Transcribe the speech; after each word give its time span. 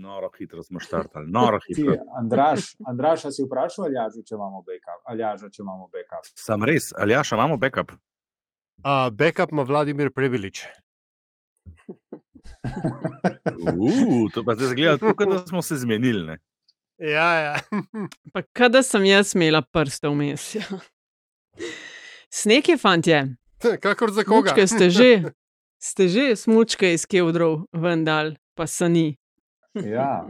Noro 0.00 0.30
hitro 0.38 0.62
smo 0.62 0.80
štartali, 0.80 1.26
noro 1.28 1.58
hitro. 1.66 1.92
Andraš, 2.18 2.60
Andraš, 2.88 3.20
si 3.36 3.44
vprašal 3.44 3.84
Aljaža, 3.84 4.22
če 4.24 4.34
imamo 4.34 4.62
backup? 4.64 5.02
Aljaža, 5.12 5.50
če 5.52 5.60
imamo 5.62 5.90
backup. 5.92 6.24
Sam 6.40 6.64
res, 6.64 6.88
Aljaša, 6.96 7.36
imamo 7.36 7.58
backup. 7.60 7.92
Uh, 8.80 9.10
backup 9.12 9.52
ima 9.52 9.62
Vladimir 9.68 10.08
Previlič. 10.16 10.64
uh, 11.90 11.98
to 14.32 14.44
pa 14.46 14.56
zdaj 14.56 14.72
zgleda 14.72 14.96
tako, 14.98 15.24
da 15.24 15.46
smo 15.46 15.62
se 15.62 15.76
zmenili. 15.76 16.26
Ne? 16.26 16.38
Ja, 16.98 17.34
ja. 17.34 17.60
pa 18.32 18.42
kada 18.56 18.82
sem 18.82 19.04
jaz 19.04 19.34
imela 19.34 19.62
prste 19.62 20.08
vmes? 20.08 20.54
Ja. 20.54 20.64
Sneg 22.32 22.68
je, 22.68 22.78
fantje. 22.78 23.36
Kakor 23.80 24.10
za 24.16 24.24
koga? 24.24 24.48
Smučke 24.48 24.66
ste 24.66 24.90
že, 24.90 25.32
ste 25.82 26.08
že 26.08 26.36
smučke 26.36 26.94
iz 26.94 27.04
Kevdrov, 27.04 27.68
vendar 27.72 28.32
pa 28.56 28.64
so 28.64 28.88
ni. 28.88 29.19
Ja, 29.74 30.26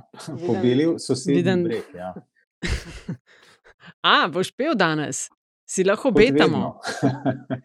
pobili 0.46 0.86
so 0.98 1.16
se 1.16 1.32
viden 1.32 1.64
breg. 1.64 1.85
Ja. 1.94 2.14
A, 4.14 4.29
boš 4.32 4.50
pel 4.57 4.75
danes, 4.76 5.29
si 5.68 5.85
lahko 5.85 6.13
betamo. 6.13 6.75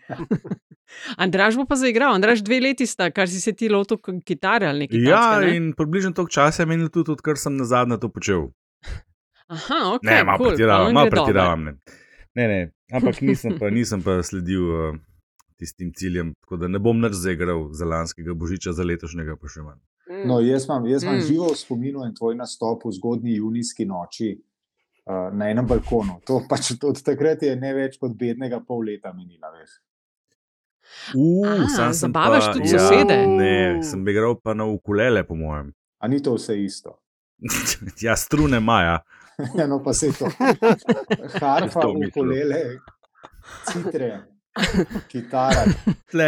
Andraž 1.24 1.58
bo 1.60 1.66
pa 1.68 1.76
zaigral, 1.80 2.16
Andraž 2.16 2.44
dve 2.46 2.62
leti 2.62 2.88
sta, 2.88 3.10
kar 3.12 3.28
si 3.30 3.42
se 3.42 3.52
ti 3.54 3.70
lotil 3.70 4.00
kitare 4.24 4.70
ali 4.70 4.86
nekaj. 4.86 5.02
Ja, 5.02 5.22
tacka, 5.22 5.48
ne? 5.48 5.56
in 5.58 5.72
približno 5.76 6.14
toliko 6.16 6.32
časa 6.38 6.64
je 6.64 6.70
menil 6.70 6.92
tudi, 6.94 7.12
odkar 7.12 7.40
sem 7.42 7.58
na 7.58 7.68
zadnje 7.68 8.00
to 8.04 8.12
počel. 8.14 8.48
Aha, 9.56 9.82
ok. 9.96 10.06
Ne, 10.08 10.22
malo 10.24 10.40
cool, 10.40 10.54
pretiravam, 10.54 10.94
malo 10.94 11.12
pretiravam. 11.12 11.66
Ne. 11.66 11.76
ne, 12.38 12.48
ne, 12.48 12.62
ampak 12.94 13.20
nisem 13.22 13.60
pa, 13.60 13.70
nisem 13.74 14.02
pa 14.06 14.18
sledil 14.26 14.64
uh, 14.70 14.96
tistim 15.60 15.92
ciljem, 15.96 16.34
tako 16.46 16.62
da 16.64 16.70
ne 16.72 16.82
bom 16.82 16.98
nič 17.02 17.18
zaigral 17.20 17.68
za 17.74 17.86
lanskega 17.90 18.34
božiča, 18.34 18.74
za 18.74 18.88
letošnjega 18.88 19.38
pa 19.42 19.52
še 19.52 19.66
manj. 19.66 19.82
No, 20.26 20.40
jaz 20.40 20.66
imam, 20.66 20.86
jaz 20.86 21.04
imam 21.04 21.16
Mm. 21.16 21.20
mm. 21.20 21.28
živo 21.28 21.48
v 21.54 21.58
spominu 21.58 22.04
en 22.06 22.14
tvoj 22.16 22.36
nastop 22.36 22.86
v 22.86 22.92
zgodnji 22.92 23.36
junijski 23.36 23.86
noči 23.86 24.36
uh, 25.06 25.34
na 25.34 25.50
enem 25.50 25.66
balkonu. 25.68 26.20
To 26.28 26.42
pač 26.50 26.72
od 26.84 27.02
takrat 27.04 27.42
je 27.44 27.56
ne 27.56 27.74
več 27.74 27.98
kot 27.98 28.14
bednega 28.14 28.60
pol 28.60 28.86
leta 28.86 29.14
minila. 29.14 29.50
Veš. 29.56 29.80
Uh, 31.16 31.66
A, 31.82 31.90
zabavaš 31.94 32.46
pa, 32.46 32.54
tudi 32.54 32.70
ja, 32.70 32.80
sosede? 32.80 33.18
Ne, 33.28 33.84
sem 33.84 34.08
igral 34.08 34.38
pa 34.38 34.54
na 34.54 34.66
ukulele, 34.70 35.24
po 35.26 35.36
mojem. 35.36 35.74
A 36.00 36.08
ni 36.08 36.22
to 36.22 36.36
vse 36.38 36.58
isto? 36.62 37.00
ja, 38.06 38.16
strune 38.16 38.60
maja. 38.60 39.00
Ja, 39.58 39.66
no, 39.68 39.82
pa 39.84 39.92
se 39.94 40.14
to. 40.16 40.30
Harfa, 41.42 41.90
ukulele, 41.92 42.80
citre, 43.68 44.22
kitara, 45.12 45.66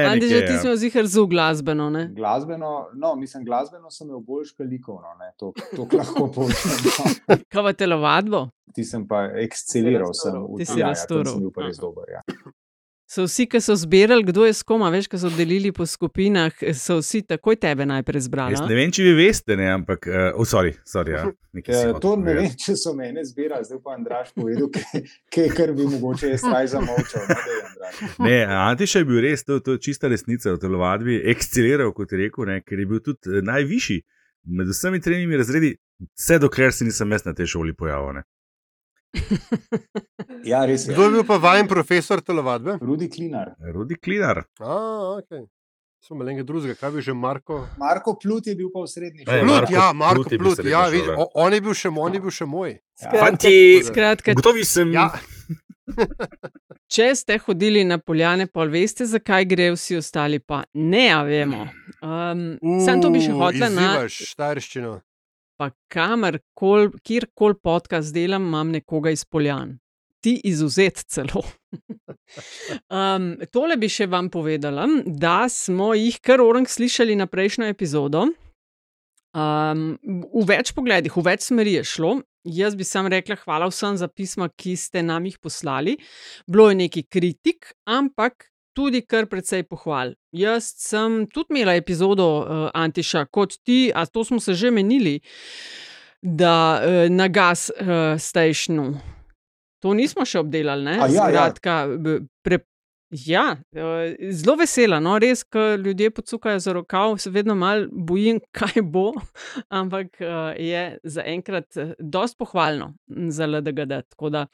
Andi, 0.06 0.28
že 0.28 0.42
ti 0.44 0.58
smo 0.58 0.76
zihar 0.76 1.06
zu 1.06 1.26
glasbeno, 1.26 1.90
ne? 1.90 2.08
glasbeno. 2.10 2.90
No, 2.94 3.16
mislim, 3.16 3.46
glasbeno 3.46 3.92
sem 3.92 4.08
imel 4.08 4.20
bolj 4.20 4.46
škalikovno, 4.46 5.16
ne, 5.20 5.32
to, 5.36 5.54
to 5.72 5.88
lahko 5.98 6.28
povem. 6.28 6.56
Kava 7.48 7.74
telovadbo? 7.74 8.50
Ti 8.74 8.84
sem 8.84 9.08
pa 9.08 9.24
eksceliral. 9.38 10.12
Sem, 10.14 10.36
v- 10.36 10.58
Ti 10.58 10.66
si 10.66 10.72
tam 10.74 10.90
raztural. 10.90 11.34
sem 11.34 11.42
bil 11.42 11.52
pa 11.52 11.62
res 11.64 11.78
dober. 11.78 12.06
Ja. 12.10 12.22
So 13.08 13.24
vsi, 13.24 13.46
ki 13.48 13.62
so 13.64 13.76
zbirali, 13.80 14.24
kdo 14.28 14.44
je 14.46 14.54
s 14.54 14.66
kom, 14.68 14.82
a 14.84 14.90
veš, 14.92 15.06
ki 15.08 15.18
so 15.22 15.30
delili 15.32 15.70
po 15.72 15.86
skupinah, 15.88 16.52
so 16.76 16.98
vsi 17.00 17.22
takoj 17.24 17.56
tebe 17.56 17.86
najprej 17.88 18.26
zbrali. 18.26 18.58
Jaz 18.58 18.68
ne 18.68 18.76
vem, 18.76 18.92
če 18.92 19.06
vi 19.06 19.14
veste, 19.16 19.56
ne, 19.56 19.70
ampak, 19.78 20.10
uh, 20.12 20.26
oh, 20.36 20.44
sorry, 20.48 20.74
sorry 20.84 21.16
ja. 21.16 21.22
Ja, 21.64 21.94
to 22.04 22.18
ne 22.20 22.36
vem, 22.36 22.50
če 22.60 22.76
so 22.76 22.92
mene 22.98 23.24
zbirali, 23.24 23.64
zdaj 23.64 23.80
pa 23.86 23.96
Andraš 23.96 24.36
povedal, 24.36 24.68
kaj 25.34 25.48
kar 25.56 25.72
bi 25.78 25.88
mogoče 25.88 26.34
jaz 26.34 26.44
raj 26.52 26.68
zamolčal. 26.76 27.24
No, 27.24 27.40
daj, 27.40 27.64
Andraž. 27.70 28.04
Ne, 28.28 28.38
Antiš 28.60 29.00
je 29.00 29.06
bil 29.08 29.24
res, 29.24 29.48
to, 29.48 29.62
to 29.64 29.78
je 29.78 29.86
čista 29.88 30.12
resnica 30.12 30.52
v 30.52 30.62
telovadbi, 30.68 31.22
eksceliral, 31.32 31.96
kot 31.96 32.12
je 32.12 32.26
rekel, 32.26 32.52
ne, 32.52 32.60
ker 32.68 32.84
je 32.84 32.92
bil 32.92 33.00
tudi 33.08 33.40
eh, 33.40 33.40
najvišji 33.48 34.02
med 34.60 34.68
vsemi 34.76 35.00
tremi 35.02 35.40
razredi, 35.40 35.78
vse 36.20 36.44
dokler 36.44 36.76
se 36.76 36.86
nisem 36.86 37.12
jaz 37.12 37.24
na 37.26 37.34
tej 37.34 37.56
šoli 37.56 37.76
pojavil. 37.76 38.20
Ne. 38.20 38.28
Ja, 40.44 40.66
res 40.66 40.86
je. 40.88 40.94
Kdo 40.94 41.04
je 41.04 41.12
bil 41.12 41.24
pa 41.24 41.38
vajen 41.38 41.68
profesor 41.68 42.22
telovadbe? 42.22 42.78
Rudi 42.82 43.10
Klinar. 43.10 43.56
Rudi 43.74 43.96
Klinar. 43.96 44.44
A, 44.60 44.76
ok. 45.18 45.48
Smo 46.00 46.18
malenga 46.18 46.44
drugega, 46.44 46.76
kaj 46.76 46.92
bi 46.92 47.02
že 47.02 47.14
Marko. 47.14 47.58
Marko 47.78 48.14
Plut 48.16 48.48
je 48.48 48.56
bil 48.56 48.70
pa 48.72 48.80
v 48.80 48.88
srednji 48.88 49.26
šoli. 49.26 49.40
Plut, 49.42 49.52
Marko 49.52 49.74
ja, 49.74 49.88
Marko 49.94 50.24
Plut 50.24 50.40
Plut, 50.40 50.56
srednja 50.56 50.72
ja, 50.72 50.84
vidi, 50.88 51.10
o- 51.12 51.32
on 51.36 51.54
je 51.54 51.62
bil 51.62 51.74
še, 51.74 51.90
on 51.92 52.14
je 52.14 52.22
bil 52.22 52.32
še 52.32 52.46
moj. 52.46 52.72
Ja. 53.02 53.12
Fanti, 53.18 53.56
Skratka, 53.84 54.34
gotovi 54.34 54.64
sem. 54.64 54.94
Ja, 54.94 55.10
če 56.88 57.10
ste 57.16 57.38
hodili 57.40 57.84
na 57.84 57.98
poljane, 57.98 58.48
pa 58.48 58.64
veste, 58.66 59.06
zakaj 59.06 59.46
gre, 59.46 59.72
vsi 59.74 59.98
ostali 59.98 60.40
pa 60.40 60.62
ne, 60.74 61.10
a 61.12 61.24
vemo. 61.24 61.66
Um, 62.00 62.46
Sam 62.86 63.02
to 63.02 63.10
bi 63.10 63.20
še 63.20 63.34
hotel 63.34 63.68
na. 63.72 63.90
Izzivaš 63.98 64.22
štajerščino. 64.32 64.94
Pa 65.58 65.72
kamerkoli, 65.90 66.92
kjerkoli 67.04 67.58
podcast 67.64 68.14
delam, 68.14 68.46
imam 68.46 68.72
nekoga 68.72 69.10
iz 69.10 69.26
poljan. 69.26 69.78
Ti 70.22 70.36
izuzet 70.46 71.02
celo. 71.10 71.42
um, 72.98 73.32
tole 73.54 73.78
bi 73.78 73.90
še 73.90 74.06
vam 74.10 74.30
povedala, 74.34 74.86
da 75.06 75.48
smo 75.50 75.94
jih 75.98 76.20
kar 76.22 76.42
orang 76.42 76.70
slišali 76.70 77.16
na 77.18 77.26
prejšnjo 77.30 77.70
epizodo. 77.74 78.28
Um, 79.38 79.88
v 80.34 80.44
več 80.50 80.74
pogledih, 80.78 81.14
v 81.14 81.26
več 81.26 81.50
smeri 81.50 81.78
je 81.78 81.86
šlo. 81.86 82.14
Jaz 82.48 82.78
bi 82.78 82.86
sam 82.88 83.10
rekla, 83.12 83.36
hvala 83.42 83.68
vsem 83.70 83.98
za 84.00 84.08
pisma, 84.08 84.48
ki 84.50 84.78
ste 84.80 85.04
nam 85.06 85.26
jih 85.28 85.38
poslali. 85.42 85.98
Bilo 86.48 86.70
je 86.70 86.80
nekaj 86.86 87.06
kritik, 87.12 87.74
ampak 87.86 88.48
tudi 88.78 89.02
kar 89.02 89.26
precej 89.26 89.66
pohval. 89.66 90.14
Jaz 90.38 90.70
sem 90.78 91.24
tudi 91.34 91.56
imela 91.56 91.74
epizodo 91.80 92.28
uh, 92.38 92.64
Antiša, 92.78 93.26
kot 93.34 93.58
ti, 93.66 93.88
a 93.90 94.06
to 94.06 94.22
smo 94.28 94.38
se 94.44 94.54
že 94.54 94.70
menili, 94.72 95.18
da 96.22 96.56
uh, 96.78 97.04
na 97.10 97.28
gas 97.28 97.72
uh, 97.74 98.14
stationu. 98.22 98.92
To 99.82 99.94
nismo 99.98 100.26
še 100.26 100.42
obdelali, 100.42 100.86
ne? 100.86 100.98
A 101.02 101.08
ja, 101.10 101.28
ja. 101.30 101.30
Skratka, 101.30 101.74
b- 102.02 102.20
pre, 102.46 102.60
ja, 103.26 103.44
zelo 104.34 104.56
vesela, 104.60 104.98
no, 105.00 105.14
res, 105.22 105.44
ko 105.46 105.76
ljudje 105.78 106.10
pocukajo 106.18 106.60
za 106.60 106.74
rokav, 106.74 107.14
se 107.22 107.30
vedno 107.32 107.56
malo 107.56 107.86
bojim, 107.92 108.42
kaj 108.58 108.82
bo, 108.82 109.12
ampak 109.70 110.18
je 110.58 110.82
zaenkrat 111.06 111.78
dosti 112.00 112.42
pohvalno 112.42 112.94
za 113.30 113.46
LDGD. 113.48 114.02
Tako 114.14 114.34
da 114.34 114.48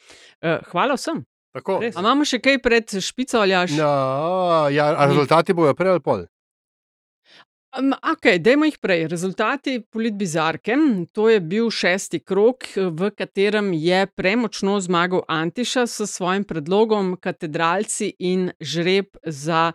hvala 0.71 0.99
vsem. 0.99 1.23
Tako. 1.53 1.79
Res. 1.83 1.95
A 1.95 2.01
imamo 2.01 2.25
še 2.25 2.41
kaj 2.41 2.59
pred 2.65 2.95
špico 2.97 3.41
ali 3.41 3.53
až? 3.53 3.75
Ja, 3.77 4.69
ja, 4.73 4.93
a 4.97 5.05
rezultati 5.09 5.53
bojo 5.53 5.75
prej 5.77 5.95
ali 5.95 6.01
pol. 6.03 6.25
Um, 7.73 7.89
ok, 7.93 8.35
dajmo 8.37 8.67
jih 8.69 8.77
prej. 8.81 9.07
Rezultati 9.09 9.79
politbizarke. 9.81 10.77
To 11.17 11.25
je 11.29 11.39
bil 11.41 11.71
šesti 11.73 12.19
krok, 12.21 12.67
v 12.77 13.09
katerem 13.17 13.71
je 13.73 14.05
premočno 14.13 14.77
zmagal 14.81 15.23
Antiša 15.25 15.87
s 15.89 16.09
svojim 16.09 16.45
predlogom 16.45 17.15
Katedralci 17.21 18.11
in 18.19 18.51
žreb 18.61 19.17
za 19.25 19.71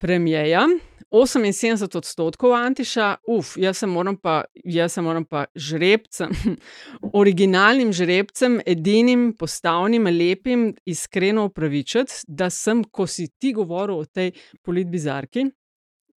premijeja. 0.00 0.64
78 1.10 1.96
odstotkov 1.96 2.52
Antiša, 2.52 3.16
uf, 3.28 3.56
jaz 3.56 3.78
se 3.78 3.86
moram 3.86 4.16
pa, 4.16 4.42
jaz 4.64 4.92
se 4.92 5.02
moram 5.02 5.24
pa 5.24 5.44
žrebcem, 5.54 6.30
originalnim 7.20 7.92
žrebcem, 7.92 8.60
edinim, 8.66 9.32
postavnim, 9.38 10.06
lepim, 10.06 10.74
iskreno 10.84 11.46
upravičiti, 11.48 12.24
da 12.28 12.50
sem, 12.50 12.84
ko 12.84 13.06
si 13.06 13.28
ti 13.38 13.52
govoril 13.56 14.02
o 14.02 14.04
tej 14.04 14.34
politbizarki, 14.62 15.48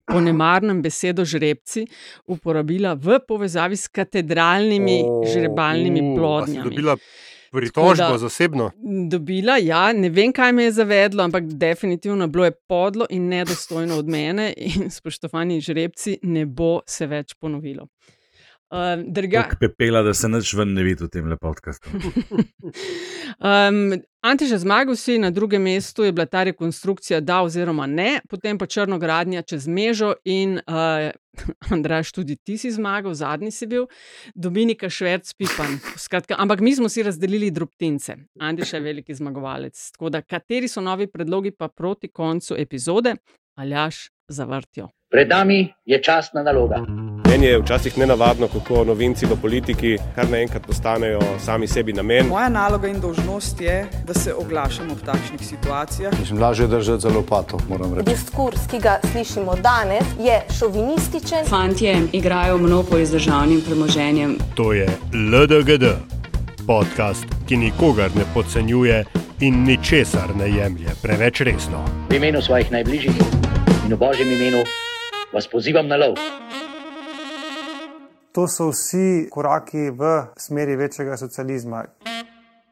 po 0.09 0.21
nemarnem 0.25 0.81
besedo 0.83 1.25
žrebci 1.25 1.85
uporabila 2.33 2.95
v 2.97 3.19
povezavi 3.29 3.77
s 3.77 3.91
katedralnimi 3.93 5.03
O, 5.05 5.21
žrebalnimi 5.29 6.01
u, 6.01 6.05
a 6.05 6.47
si 6.47 6.55
plodnjami. 6.55 6.97
Pritožbo 7.53 8.19
zasebno. 8.19 8.71
Dobila, 9.11 9.57
ja, 9.57 9.93
ne 9.93 10.11
vem, 10.11 10.33
kaj 10.33 10.53
me 10.53 10.69
je 10.69 10.73
zavedlo, 10.73 11.25
ampak 11.25 11.45
definitivno 11.45 12.27
bilo 12.29 12.45
je 12.45 12.53
podlo 12.69 13.07
in 13.11 13.29
nedostojno 13.29 13.97
od 13.99 14.09
mene, 14.09 14.53
in 14.57 14.91
spoštovani 14.91 15.61
žrebci, 15.61 16.19
ne 16.23 16.47
bo 16.47 16.81
se 16.87 17.07
več 17.07 17.35
ponovilo. 17.41 17.89
Uh, 18.71 19.05
drga, 19.07 19.43
Tako 19.43 19.57
pepela, 19.61 20.03
da 20.03 20.13
se 20.15 20.29
nič 20.29 20.51
ven 20.55 20.75
ne 20.77 20.83
vidi 20.85 21.05
v 21.05 21.09
tem 21.09 21.37
podkastu. 21.41 21.89
Um, 23.39 23.93
Antiša 24.25 24.57
zmagal 24.59 24.97
si, 24.99 25.15
na 25.19 25.31
drugem 25.31 25.63
mestu 25.63 26.03
je 26.03 26.13
bila 26.13 26.27
ta 26.27 26.43
rekonstrukcija, 26.43 27.21
da 27.21 27.43
oziroma 27.47 27.87
ne, 27.87 28.19
potem 28.29 28.59
pa 28.59 28.67
črnogradnja 28.67 29.45
čez 29.47 29.69
mežo 29.69 30.15
in 30.25 30.59
uh, 30.59 31.13
Andraš, 31.73 32.11
tudi 32.13 32.37
ti 32.37 32.59
si 32.59 32.73
zmagal, 32.75 33.15
zadnji 33.15 33.51
si 33.55 33.67
bil, 33.67 33.87
Dominika 34.35 34.91
Šverc, 34.91 35.31
Pipan. 35.39 35.79
Skratka, 35.97 36.35
ampak 36.39 36.61
mi 36.61 36.75
smo 36.75 36.89
si 36.89 37.03
razdelili 37.03 37.51
drobtince. 37.51 38.17
Antiša 38.41 38.77
je 38.77 38.83
veliki 38.83 39.15
zmagovalec. 39.15 39.91
Tako 39.93 40.11
da, 40.11 40.23
kateri 40.23 40.69
so 40.69 40.81
novi 40.81 41.07
predlogi 41.07 41.51
pa 41.51 41.69
proti 41.69 42.09
koncu 42.09 42.59
epizode, 42.59 43.15
aljaš 43.55 44.09
zavrtijo. 44.29 44.89
Pred 45.11 45.29
nami 45.29 45.69
je 45.85 46.03
časna 46.03 46.43
naloga. 46.43 46.83
Meni 47.29 47.47
je 47.47 47.59
včasih 47.59 47.99
nenavadno, 47.99 48.49
kako 48.49 48.85
novinci 48.85 49.27
v 49.27 49.37
politiki 49.43 49.99
kar 50.15 50.31
naenkrat 50.31 50.67
postanejo 50.67 51.21
sami 51.39 51.67
sebi 51.69 51.93
namen. 51.93 52.27
Moja 52.27 52.49
naloga 52.49 52.89
in 52.89 53.01
dožnost 53.01 53.61
je, 53.61 53.87
da 54.07 54.15
se 54.15 54.35
oglašam 54.35 54.91
ob 54.91 54.99
takšnih 55.05 55.41
situacijah. 55.49 56.13
Mislim, 56.21 56.41
lažje 56.41 56.65
je 56.65 56.69
držati 56.69 57.03
za 57.03 57.09
lopato, 57.09 57.59
moram 57.69 57.95
reči. 57.95 58.11
Diskurs, 58.11 58.67
ki 58.71 58.79
ga 58.79 58.97
slišimo 59.13 59.55
danes, 59.63 60.05
je 60.21 60.41
šovinističen. 60.59 61.45
Fantje 61.49 61.97
igrajo 62.13 62.59
monopoly 62.59 63.05
z 63.05 63.11
državnim 63.11 63.61
premoženjem. 63.61 64.39
To 64.55 64.73
je 64.73 64.89
LDGD, 65.13 65.85
podcast, 66.67 67.27
ki 67.49 67.57
nikogar 67.57 68.11
ne 68.17 68.25
podcenjuje 68.35 69.05
in 69.41 69.65
ničesar 69.65 70.37
ne 70.37 70.49
jemlje 70.51 70.97
preveč 71.03 71.41
resno. 71.41 71.85
V 72.11 72.17
imenu 72.17 72.43
svojih 72.43 72.73
najbližjih 72.73 73.17
in 73.87 73.95
v 73.95 73.97
božjem 73.99 74.33
imenu 74.33 74.65
vas 75.33 75.49
pozivam 75.53 75.89
na 75.89 75.97
lov. 75.97 76.17
To 78.39 78.45
so 78.47 78.69
vsi 78.71 79.27
koraki 79.35 79.89
v 79.91 80.09
smeri 80.39 80.77
večjega 80.79 81.17
socializma. 81.17 81.81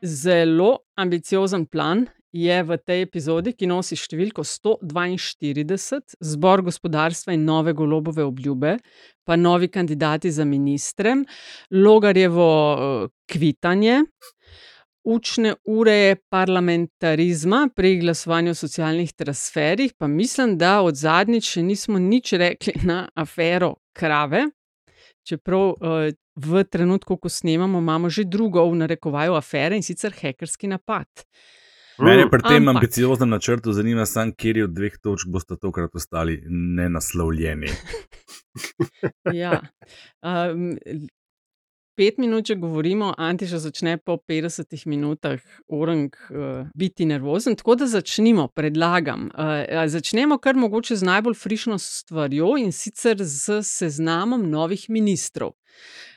Zelo 0.03 0.69
ambiciozen 0.95 1.65
plan 1.67 2.05
je 2.31 2.63
v 2.63 2.77
tej 2.79 3.03
epizodi, 3.03 3.51
ki 3.51 3.67
nosi 3.67 3.99
številko 3.99 4.45
142, 4.47 6.15
zbor 6.23 6.63
gospodarstva 6.69 7.35
in 7.35 7.43
nove 7.49 7.75
golobove 7.75 8.23
obljube, 8.23 8.77
pa 9.27 9.35
novi 9.35 9.67
kandidati 9.67 10.31
za 10.31 10.47
ministre, 10.47 11.17
Logarjevo 11.75 12.51
eh, 12.53 13.09
kvitanje. 13.27 14.05
Učne 15.03 15.57
ure 15.67 16.15
parlamentarizma 16.31 17.65
pri 17.75 17.97
glasovanju 18.05 18.55
o 18.55 18.61
socialnih 18.63 19.11
transferih, 19.19 19.99
pa 19.99 20.07
mislim, 20.07 20.55
da 20.63 20.77
od 20.87 20.95
zadnjič 20.95 21.57
še 21.57 21.67
nismo 21.67 21.99
nič 21.99 22.37
rekli 22.39 22.79
na 22.87 23.09
afero 23.19 23.75
krave. 23.91 24.45
Čeprav 25.26 25.62
uh, 25.75 26.08
v 26.37 26.64
trenutku, 26.64 27.17
ko 27.19 27.28
snemamo, 27.28 27.78
imamo 27.82 28.11
že 28.11 28.25
drugo 28.25 28.62
v 28.70 28.76
narekovaju 28.84 29.34
afere 29.34 29.76
in 29.76 29.82
sicer 29.82 30.14
hekerski 30.14 30.70
napad. 30.70 31.08
Mene 31.99 32.26
pri 32.28 32.43
tem 32.44 32.61
Ampak- 32.69 32.76
ambicioznem 32.76 33.31
načrtu 33.32 33.73
zanima, 33.73 34.05
sam, 34.06 34.32
kjer 34.37 34.67
od 34.67 34.75
dveh 34.76 34.99
točk 35.02 35.31
boste 35.32 35.56
tokrat 35.56 35.94
ostali 35.94 36.43
nenaslovljeni. 36.49 37.73
Ja. 39.37 39.61
Um, 40.25 40.78
pet 41.96 42.19
minut, 42.19 42.46
če 42.46 42.56
govorimo, 42.60 43.12
Antiša 43.19 43.58
začne 43.64 43.96
po 43.98 44.19
50 44.28 44.87
minutah 44.87 45.40
orang 45.72 46.12
uh, 46.31 46.69
biti 46.75 47.06
nervozen. 47.08 47.56
Tako 47.56 47.76
da 47.81 47.88
začnimo, 47.90 48.48
predlagam. 48.54 49.31
Uh, 49.34 49.84
začnemo 49.88 50.38
kar 50.38 50.56
mogoče 50.56 50.96
z 50.96 51.08
najbolj 51.08 51.38
frišno 51.40 51.78
stvarjo 51.82 52.54
in 52.60 52.72
sicer 52.72 53.20
z 53.20 53.62
seznamom 53.64 54.44
novih 54.50 54.88
ministrov. 54.88 55.56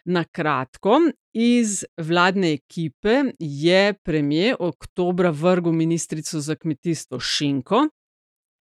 Na 0.06 0.24
kratko, 0.24 1.00
iz 1.34 1.84
vladne 1.98 2.54
ekipe 2.54 3.24
je 3.40 3.94
premijer 3.94 4.56
oktobra 4.60 5.30
vrgel 5.30 5.76
ministrico 5.76 6.40
za 6.40 6.56
kmetijstvo 6.56 7.20
Šinko. 7.20 7.88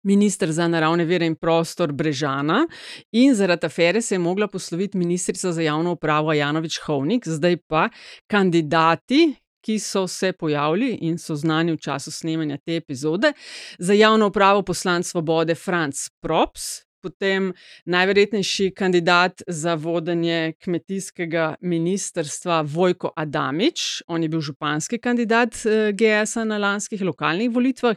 Ministr 0.05 0.51
za 0.51 0.67
naravne 0.67 1.05
vere 1.05 1.25
in 1.25 1.35
prostor 1.35 1.91
Brežana, 1.91 2.67
in 3.11 3.35
zaradi 3.35 3.65
afere 3.65 4.01
se 4.01 4.15
je 4.15 4.19
mogla 4.19 4.47
posloviti 4.47 4.97
ministrica 4.97 5.51
za 5.51 5.61
javno 5.61 5.91
upravo 5.91 6.33
Janovič 6.33 6.79
Hovnik, 6.85 7.27
zdaj 7.27 7.57
pa 7.67 7.89
kandidati, 8.27 9.35
ki 9.65 9.79
so 9.79 10.07
se 10.07 10.31
pojavili 10.33 10.97
in 11.01 11.17
so 11.17 11.35
znani 11.35 11.73
v 11.73 11.77
času 11.77 12.11
snemanja 12.11 12.57
te 12.57 12.75
epizode, 12.75 13.33
za 13.79 13.93
javno 13.93 14.27
upravo 14.27 14.61
poslanc 14.61 15.07
svobode 15.07 15.55
Franz 15.55 16.09
Props. 16.21 16.85
Potem 17.05 17.51
najverjetnejši 17.85 18.71
kandidat 18.73 19.41
za 19.47 19.75
vodenje 19.77 20.53
kmetijskega 20.63 21.55
ministrstva 21.61 22.63
Vojko 22.65 23.11
Adamič, 23.15 24.01
on 24.07 24.23
je 24.23 24.29
bil 24.29 24.41
županski 24.41 24.97
kandidat 24.97 25.53
eh, 25.65 25.91
GS-a 25.93 26.47
na 26.49 26.57
lanskih 26.57 27.01
lokalnih 27.05 27.51
volitvah, 27.53 27.93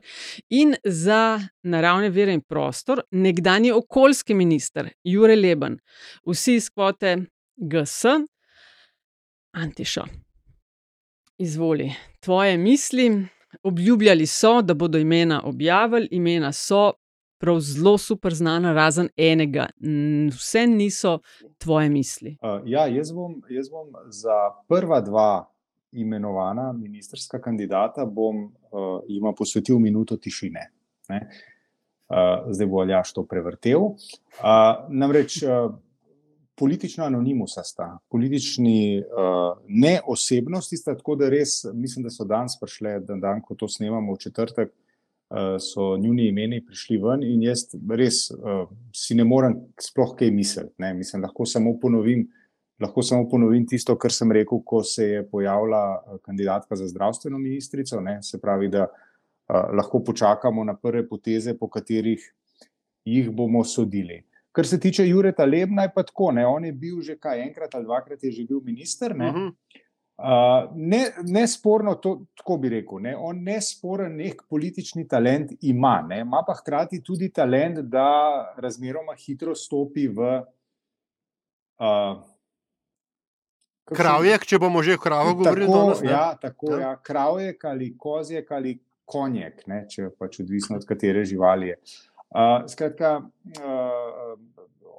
in 0.51 0.77
za 0.85 1.41
naravne 1.63 2.11
vire 2.13 2.37
in 2.37 2.45
prostor 2.45 3.01
nekdani 3.11 3.73
okoljski 3.73 4.35
minister 4.35 4.93
Jure 5.05 5.37
Leben, 5.37 5.79
vsi 6.29 6.59
iz 6.61 6.69
kvote 6.71 7.17
GS, 7.57 8.05
Antiša. 9.53 10.05
Izvoli, 11.39 11.93
tvoje 12.21 12.57
misli. 12.57 13.27
Obljubljali 13.63 14.27
so, 14.27 14.63
da 14.63 14.75
bodo 14.75 14.99
imena 14.99 15.43
objavili, 15.45 16.09
imena 16.11 16.53
so 16.53 16.93
prav 17.39 17.61
zelo 17.61 17.99
super 17.99 18.35
znana, 18.35 18.73
razen 18.73 19.09
enega. 19.17 19.69
Vse 20.35 20.67
niso 20.67 21.19
tvoje 21.59 21.89
misli. 21.91 22.37
Uh, 22.43 22.63
ja, 22.67 22.87
jaz 22.87 23.13
bom, 23.13 23.43
jaz 23.51 23.71
bom 23.71 23.93
za 24.11 24.37
prva 24.69 25.01
dva 25.01 25.31
imenovana 25.93 26.73
ministerska 26.73 27.41
kandidata 27.41 28.05
bom 28.05 28.45
uh, 28.45 29.01
jima 29.09 29.33
posvetil 29.33 29.79
minuto 29.79 30.17
tišine. 30.17 30.71
Ne? 31.09 31.29
Uh, 32.09 32.53
zdaj 32.53 32.67
bo 32.67 32.81
Aljaš 32.81 33.13
to 33.13 33.25
prevrtel. 33.27 33.81
Uh, 33.81 33.97
namreč 34.89 35.43
uh, 35.43 35.75
politično 36.59 37.05
anonimusa 37.05 37.63
sta, 37.63 37.99
politični 38.11 38.99
uh, 38.99 39.59
ne 39.69 40.01
osebnosti 40.07 40.77
sta, 40.77 40.97
tako 40.97 41.15
da 41.17 41.29
res 41.31 41.63
mislim, 41.73 42.03
da 42.05 42.11
so 42.11 42.27
danes 42.27 42.59
prišle, 42.61 42.99
da 43.07 43.17
dan, 43.17 43.43
ko 43.43 43.55
to 43.55 43.69
snemamo 43.69 44.17
v 44.17 44.23
četrtek, 44.25 44.73
uh, 44.73 44.88
so 45.61 45.97
njuni 45.97 46.29
imeni 46.29 46.65
prišli 46.65 46.97
ven 46.97 47.23
in 47.23 47.43
jaz 47.43 47.67
res 47.91 48.31
uh, 48.31 48.65
si 48.95 49.15
ne 49.15 49.25
morem 49.29 49.59
sploh 49.81 50.15
kaj 50.17 50.31
misliti. 50.33 50.73
Ne? 50.79 50.95
Mislim, 50.95 51.23
lahko 51.23 51.47
samo 51.47 51.77
ponovim. 51.81 52.29
Lahko 52.81 53.03
samo 53.03 53.27
ponovim 53.29 53.65
tisto, 53.67 53.97
kar 53.99 54.13
sem 54.15 54.31
rekel, 54.33 54.61
ko 54.65 54.85
se 54.87 55.05
je 55.05 55.23
pojavila 55.27 55.81
eh, 55.99 56.19
kandidatka 56.23 56.77
za 56.79 56.87
zdravstveno 56.87 57.39
ministrico. 57.39 57.99
Ne? 58.01 58.21
Se 58.23 58.39
pravi, 58.41 58.69
da 58.71 58.85
uh, 58.87 59.75
lahko 59.75 59.99
počakamo 60.07 60.65
na 60.65 60.77
prve 60.77 61.03
poteze, 61.09 61.57
po 61.59 61.67
katerih 61.69 62.23
jih 63.05 63.33
bomo 63.35 63.65
sodili. 63.65 64.23
Kar 64.53 64.67
se 64.67 64.79
tiče 64.81 65.09
Jureta 65.09 65.45
Lebna, 65.45 65.89
je 65.89 65.93
pa 65.95 66.03
tako. 66.07 66.31
Ne? 66.33 66.47
On 66.47 66.65
je 66.65 66.73
bil 66.73 67.03
že 67.03 67.19
kaj 67.19 67.43
enkrat 67.49 67.75
ali 67.75 67.85
dvakrat 67.85 68.25
je 68.25 68.31
že 68.31 68.47
bil 68.47 68.61
minister. 68.65 69.13
Uh 69.13 69.19
-huh. 69.19 69.53
Uh, 70.19 70.71
ne, 70.75 71.13
nesporno, 71.23 71.93
to, 71.95 72.17
tako 72.35 72.57
bi 72.59 72.69
rekel, 72.73 72.99
ne, 73.05 73.13
on 73.17 73.39
nesporen 73.47 74.17
nek 74.19 74.41
politični 74.51 75.05
talent 75.09 75.53
ima, 75.61 76.01
ne, 76.09 76.25
ima 76.25 76.41
pa 76.47 76.57
hkrati 76.59 76.99
tudi 77.07 77.29
talent, 77.31 77.79
da 77.87 78.09
razmeroma 78.59 79.15
hitro 79.15 79.55
stopi 79.55 80.09
v. 80.09 80.33
Uh, 81.79 82.19
Kravjek, 83.95 84.43
če 84.45 84.59
bomo 84.59 84.83
že 84.83 84.99
o 84.99 85.01
kravo 85.01 85.37
govorili 85.39 85.71
tako, 85.71 85.85
danes. 85.85 86.03
ne? 86.03 86.11
ja, 86.11 86.35
tako, 86.43 86.73
Ja. 86.75 86.81
ja, 86.81 86.97
kravjek 87.03 87.65
ali 87.65 87.93
kozjek 87.99 88.51
ali 88.53 88.75
konjek, 89.05 89.63
ne, 89.71 89.85
če 89.89 90.11
pač 90.19 90.41
odvisno 90.43 90.77
od 90.77 90.85
katere 90.85 91.25
živali 91.25 91.69
je. 91.71 91.79
Uh, 92.35 92.67
skratka, 92.67 93.23
uh, 93.63 94.35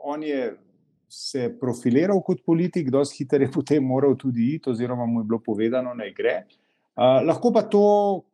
on 0.08 0.24
je 0.24 0.56
se 1.10 1.50
profiliral 1.60 2.22
kot 2.22 2.44
politik, 2.46 2.90
dosti 2.90 3.24
hitro 3.24 3.44
je 3.44 3.52
potem 3.58 3.84
moral 3.84 4.16
tudi 4.18 4.54
iti, 4.56 4.70
oziroma 4.70 5.06
mu 5.06 5.22
je 5.22 5.30
bilo 5.30 5.42
povedano, 5.46 5.94
naj 5.94 6.14
gre. 6.18 6.36
Uh, 7.00 7.22
lahko 7.24 7.54
pa 7.56 7.62
to, 7.64 7.82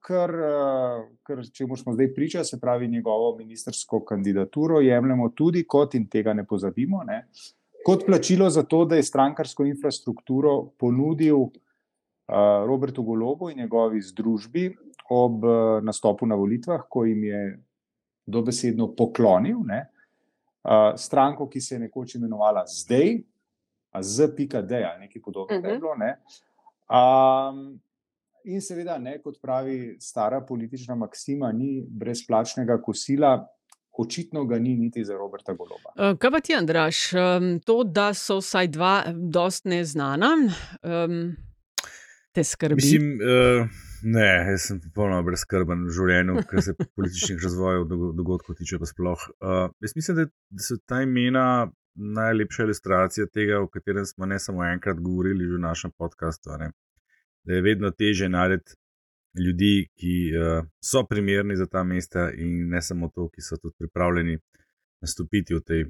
kar, 0.01 0.31
uh, 0.33 1.01
kar 1.23 1.43
čemu 1.53 1.77
smo 1.77 1.93
zdaj 1.93 2.07
priča, 2.15 2.43
se 2.43 2.57
pravi 2.59 2.87
njegovo 2.87 3.35
ministersko 3.37 3.99
kandidaturo, 4.05 4.79
jemljemo 4.81 5.29
tudi 5.37 5.63
kot, 5.69 5.93
in 5.93 6.07
tega 6.09 6.33
ne 6.33 6.47
pozabimo, 6.49 7.03
ne, 7.05 7.27
kot 7.85 8.07
plačilo 8.07 8.49
za 8.49 8.63
to, 8.63 8.85
da 8.89 8.97
je 8.97 9.03
strankarsko 9.05 9.67
infrastrukturo 9.69 10.55
ponudil 10.81 11.37
uh, 11.37 11.51
Robertu 12.65 13.03
Golobu 13.03 13.51
in 13.51 13.61
njegovi 13.61 14.01
združbi 14.01 14.71
ob 15.13 15.43
uh, 15.43 15.83
nastopu 15.85 16.25
na 16.25 16.35
volitvah, 16.35 16.87
ko 16.89 17.05
jim 17.05 17.23
je 17.23 17.43
dobesedno 18.25 18.95
poklonil 18.97 19.61
ne, 19.65 19.83
stranko, 20.97 21.49
ki 21.49 21.61
se 21.61 21.75
je 21.75 21.79
nekoč 21.79 22.15
imenovala 22.15 22.63
Zdaj, 22.67 23.17
z.d. 23.95 24.47
ali 24.83 24.99
nekaj 24.99 25.21
podobnega 25.21 25.67
je 25.67 25.73
Mhm. 25.73 25.81
bilo. 25.81 25.95
Ne. 25.95 26.11
Um, 26.87 27.79
in 28.43 28.61
seveda, 28.61 28.97
ne, 28.97 29.21
kot 29.21 29.41
pravi 29.41 29.97
stara 29.99 30.41
politična 30.41 30.95
maksima, 30.95 31.51
ni 31.51 31.83
brezplačnega 31.83 32.81
kosila. 32.81 33.47
Očitno 33.93 34.45
ga 34.45 34.59
ni 34.59 34.75
niti 34.75 35.03
za 35.03 35.13
Roberta 35.13 35.53
Goloba. 35.53 35.93
Uh, 35.95 36.17
Kaj 36.19 36.31
pa 36.31 36.39
ti, 36.39 36.53
Andraš, 36.53 36.97
to, 37.65 37.83
da 37.85 38.13
so 38.13 38.37
vsaj 38.37 38.67
dva 38.67 38.93
dost 39.13 39.65
neznana, 39.65 40.33
um, 40.83 41.35
te 42.31 42.43
skrbi? 42.43 42.75
Mislim, 42.75 43.13
uh, 43.13 43.67
ne, 44.05 44.27
jaz 44.51 44.67
sem 44.69 44.79
popolnoma 44.83 45.25
brezkrben 45.25 45.87
v 45.87 45.95
življenju, 45.97 46.43
kar 46.49 46.61
se 46.63 46.75
političnih 46.97 47.41
razvojev 47.43 47.87
dogo- 47.89 48.13
dogodkov 48.17 48.59
tiče. 48.59 48.79
pa 48.79 48.89
sploh. 48.89 49.25
Uh, 49.41 49.67
jaz 49.83 49.95
mislim, 49.97 50.21
da, 50.21 50.25
da 50.49 50.65
so 50.67 50.77
ta 50.85 51.01
imena 51.01 51.45
najlepša 51.95 52.63
ilustracija 52.67 53.27
tega, 53.33 53.59
o 53.63 53.69
katerem 53.71 54.05
smo 54.05 54.25
ne 54.25 54.39
samo 54.39 54.65
enkrat 54.65 54.99
govorili 54.99 55.47
že 55.47 55.55
v 55.55 55.61
našem 55.63 55.91
podkastu. 55.97 56.57
Da 57.45 57.53
je 57.53 57.61
vedno 57.61 57.91
teže 57.91 58.29
najti 58.29 58.75
ljudi, 59.45 59.87
ki 59.99 60.15
uh, 60.35 60.65
so 60.83 61.05
primerni 61.09 61.55
za 61.55 61.65
ta 61.65 61.83
mesta, 61.83 62.29
in 62.31 62.69
ne 62.69 62.81
samo 62.81 63.09
to, 63.15 63.29
ki 63.29 63.41
so 63.41 63.57
tudi 63.57 63.75
pripravljeni 63.79 64.39
nastopiti 65.01 65.55
v 65.55 65.61
tej 65.61 65.85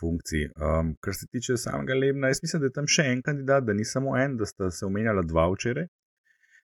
funkciji. 0.00 0.50
Um, 0.56 0.94
kar 1.00 1.14
se 1.14 1.26
tiče 1.26 1.56
samega 1.56 1.94
Lebna, 1.94 2.28
jaz 2.28 2.40
mislim, 2.42 2.60
da 2.60 2.66
je 2.66 2.76
tam 2.78 2.86
še 2.88 3.02
en 3.12 3.22
kandidat, 3.22 3.64
da 3.64 3.72
ni 3.72 3.84
samo 3.84 4.16
en, 4.18 4.36
da 4.36 4.46
sta 4.46 4.70
se 4.70 4.86
omenjala 4.86 5.22
dva 5.22 5.48
včeraj. 5.52 5.86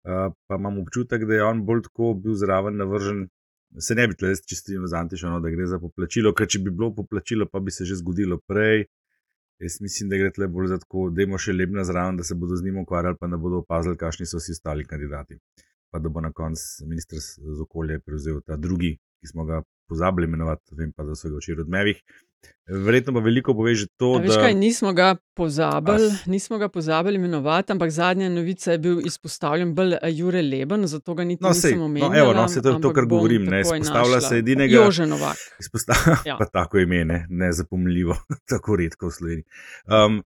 Uh, 0.06 0.32
pa 0.46 0.54
imam 0.54 0.78
občutek, 0.78 1.24
da 1.26 1.34
je 1.34 1.44
on 1.44 1.64
bolj 1.66 1.82
tako 1.88 2.12
bil 2.14 2.34
zraven 2.38 2.76
navržen. 2.78 3.26
Se 3.82 3.94
ne 3.98 4.06
bi 4.08 4.14
tle 4.14 4.30
čistil 4.48 4.84
z 4.86 4.94
antišano, 4.94 5.40
da 5.42 5.50
gre 5.50 5.66
za 5.66 5.80
poplačilo, 5.82 6.30
ker 6.34 6.46
če 6.46 6.60
bi 6.62 6.70
bilo 6.70 6.92
poplačilo, 6.94 7.48
pa 7.50 7.58
bi 7.60 7.74
se 7.74 7.84
že 7.84 7.98
zgodilo 7.98 8.38
prej. 8.46 8.86
Jaz 9.58 9.80
mislim, 9.80 10.12
da 10.12 10.20
gre 10.20 10.30
tle 10.36 10.46
bolj 10.52 10.68
za 10.70 10.78
to, 10.84 11.08
da 11.10 11.24
imamo 11.24 11.40
še 11.42 11.56
lebna 11.56 11.84
zraven, 11.84 12.20
da 12.20 12.24
se 12.28 12.36
bodo 12.38 12.56
z 12.56 12.64
njim 12.64 12.78
ukvarjali, 12.84 13.18
pa 13.20 13.26
da 13.32 13.40
bodo 13.40 13.64
opazili, 13.64 13.98
kakšni 13.98 14.28
so 14.30 14.38
vsi 14.38 14.54
ostali 14.54 14.86
kandidati. 14.86 15.40
Pa 15.90 15.98
da 15.98 16.12
bo 16.12 16.22
na 16.22 16.30
koncu 16.32 16.86
ministr 16.86 17.18
za 17.18 17.62
okolje 17.64 17.98
prevzel 18.04 18.38
ta 18.46 18.56
drugi, 18.56 18.94
ki 19.20 19.32
smo 19.32 19.44
ga 19.48 19.62
pozabili 19.88 20.28
imenovati, 20.30 20.76
vem 20.78 20.92
pa, 20.92 21.04
da 21.08 21.18
so 21.18 21.32
ga 21.32 21.40
včeraj 21.40 21.66
odmevih. 21.66 22.02
Verjetno 22.66 23.12
pa 23.14 23.20
veliko 23.22 23.54
pove 23.54 23.74
že 23.74 23.86
to, 23.96 24.16
A 24.18 24.20
veš 24.22 24.34
da 24.34 24.40
kaj, 24.40 24.54
nismo 24.54 24.90
ga 24.92 25.12
pozabili, 25.34 26.08
nismo 26.26 26.58
ga 26.58 26.68
pozabili 26.68 27.14
imenovati, 27.16 27.72
ampak 27.72 27.90
zadnja 27.90 28.28
novica 28.28 28.72
je 28.72 28.78
bil 28.78 29.06
izpostavljen 29.06 29.74
bolj 29.74 29.94
eh, 29.94 30.10
Jure 30.10 30.42
Leben, 30.42 30.86
zato 30.86 31.14
ga 31.14 31.24
niti 31.24 31.44
No, 31.44 31.54
sej, 31.54 31.70
nisem 31.70 31.78
no, 31.78 31.84
omenil. 31.84 32.18
evo, 32.18 32.32
no, 32.34 32.48
saj 32.48 32.62
to 32.62 32.68
je 32.68 32.80
to, 32.80 32.92
kar 32.92 33.06
govorim, 33.06 33.44
ne, 33.44 33.60
izpostavlja 33.60 34.20
se 34.20 34.42
edinega- 34.42 34.82
Jože 34.82 35.06
Novak. 35.06 35.36
Izpostavlja 35.60 36.16
Ja. 36.26 36.36
pa 36.40 36.44
tako 36.44 36.78
ime, 36.78 37.04
ne, 37.04 37.26
nezapomljivo, 37.30 38.16
tako 38.50 38.76
redko 38.76 39.06
v 39.06 39.10
Sloveniji. 39.10 39.44
Um, 39.86 40.22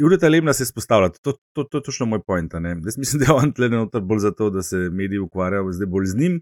Jureta 0.00 0.28
Lebna 0.28 0.52
se 0.52 0.62
izpostavlja, 0.62 1.08
to, 1.20 1.32
to, 1.52 1.64
to 1.64 1.78
je 1.78 1.82
točno 1.82 2.06
moj 2.06 2.22
point. 2.26 2.52
Jaz 2.84 2.98
mislim, 2.98 3.20
da 3.20 3.24
je 3.28 3.32
on 3.32 3.52
tle 3.52 3.68
noter 3.68 4.00
bolj 4.00 4.18
zato, 4.18 4.50
da 4.50 4.62
se 4.62 4.76
mediji 4.76 5.18
ukvarjajo 5.18 5.72
zdaj 5.72 5.86
bolj 5.86 6.06
z 6.06 6.16
njim, 6.16 6.40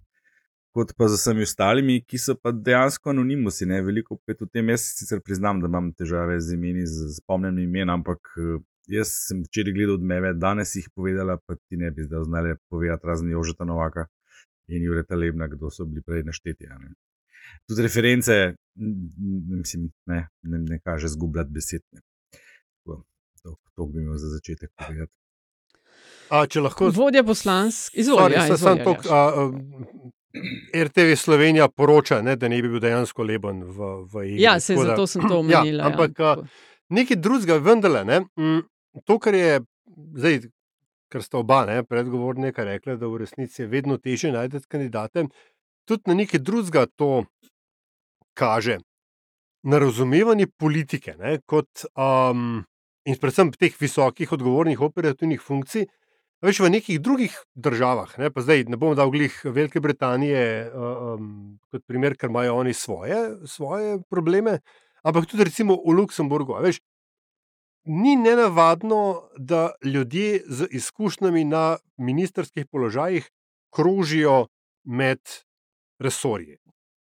kot 0.74 0.92
pa 0.98 1.06
z 1.08 1.18
vsemi 1.20 1.46
ostalimi, 1.46 2.00
ki 2.02 2.18
so 2.18 2.34
pa 2.34 2.50
dejansko 2.52 3.12
anonimusi. 3.12 3.66
Ne. 3.70 3.80
Veliko 3.86 4.18
pet 4.26 4.42
v 4.42 4.48
tem, 4.50 4.72
jaz 4.74 4.88
sicer 4.98 5.22
priznam, 5.22 5.62
da 5.62 5.70
imam 5.70 5.92
težave 5.94 6.40
z 6.42 6.56
imeni, 6.58 6.82
z 6.90 7.14
spomnjenjem 7.20 7.68
imen, 7.68 7.92
ampak 7.94 8.34
eh, 8.42 8.58
jaz 8.90 9.14
sem 9.28 9.44
včeraj 9.46 9.76
gledal 9.76 10.00
odmeve, 10.00 10.34
danes 10.34 10.74
jih 10.76 10.90
povedala, 10.94 11.38
pa 11.46 11.56
ti 11.56 11.78
ne 11.80 11.92
bi 11.94 12.06
zdaj 12.08 12.26
znali 12.26 12.56
povedati 12.68 13.06
razen 13.06 13.30
Jožeta 13.30 13.64
Novaka 13.64 14.08
in 14.68 14.82
Jureta 14.82 15.16
Lebna, 15.16 15.46
kdo 15.48 15.70
so 15.70 15.86
bili 15.86 16.02
prej 16.02 16.26
našteti. 16.26 16.66
a 16.66 16.78
Ne. 16.78 16.94
Tudi 17.68 17.82
reference, 17.84 18.32
m, 18.32 18.92
m, 19.20 19.58
mislim, 19.60 19.90
ne, 20.06 20.28
ne, 20.42 20.58
ne 20.58 20.78
kaže 20.80 21.08
zgubljati 21.12 21.50
besed. 21.52 21.82
Ne. 21.92 22.00
To, 23.44 23.56
to 23.76 23.86
bi 23.86 24.00
imel 24.00 24.16
za 24.16 24.28
začetek 24.28 24.70
povedati. 24.72 25.12
A, 26.32 26.46
če 26.48 26.62
lahko 26.64 26.88
Vodja 26.88 27.20
poslansk, 27.24 27.92
izvoli. 28.00 28.32
Sorry, 28.32 28.38
Ja, 28.38 28.44
izvoli 28.54 28.80
samo 28.80 28.96
RTV 30.74 31.14
Slovenija 31.16 31.68
poroča, 31.68 32.22
ne, 32.22 32.36
da 32.36 32.48
ne 32.48 32.62
bi 32.62 32.68
bil 32.68 32.80
dejansko 32.82 33.22
leben 33.22 33.62
v, 33.62 33.90
v 34.12 34.24
igri. 34.26 34.42
Ja, 34.42 34.56
da- 34.58 34.84
zato 34.90 35.06
sem 35.06 35.22
to 35.28 35.38
omenila. 35.44 35.84
Ja, 35.84 35.90
ampak 35.90 36.18
ja, 36.18 36.36
nekaj 36.88 37.16
drugega, 37.16 37.58
vendarle. 37.62 38.04
Ne, 38.04 38.20
m, 38.36 38.62
to, 39.04 39.18
kar 39.18 39.34
je 39.34 39.60
zdaj, 40.18 40.40
kar 41.08 41.22
sta 41.22 41.38
oba 41.38 41.62
ne, 41.66 41.82
predgovornika 41.86 42.64
rekla, 42.66 42.96
da 42.98 43.06
v 43.06 43.22
resnici 43.22 43.62
je 43.62 43.68
vedno 43.70 43.98
težje 43.98 44.32
najti 44.34 44.64
kandidate, 44.68 45.28
tudi 45.86 46.10
na 46.10 46.14
nekaj 46.14 46.40
drugega 46.42 46.86
to 46.96 47.24
kaže. 48.34 48.80
Na 49.64 49.78
razumevanje 49.78 50.46
politike, 50.60 51.14
ne, 51.16 51.38
kot, 51.46 51.86
um, 51.96 52.64
in 53.08 53.16
predvsem 53.16 53.52
teh 53.56 53.72
visokih, 53.80 54.32
odgovornih 54.32 54.80
operativnih 54.80 55.40
funkcij, 55.40 55.86
Veš, 56.44 56.60
v 56.60 56.68
nekih 56.68 57.00
drugih 57.00 57.32
državah, 57.56 58.10
ne, 58.20 58.28
pa 58.28 58.42
zdaj 58.44 58.66
ne 58.68 58.76
bom 58.76 58.92
dal 58.92 59.08
glih 59.08 59.32
Velike 59.48 59.80
Britanije 59.80 60.68
um, 60.76 61.56
kot 61.72 61.86
primer, 61.88 62.18
ker 62.20 62.28
imajo 62.28 62.58
oni 62.60 62.74
svoje, 62.76 63.16
svoje 63.48 63.96
probleme, 64.12 64.58
ampak 65.00 65.24
tudi 65.24 65.46
recimo 65.48 65.78
v 65.80 65.94
Luksemburgu. 65.96 66.58
Veš, 66.60 66.82
ni 67.88 68.12
nenavadno, 68.20 69.24
da 69.40 69.72
ljudje 69.84 70.42
z 70.44 70.68
izkušnjami 70.70 71.44
na 71.48 71.78
ministerskih 71.96 72.68
položajih 72.68 73.24
krožijo 73.72 74.46
med 74.84 75.20
resorji. 75.98 76.58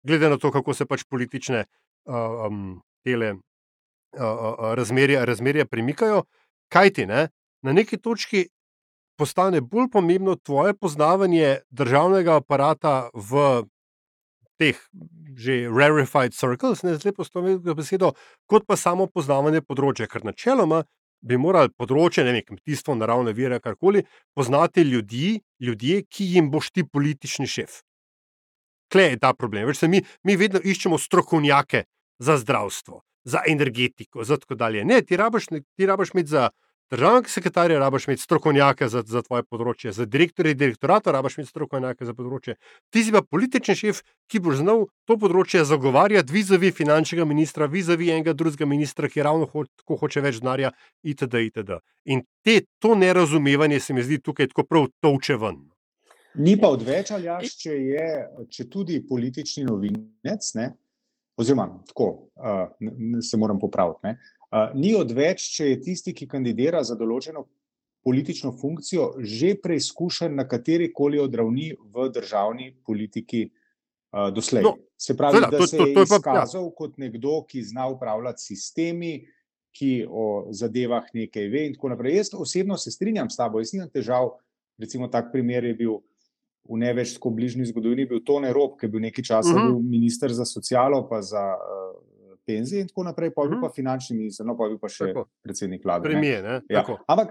Glede 0.05 0.29
na 0.29 0.37
to, 0.37 0.51
kako 0.53 0.73
se 0.73 0.85
pač 0.85 1.01
politične 1.09 1.65
um, 2.05 2.77
tele 3.01 3.33
uh, 3.33 3.41
uh, 4.21 4.73
razmerja, 4.77 5.25
razmerja 5.25 5.65
premikajo, 5.65 6.27
kaj 6.69 6.93
ti 6.93 7.09
ne, 7.09 7.29
na 7.65 7.73
neki 7.73 7.97
točki 7.97 8.49
postane 9.17 9.61
bolj 9.61 9.89
pomembno 9.91 10.35
tvoje 10.35 10.73
poznavanje 10.73 11.59
državnega 11.69 12.35
aparata 12.41 13.09
v 13.13 13.63
teh 14.59 14.79
že 15.35 15.67
rarefied 15.67 16.31
circles, 16.31 16.83
ne 16.83 16.95
zdaj 16.95 17.11
postavim 17.17 17.59
besedo, 17.59 18.13
kot 18.47 18.63
pa 18.63 18.77
samo 18.79 19.07
poznavanje 19.11 19.59
področja, 19.67 20.07
ker 20.07 20.23
načeloma 20.23 20.85
bi 21.25 21.35
morali 21.41 21.73
področje, 21.75 22.23
ne 22.23 22.35
vem, 22.35 22.45
kmetijstvo, 22.45 22.95
naravne 22.95 23.33
vire, 23.35 23.59
karkoli, 23.59 24.05
poznati 24.37 24.85
ljudi, 24.87 25.41
ljudje, 25.59 26.05
ki 26.07 26.29
jim 26.35 26.51
boš 26.53 26.71
ti 26.71 26.85
politični 26.87 27.49
šef. 27.51 27.81
Kle 28.93 29.09
je 29.09 29.19
ta 29.19 29.33
problem. 29.33 29.65
Več 29.67 29.81
se 29.81 29.89
mi, 29.91 29.99
mi 30.23 30.37
vedno 30.39 30.61
iščemo 30.61 30.99
strokovnjake 31.01 31.83
za 32.21 32.37
zdravstvo, 32.39 33.01
za 33.25 33.41
energetiko, 33.49 34.23
za 34.23 34.37
tako 34.39 34.55
dalje. 34.55 34.85
Ne, 34.85 35.01
ti 35.01 35.17
rabiš, 35.17 35.49
ti 35.49 35.89
rabiš 35.89 36.13
imeti 36.13 36.31
za 36.31 36.49
državnega 36.91 37.29
sekretarja, 37.29 37.79
rabiš 37.79 38.07
imeti 38.07 38.21
strokovnjake 38.21 38.87
za, 38.89 39.03
za 39.07 39.21
tvoje 39.25 39.43
področje, 39.43 39.91
za 39.95 40.05
direktorje 40.05 40.53
direktorata, 40.53 41.11
rabiš 41.11 41.37
imeti 41.37 41.49
strokovnjake 41.49 42.05
za 42.05 42.13
področje. 42.13 42.55
Ti 42.93 43.03
si 43.03 43.13
pa 43.15 43.21
politični 43.21 43.75
šef, 43.75 44.01
ki 44.31 44.41
boš 44.45 44.61
znal 44.61 44.85
to 45.09 45.17
področje 45.21 45.65
zagovarjati 45.65 46.33
vizavi 46.33 46.71
finančnega 46.75 47.25
ministra, 47.25 47.69
vizavi 47.71 48.11
enega 48.13 48.35
drugega 48.37 48.69
ministra, 48.69 49.09
ki 49.09 49.25
ravno 49.25 49.49
ho 49.51 49.65
tako 49.81 49.99
hoče 50.03 50.23
več 50.25 50.41
denarja, 50.43 50.73
itd. 51.03 51.45
itd. 51.49 51.79
In 52.05 52.25
te, 52.45 52.61
to 52.79 52.95
nerazumevanje 52.95 53.79
se 53.79 53.93
mi 53.93 54.05
zdi 54.05 54.21
tukaj 54.21 54.51
tako 54.53 54.67
prav 54.69 54.89
tovče 55.01 55.39
ven. 55.41 55.63
Ni 56.35 56.57
pa 56.59 56.67
odveč, 56.75 57.13
ali 57.15 57.29
jaš, 57.29 57.53
če 57.63 57.73
je, 57.73 58.07
če 58.51 58.65
tudi 58.69 58.99
politični 59.07 59.63
novinec, 59.69 60.49
ne, 60.59 60.73
oziroma 61.39 61.69
tako, 61.87 62.09
uh, 62.35 63.21
se 63.23 63.39
moram 63.39 63.59
popraviti. 63.59 64.03
Ne, 64.03 64.17
uh, 64.19 64.35
ni 64.73 64.95
odveč, 64.95 65.49
če 65.51 65.65
je 65.65 65.81
tisti, 65.81 66.13
ki 66.13 66.27
kandidira 66.27 66.83
za 66.83 66.95
določeno 66.95 67.45
politično 68.01 68.51
funkcijo, 68.53 69.15
že 69.19 69.55
preizkušen 69.57 70.35
na 70.35 70.45
kateri 70.45 70.91
koli 70.93 71.19
od 71.19 71.33
ravni 71.33 71.71
v 71.73 72.09
državni 72.09 72.75
politiki 72.79 73.45
uh, 73.45 74.29
doslej. 74.29 74.61
No, 74.61 74.75
se 74.95 75.15
pravi, 75.15 75.37
seveda, 75.37 75.49
da 75.49 75.57
to- 75.57 75.67
se 75.67 75.77
to- 75.77 75.83
je 75.83 75.93
to 75.93 76.01
je 76.01 76.21
pa- 76.21 76.35
ja. 76.35 76.45
kot 76.71 76.97
nekdo, 76.97 77.43
ki 77.43 77.63
zna 77.63 77.87
upravljati 77.87 78.41
sistemi, 78.43 79.25
ki 79.71 80.05
o 80.07 80.27
zadevah 80.51 81.03
nekaj 81.13 81.47
ve 81.49 81.65
in 81.65 81.73
tako 81.73 81.89
naprej. 81.89 82.15
Jaz 82.15 82.29
osebno 82.33 82.77
se 82.77 82.91
strinjam 82.91 83.29
s 83.29 83.35
tabo, 83.35 83.59
jaz 83.59 83.73
nimam 83.73 83.89
težav. 83.89 84.37
Recimo, 84.77 85.07
tak 85.07 85.31
primer 85.31 85.63
je 85.65 85.73
bil 85.75 85.97
v 86.63 86.77
ne 86.77 86.93
več 86.93 87.13
tako 87.13 87.29
bližnji 87.31 87.65
zgodovini, 87.65 88.05
bil 88.05 88.21
Tone 88.21 88.53
Rob, 88.53 88.77
ki 88.77 88.85
je 88.85 88.89
bil 88.89 89.01
nekaj 89.01 89.23
časa 89.23 89.49
Mhm. 89.49 89.65
bil 89.65 89.79
minister 89.81 90.31
za 90.31 90.45
socialo, 90.45 91.09
pa 91.09 91.21
za 91.21 91.43
uh, 91.55 91.99
penzije 92.45 92.81
in 92.81 92.87
tako 92.87 93.03
naprej, 93.03 93.31
pa 93.31 93.41
bil 93.43 93.51
Mhm. 93.51 93.61
pa 93.61 93.69
finančni 93.71 94.15
minister, 94.15 94.45
no 94.45 94.53
pa 94.53 94.65
bil 94.65 94.77
pa 94.77 94.87
še 94.87 95.07
Tako. 95.07 95.25
predsednik 95.41 95.83
vlade. 95.83 96.01
ne. 96.01 96.11
Premije, 96.11 96.41
ne? 96.41 96.61
Ja. 96.69 96.81
Tako. 96.81 96.97
Ampak 97.07 97.27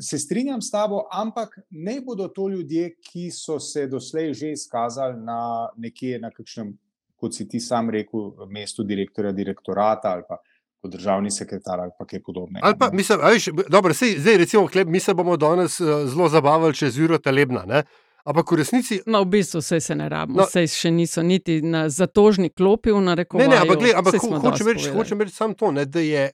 se 0.00 0.18
strinjam 0.18 0.60
s 0.60 0.70
tabo, 0.70 1.02
ampak 1.12 1.48
ne 1.70 2.00
bodo 2.00 2.28
to 2.28 2.48
ljudje, 2.48 2.90
ki 3.02 3.30
so 3.32 3.58
se 3.60 3.86
doslej 3.86 4.32
že 4.34 4.50
izkazali 4.50 5.16
na 5.18 5.40
nekje 5.76 6.18
na 6.18 6.30
kakšnem, 6.30 6.72
kot 7.16 7.32
si 7.32 7.46
ti 7.46 7.60
sam 7.60 7.90
rekel, 7.90 8.20
mestu 8.48 8.82
direktorja 8.84 9.32
direktorata 9.32 10.08
ali 10.10 10.22
pa 10.28 10.36
kot 10.80 10.90
državni 10.90 11.30
sekretar 11.30 11.80
ali 11.80 11.90
kaj 12.00 12.20
podobnega. 12.20 12.60
Ali 12.60 12.74
pa, 12.76 12.88
ne. 12.88 12.96
mislim, 12.96 13.18
b- 13.52 13.64
dobro, 13.68 13.94
sej, 13.94 14.18
zdaj 14.18 14.36
recimo, 14.36 14.66
klep, 14.66 14.88
mi 14.88 15.00
se 15.00 15.14
bomo 15.14 15.36
danes 15.36 15.80
uh, 15.80 15.86
zelo 16.04 16.28
zabavali 16.28 16.74
čez 16.74 16.98
Juro 16.98 17.18
Talebna, 17.18 17.64
ne? 17.64 17.82
Ampak 18.24 18.46
v 18.46 18.56
resnici. 18.56 19.00
Ma 19.06 19.20
v 19.20 19.28
bistvu 19.28 19.58
vse 19.58 19.80
se 19.80 19.94
ne 19.94 20.08
rabimo, 20.08 20.36
No. 20.36 20.42
no, 20.42 20.46
vse 20.46 20.66
še 20.66 20.90
niso 20.90 21.22
niti 21.22 21.60
na 21.60 21.88
zatožni 21.88 22.50
klopi 22.50 22.90
v 22.90 22.96
Ne, 22.96 23.06
narekovanju. 23.06 23.48
ne, 23.48 23.56
ampak, 23.58 23.78
gled, 23.78 23.94
ampak 23.94 24.14
ho, 24.16 24.38
hočem 24.40 24.66
reči, 24.68 24.90
hočem 24.90 25.18
reči 25.18 25.32
samo 25.32 25.54
to, 25.54 25.70
ne, 25.70 25.84
da 25.84 26.00
je 26.00 26.30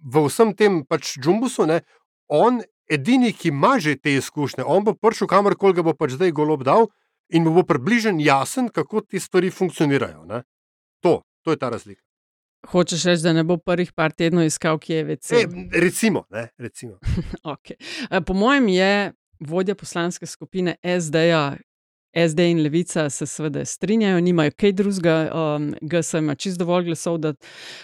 v 0.00 0.24
vsem 0.24 0.54
tem 0.54 0.84
pač 0.84 1.18
džumbusu 1.18 1.66
ne, 1.66 1.80
on 2.26 2.60
edini, 2.86 3.32
ki 3.32 3.48
ima 3.48 3.78
že 3.78 3.96
te 3.96 4.14
izkušnje. 4.14 4.64
On 4.64 4.82
bo 4.82 4.94
prišel 4.94 5.26
kamorkoli 5.26 5.72
ga 5.72 5.82
bo 5.82 5.92
pač 5.92 6.16
zdaj 6.16 6.32
golob 6.32 6.62
dal 6.62 6.88
in 7.28 7.44
mu 7.44 7.52
bo 7.52 7.62
približen 7.62 8.16
jasen, 8.18 8.68
kako 8.68 9.00
te 9.02 9.20
stvari 9.20 9.50
funkcionirajo. 9.50 10.24
Ne. 10.24 10.42
To, 11.00 11.20
to 11.42 11.50
je 11.50 11.56
ta 11.56 11.68
razlika. 11.68 12.00
Hočeš 12.66 13.04
reči, 13.04 13.22
da 13.22 13.32
ne 13.32 13.44
bo 13.44 13.54
prvih 13.56 13.92
par 13.92 14.10
tednov 14.10 14.42
iskal, 14.42 14.78
kje 14.78 14.96
je 14.96 15.04
vece. 15.04 15.34
E, 15.36 15.46
recimo, 15.72 16.24
ne, 16.30 16.48
recimo. 16.58 16.98
Okay. 17.46 17.76
Eh, 18.10 18.20
Po 18.20 18.34
mojem 18.34 18.68
je 18.68 19.12
vodja 19.40 19.74
poslanske 19.74 20.26
skupine 20.26 20.76
SD-ja. 20.82 21.56
SD 22.16 22.38
in 22.50 22.62
Levica 22.62 23.10
se 23.10 23.26
seveda 23.26 23.64
strinjajo, 23.64 24.20
nimajo 24.20 24.50
kaj 24.56 24.72
drugega, 24.72 25.16
um, 25.34 25.74
GS 25.80 26.14
ima 26.14 26.34
čist 26.34 26.58
dovolj 26.58 26.84
glasov, 26.84 27.18
da, 27.18 27.34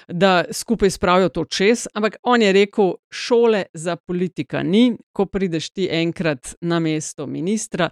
da 0.09 0.45
skupaj 0.53 0.91
spravijo 0.91 1.29
to 1.29 1.45
čez. 1.45 1.87
Ampak 1.95 2.17
on 2.23 2.43
je 2.43 2.53
rekel, 2.53 2.95
šole 3.13 3.65
za 3.75 3.97
politika 3.97 4.63
ni, 4.63 4.97
ko 5.13 5.27
prideš 5.27 5.71
ti 5.71 5.89
enkrat 5.93 6.55
na 6.61 6.81
mesto 6.81 7.27
ministra. 7.27 7.91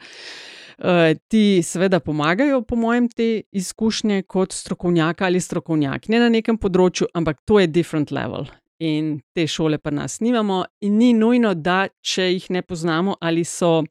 Uh, 0.79 1.13
ti 1.29 1.61
seveda 1.63 2.01
pomagajo, 2.01 2.63
po 2.63 2.77
mojem, 2.77 3.09
te 3.09 3.43
izkušnje 3.53 4.23
kot 4.23 4.53
strokovnjaka 4.53 5.25
ali 5.25 5.41
strokovnjak, 5.41 6.09
ne 6.09 6.19
na 6.19 6.33
nekem 6.33 6.59
področju, 6.59 7.13
ampak 7.15 7.45
to 7.45 7.61
je 7.61 7.69
different 7.69 8.11
level. 8.11 8.49
In 8.83 9.21
te 9.35 9.47
šole 9.47 9.79
pa 9.79 9.93
nas 9.95 10.21
nimamo, 10.21 10.65
in 10.81 10.97
ni 10.99 11.13
nujno, 11.15 11.53
da 11.55 11.87
če 12.03 12.25
jih 12.33 12.49
ne 12.51 12.63
poznamo 12.67 13.15
ali 13.21 13.45
so, 13.47 13.85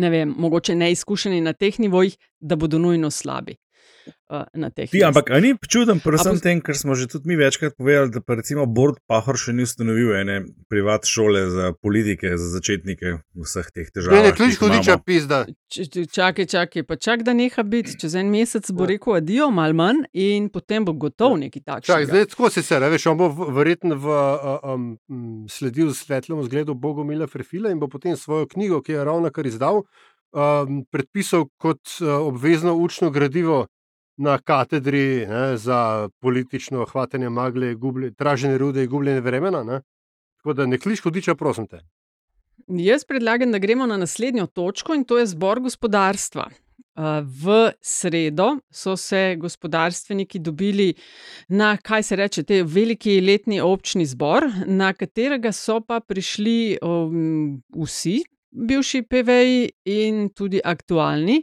ne 0.00 0.10
vem, 0.10 0.32
mogoče 0.38 0.74
neizkušeni 0.74 1.40
na 1.44 1.52
teh 1.52 1.76
nivojih, 1.80 2.16
da 2.40 2.56
bodo 2.56 2.78
nujno 2.80 3.10
slabi. 3.10 3.58
Uh, 4.26 4.42
na 4.54 4.70
teh 4.70 4.90
Ti, 4.90 5.02
ampak 5.06 5.30
ni 5.42 5.52
čuden, 5.70 6.00
predvsem 6.02 6.38
tem, 6.42 6.58
ker 6.58 6.74
smo 6.74 6.94
že 6.98 7.06
tudi 7.06 7.30
mi 7.30 7.36
večkrat 7.38 7.76
povedali, 7.78 8.10
da 8.10 8.20
pa 8.22 8.34
recimo 8.34 8.66
Bord 8.66 8.98
Pahor 9.06 9.38
še 9.38 9.54
ni 9.54 9.62
ustanovil 9.62 10.16
ene 10.18 10.40
privat 10.70 11.06
šole 11.06 11.44
za 11.50 11.70
politike, 11.78 12.32
za 12.34 12.48
začetnike 12.54 13.20
vseh 13.38 13.68
teh 13.70 13.90
težav. 13.90 14.14
Ne, 14.14 14.24
ne, 14.26 14.32
klič 14.34 14.58
hudiča 14.58 14.98
pizda. 15.06 15.44
Čakaj, 15.70 16.46
čakaj, 16.50 16.86
pa 16.86 16.98
čak, 16.98 17.22
da 17.26 17.36
neha 17.38 17.62
biti, 17.66 17.94
čez 17.98 18.18
en 18.18 18.30
mesec 18.34 18.66
bo 18.74 18.88
rekel 18.90 19.20
adijo, 19.20 19.52
mal 19.54 19.76
manj 19.78 20.06
in 20.10 20.50
potem 20.50 20.86
bo 20.86 20.94
gotov 20.94 21.38
neki 21.38 21.62
takšen. 21.62 21.90
Čakaj, 21.90 22.10
zdaj 22.10 22.26
tako 22.34 22.50
se 22.50 22.66
se, 22.66 22.80
veš, 22.82 23.06
on 23.12 23.22
bo 23.22 23.30
verjetno 23.30 24.00
v, 24.02 24.18
um, 24.74 24.90
sledil 25.50 25.94
svetlemu 25.94 26.46
zgledu 26.50 26.74
Bogomila 26.74 27.30
Frefila 27.30 27.70
in 27.70 27.78
bo 27.78 27.86
potem 27.90 28.18
svojo 28.18 28.50
knjigo, 28.50 28.82
ki 28.82 28.98
je 28.98 29.06
ravno 29.06 29.30
kar 29.30 29.46
izdal, 29.46 29.84
um, 30.34 30.82
predpisal 30.90 31.46
kot 31.62 31.80
uh, 32.00 32.26
obvezno 32.26 32.74
učno 32.74 33.10
gradivo 33.10 33.66
na 34.16 34.38
katedri 34.38 35.26
ne, 35.26 35.56
za 35.56 36.08
politično 36.20 36.84
hvatanje 36.84 37.28
magle, 37.28 37.74
gublje, 37.74 38.14
traženje 38.14 38.58
rude 38.58 38.84
in 38.84 38.90
gubljenje 38.90 39.20
vremena. 39.20 39.64
Ne. 39.64 39.80
Tako 40.36 40.52
da 40.52 40.66
ne 40.66 40.78
kliš 40.78 41.00
hodiča, 41.00 41.34
prosim 41.34 41.66
te. 41.66 41.80
Jaz 42.66 43.04
predlagam, 43.04 43.52
da 43.52 43.58
gremo 43.58 43.86
na 43.86 43.96
naslednjo 43.96 44.46
točko 44.46 44.94
in 44.94 45.04
to 45.04 45.18
je 45.18 45.26
zbor 45.26 45.60
gospodarstva. 45.60 46.48
V 47.22 47.72
sredo 47.80 48.56
so 48.72 48.96
se 48.96 49.36
gospodarstveniki 49.38 50.38
dobili 50.38 50.94
na, 51.48 51.76
kaj 51.76 52.02
se 52.02 52.16
reče, 52.16 52.42
te 52.42 52.62
veliki 52.62 53.20
letni 53.20 53.60
občni 53.60 54.06
zbor, 54.06 54.48
na 54.66 54.92
katerega 54.92 55.52
so 55.52 55.80
pa 55.80 56.00
prišli 56.00 56.78
um, 56.82 57.60
vsi, 57.84 58.22
bivši 58.56 59.02
PVJ 59.02 59.68
in 59.84 60.28
tudi 60.34 60.60
aktualni 60.64 61.42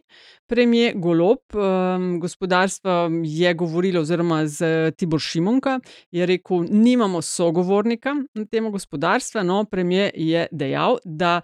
premijer 0.53 0.93
Golob. 0.95 1.39
Um, 1.53 2.19
gospodarstvo 2.19 3.09
je 3.23 3.53
govorilo, 3.53 4.01
oziroma 4.01 4.47
z 4.47 4.91
Tibor 4.97 5.19
Šimunka 5.19 5.79
je 6.11 6.25
rekel, 6.25 6.65
nimamo 6.69 7.21
sogovornika 7.21 8.15
na 8.33 8.45
temo 8.45 8.69
gospodarstva. 8.69 9.43
No, 9.43 9.65
premijer 9.65 10.11
je 10.15 10.47
dejal, 10.51 10.97
da, 11.05 11.41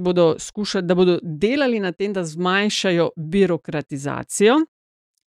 bodo 0.00 0.34
skušali, 0.38 0.86
da 0.86 0.94
bodo 0.94 1.18
delali 1.22 1.80
na 1.80 1.92
tem, 1.92 2.12
da 2.12 2.24
zmanjšajo 2.24 3.10
birokratizacijo. 3.16 4.56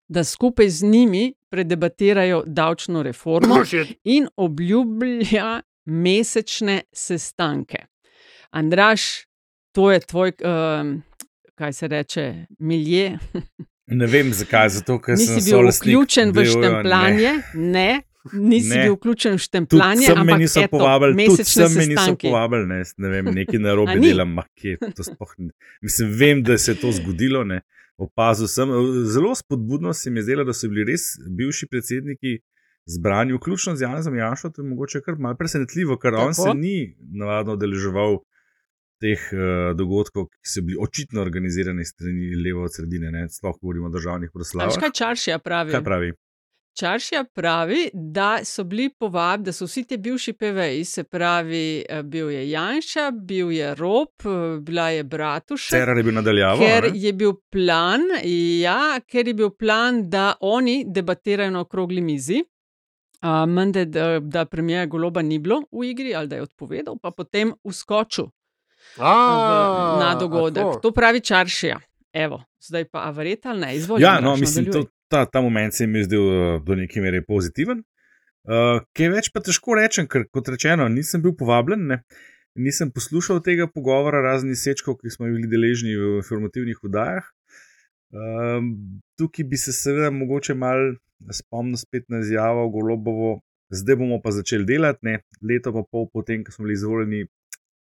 Da 0.08 0.24
skupaj 0.24 0.68
z 0.68 0.86
njimi 0.86 1.34
predebatirajo 1.50 2.42
davčno 2.46 3.02
reformo 3.02 3.62
in 4.04 4.28
obljublja 4.36 5.62
mesečne 5.84 6.80
sestanke. 6.92 7.78
Andraš, 8.50 9.29
to 9.72 9.90
je 9.92 10.00
tvoj, 10.00 10.32
uh, 10.44 11.00
kaj 11.54 11.72
se 11.72 11.88
reče, 11.88 12.46
milje. 12.58 13.18
ne 13.86 14.06
vem 14.06 14.32
zakaj, 14.32 14.68
zato 14.68 15.00
ker 15.00 15.18
nisi 15.18 15.40
sem 15.40 15.50
bil 15.50 15.70
vključen 15.70 16.32
v 16.34 16.44
štempljanje. 16.44 17.32
Ne. 17.54 17.72
ne. 17.72 18.02
Nisi 18.32 18.68
ne. 18.68 18.82
bil 18.84 18.94
vključen 18.98 19.34
v 19.34 19.38
štempljanje, 19.38 20.06
tudi 20.06 20.20
ampak 20.20 20.38
niso 20.38 20.60
eto, 20.60 20.76
povabili, 20.76 21.26
tudi 21.26 21.44
sem 21.48 21.72
me 21.72 21.86
niso 21.88 22.16
povabili, 22.20 22.66
ne, 22.68 22.82
ne 22.96 23.08
vem, 23.08 23.30
nekaj 23.38 23.62
narobe 23.64 23.96
delam, 24.02 24.34
kje, 24.60 24.76
to 24.96 25.06
sploh 25.06 25.32
ne. 25.38 25.54
Mislim, 25.82 26.10
vem, 26.20 26.42
da 26.44 26.58
se 26.58 26.74
je 26.74 26.80
to 26.82 26.92
zgodilo, 26.92 27.44
ne. 27.48 27.62
Opazil 28.00 28.48
sem, 28.48 28.68
zelo 29.12 29.32
spodbudno 29.34 29.92
se 29.96 30.10
mi 30.10 30.20
je 30.20 30.28
zdelo, 30.28 30.44
da 30.44 30.52
so 30.56 30.68
bili 30.68 30.84
res 30.92 31.14
bivši 31.36 31.68
predsedniki 31.72 32.38
zbrani, 32.88 33.32
vključno 33.36 33.76
z 33.76 33.82
Janom 33.82 34.16
Janšo, 34.16 34.50
to 34.50 34.62
je 34.62 34.68
mogoče 34.68 35.00
kar 35.04 35.16
malce 35.18 35.38
presenetljivo, 35.38 35.96
ker 35.96 36.12
Tako? 36.12 36.26
on 36.26 36.34
se 36.34 36.54
ni 36.54 36.96
navadno 37.00 37.56
deleževal 37.56 38.20
teh 39.00 39.28
uh, 39.32 39.72
dogodkov, 39.76 40.28
ki 40.30 40.52
so 40.54 40.64
bili 40.66 40.78
očitno 40.80 41.22
organizirani 41.22 41.84
strani 41.84 42.34
leve 42.44 42.66
od 42.66 42.74
sredine, 42.74 43.10
ne 43.10 43.28
sploh 43.28 43.56
govorimo 43.60 43.88
o 43.88 43.94
državnih 43.94 44.30
proslavah. 44.34 44.80
Kaj 44.80 44.92
Čaršija 45.02 45.38
pravi? 45.38 45.72
Kaj 45.72 45.84
pravi? 45.84 46.12
Čaršija 46.78 47.24
pravi, 47.34 47.90
da 47.92 48.38
so 48.44 48.64
bili 48.64 48.90
povabljeni, 48.98 49.44
da 49.44 49.52
so 49.52 49.66
vsi 49.66 49.82
ti 49.84 49.96
bivši 49.96 50.32
PVI, 50.32 50.84
se 50.84 51.04
pravi, 51.04 51.84
bil 52.04 52.30
je 52.30 52.50
Janša, 52.50 53.10
bil 53.10 53.50
je 53.52 53.74
Rob, 53.74 54.08
bila 54.60 54.88
je 54.88 55.04
Bratuša. 55.04 55.70
Cerar 55.76 55.96
je 55.96 56.02
bil 56.02 56.14
nadaljavo. 56.14 56.62
Ker 56.62 56.82
ne? 56.82 56.90
je 56.94 57.12
bil 57.12 57.34
plan, 57.50 58.00
ja, 58.62 59.00
ker 59.06 59.28
je 59.28 59.34
bil 59.34 59.50
plan, 59.50 60.08
da 60.10 60.32
oni 60.40 60.84
debatirajo 60.86 61.50
na 61.50 61.60
okrogli 61.60 62.00
mizi. 62.00 62.44
Uh, 63.20 63.44
Mende, 63.48 63.84
da, 63.84 64.20
da 64.20 64.44
premijer 64.44 64.86
Goloba 64.88 65.22
ni 65.22 65.38
bilo 65.38 65.60
v 65.72 65.90
igri 65.90 66.14
ali 66.14 66.28
da 66.28 66.36
je 66.36 66.42
odpovedal, 66.42 66.96
pa 67.02 67.10
potem 67.10 67.52
uskočil 67.64 68.30
A, 68.98 69.96
na 70.00 70.14
dogodek. 70.20 70.62
tako. 70.62 70.80
To 70.82 70.92
pravi 70.92 71.20
Čaršija. 71.20 71.78
Evo, 72.12 72.42
zdaj 72.60 72.84
pa 72.90 73.06
avareta 73.08 73.50
ali 73.50 73.60
ne, 73.60 73.76
izvolite. 73.76 74.04
Ja, 74.04 74.20
no, 74.20 74.36
mislim, 74.36 74.72
to, 74.72 74.84
ta, 75.08 75.24
ta 75.26 75.40
moment 75.40 75.74
se 75.74 75.86
mi 75.86 75.98
je 75.98 76.04
zdel 76.04 76.26
uh, 76.26 76.62
do 76.64 76.74
neke 76.74 77.00
mere 77.00 77.22
pozitiven. 77.22 77.84
Uh, 78.48 78.80
kaj 78.96 79.12
več 79.12 79.30
pa 79.34 79.42
težko 79.44 79.76
rečem, 79.76 80.08
ker 80.08 80.24
kot 80.32 80.48
rečeno, 80.48 80.88
nisem 80.88 81.22
bil 81.22 81.36
povabljen, 81.36 81.86
ne? 81.86 82.02
nisem 82.58 82.90
poslušal 82.90 83.42
tega 83.46 83.68
pogovora, 83.70 84.22
raznih 84.24 84.58
sečkov, 84.58 84.98
ki 85.00 85.12
smo 85.12 85.28
bili 85.30 85.48
deležni 85.50 85.94
v 85.96 86.16
informativnih 86.18 86.80
vdajah. 86.82 87.28
Um, 88.10 88.72
tukaj 89.20 89.46
bi 89.46 89.60
se 89.60 89.72
seveda 89.76 90.10
mogoče 90.10 90.56
mal 90.58 90.96
spomnil 91.30 91.78
spet 91.78 92.08
na 92.10 92.24
izjavo 92.24 92.66
Golobovo, 92.74 93.36
zdaj 93.70 94.00
bomo 94.00 94.18
pa 94.24 94.32
začeli 94.34 94.66
delati, 94.66 95.04
ne? 95.06 95.20
leto 95.46 95.72
pa 95.76 95.84
pol 95.86 96.08
potem, 96.10 96.42
ko 96.44 96.52
smo 96.52 96.66
bili 96.66 96.74
izvoljeni, 96.74 97.28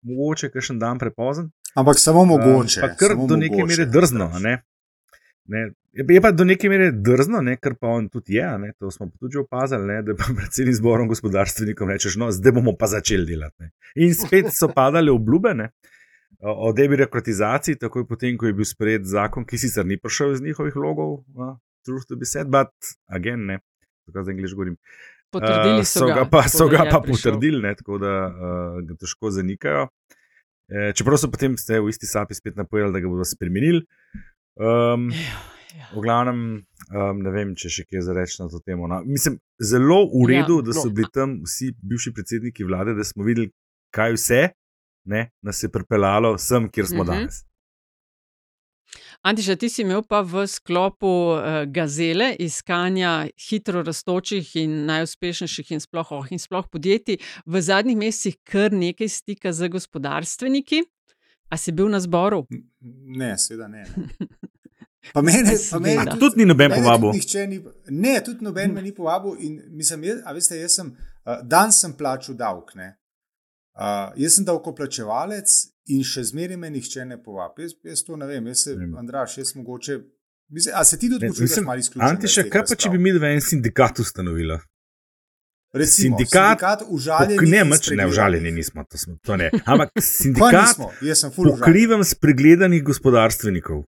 mogoče 0.02 0.50
kakšen 0.50 0.78
dan 0.78 0.98
prepozen. 0.98 1.50
Ampak 1.74 1.98
samo 1.98 2.24
mogoče. 2.24 2.80
Uh, 2.84 2.96
kar 2.98 3.16
do 3.28 3.36
neke 3.36 3.56
mogoče, 3.56 3.76
mere 3.76 3.90
drzno. 3.90 4.30
a 4.34 4.38
Ne? 4.38 4.62
Ne, 5.50 5.72
je 5.92 6.20
pa 6.22 6.30
do 6.30 6.44
neke 6.44 6.68
mere 6.68 6.90
drzno, 6.92 7.40
ne, 7.42 7.56
kar 7.56 7.74
pa 7.80 7.88
on 7.90 8.08
tudi 8.08 8.36
je. 8.38 8.46
Ne, 8.58 8.72
to 8.78 8.90
smo 8.90 9.08
tudi 9.18 9.38
opazili, 9.38 9.86
ne, 9.86 10.02
da 10.06 10.14
pa 10.14 10.28
predsednik 10.38 10.76
zborom 10.78 11.08
gospodarstvenikom 11.10 11.90
rečeš, 11.90 12.16
no, 12.20 12.30
zdaj 12.30 12.54
bomo 12.60 12.76
pa 12.78 12.86
začeli 12.86 13.26
delati. 13.26 13.66
Ne. 13.66 13.72
In 14.06 14.14
spet 14.14 14.52
so 14.54 14.70
padale 14.78 15.10
obljube 15.12 15.54
ne, 15.54 15.70
o 16.40 16.72
debirokratizaciji, 16.72 17.80
takoj 17.82 18.06
potem, 18.08 18.38
ko 18.38 18.46
je 18.46 18.54
bil 18.56 18.68
sprejet 18.68 19.08
zakon, 19.10 19.44
ki 19.46 19.58
sicer 19.58 19.86
ni 19.86 19.98
prišel 19.98 20.36
iz 20.36 20.44
njihovih 20.44 20.76
logov, 20.76 21.18
uh, 21.34 21.56
truth 21.84 22.06
to 22.08 22.16
be 22.16 22.28
said, 22.28 22.46
but 22.46 22.70
again, 23.10 23.42
ne, 23.46 23.58
tako 24.06 24.24
za 24.24 24.30
angliš 24.30 24.54
govorim. 24.54 24.78
Uh, 24.78 25.19
so 25.84 26.00
so 26.00 26.06
ga, 26.06 26.14
ga 26.14 26.24
pa, 26.26 26.42
so 26.48 26.68
ga 26.68 26.84
pa 26.90 27.00
potrdili, 27.00 27.62
ne, 27.62 27.74
tako 27.74 27.98
da 27.98 28.14
uh, 28.26 28.80
ga 28.82 28.94
težko 28.98 29.30
zanikajo. 29.30 29.88
E, 30.70 30.92
čeprav 30.94 31.18
so 31.18 31.30
potem 31.30 31.56
ste 31.58 31.80
v 31.80 31.88
isti 31.90 32.06
sapi 32.06 32.34
spet 32.34 32.54
napovedali, 32.56 32.92
da 32.94 33.00
ga 33.00 33.08
bodo 33.08 33.24
spremenili. 33.24 33.84
Um, 34.56 35.10
Ja, 35.70 35.86
v 35.94 36.02
glavnem, 36.02 36.38
um, 36.90 37.18
ne 37.22 37.30
vem, 37.30 37.52
če 37.54 37.68
še 37.70 37.84
kaj 37.86 38.02
za 38.02 38.14
reči 38.14 38.40
na 38.42 38.48
to 38.50 38.58
temo. 38.58 38.88
No. 38.90 38.96
Mislim, 39.06 39.36
zelo 39.62 40.00
v 40.10 40.26
redu, 40.26 40.56
Ja, 40.58 40.66
da 40.66 40.72
so 40.74 40.88
no. 40.88 40.94
bili 40.94 41.06
tam 41.14 41.36
vsi 41.46 41.68
bivši 41.78 42.10
predsedniki 42.12 42.66
vlade, 42.66 42.94
da 42.98 43.04
smo 43.06 43.22
videli, 43.22 43.52
kaj 43.94 44.16
vse 44.18 44.40
ne, 45.06 45.30
nas 45.42 45.62
je 45.62 45.70
pripeljalo 45.70 46.34
sem, 46.38 46.66
kjer 46.68 46.86
smo 46.90 47.04
Mhm. 47.04 47.10
danes. 47.12 47.44
Antiša, 49.22 49.56
ti 49.56 49.68
si 49.68 49.82
imel 49.82 50.00
pa 50.08 50.22
v 50.24 50.46
sklopu 50.48 51.08
uh, 51.36 51.42
gazele 51.68 52.30
iskanja 52.40 53.26
hitro 53.36 53.82
rastočih 53.84 54.54
in 54.56 54.86
najuspešnejših 54.88 55.72
in 55.76 55.82
sploh, 55.84 56.12
oh, 56.16 56.30
in 56.32 56.40
sploh 56.40 56.64
podjetij 56.72 57.18
v 57.44 57.60
zadnjih 57.60 57.98
mesecih 58.00 58.38
kar 58.48 58.72
nekaj 58.72 59.08
stika 59.12 59.52
z 59.52 59.68
gospodarstveniki. 59.68 60.80
A 61.50 61.58
si 61.60 61.72
bil 61.72 61.90
na 61.92 62.00
zboru? 62.00 62.46
Ne, 63.04 63.34
seveda 63.38 63.68
ne. 63.68 63.84
Pa 65.14 65.22
mene, 65.22 65.56
pa 65.70 65.78
mene. 65.80 66.04
A 66.12 66.16
tudi 66.20 66.42
ni 66.42 66.44
noben 66.44 66.70
povabil. 66.70 67.12
tudi 67.16 67.46
Ni, 67.48 67.58
ne, 67.88 68.20
tudi 68.20 68.44
noben 68.44 68.74
me 68.74 68.82
ni 68.82 68.92
povabil. 68.94 69.36
In, 69.40 69.54
mislim, 69.72 70.04
jaz, 70.04 70.18
a 70.24 70.34
veste, 70.36 70.58
jaz 70.60 70.76
sem 70.76 70.90
uh, 70.92 71.40
dan 71.42 71.72
sem 71.72 71.94
plačal 71.96 72.36
davek. 72.36 72.74
ne. 72.76 72.99
Uh, 73.80 74.10
jaz 74.20 74.34
sem 74.36 74.44
davkoplačevalec 74.44 75.52
in 75.94 76.02
še 76.04 76.26
zmeraj 76.28 76.58
me 76.60 76.68
nihče 76.74 77.06
ne 77.08 77.16
povabi. 77.22 77.64
Jaz, 77.64 77.78
jaz 77.88 78.02
to 78.04 78.18
ne 78.20 78.26
vem, 78.28 78.50
jaz 78.52 78.66
se, 78.66 78.74
Vem. 78.76 78.90
Andraš, 79.00 79.38
jaz 79.40 79.54
mogoče. 79.56 80.00
Mislim, 80.52 80.74
a 80.76 80.84
se 80.84 80.98
ti 80.98 81.08
tudi 81.08 81.28
počutiš 81.28 81.46
mislim, 81.48 81.64
malo 81.64 81.80
izključen? 81.80 82.08
Antiša, 82.08 82.44
kaj 82.52 82.64
pa 82.68 82.76
če 82.76 82.90
bi 82.92 82.98
mi 83.00 83.14
dva 83.16 83.30
en 83.32 83.40
sindikat 83.40 84.02
ustanovila? 84.04 84.58
Recimo, 85.72 86.18
sindikat 86.18 86.58
sindikat 86.58 86.82
užaljenih 86.90 87.38
Pok, 87.38 87.48
ne, 87.48 87.64
mač, 87.70 87.88
ne, 87.94 88.06
užaljeni 88.10 88.52
nismo, 88.52 88.84
to, 88.90 88.98
smo, 88.98 89.16
to 89.22 89.36
ne. 89.38 89.48
Ampak 89.70 89.94
Pa 89.94 90.02
sindikat 90.02 90.58
nismo, 90.66 90.90
sem 91.00 91.30
užaljen. 91.30 91.60
pokrivam 91.60 92.04
spregledanih 92.04 92.82
gospodarstvenikov. 92.84 93.84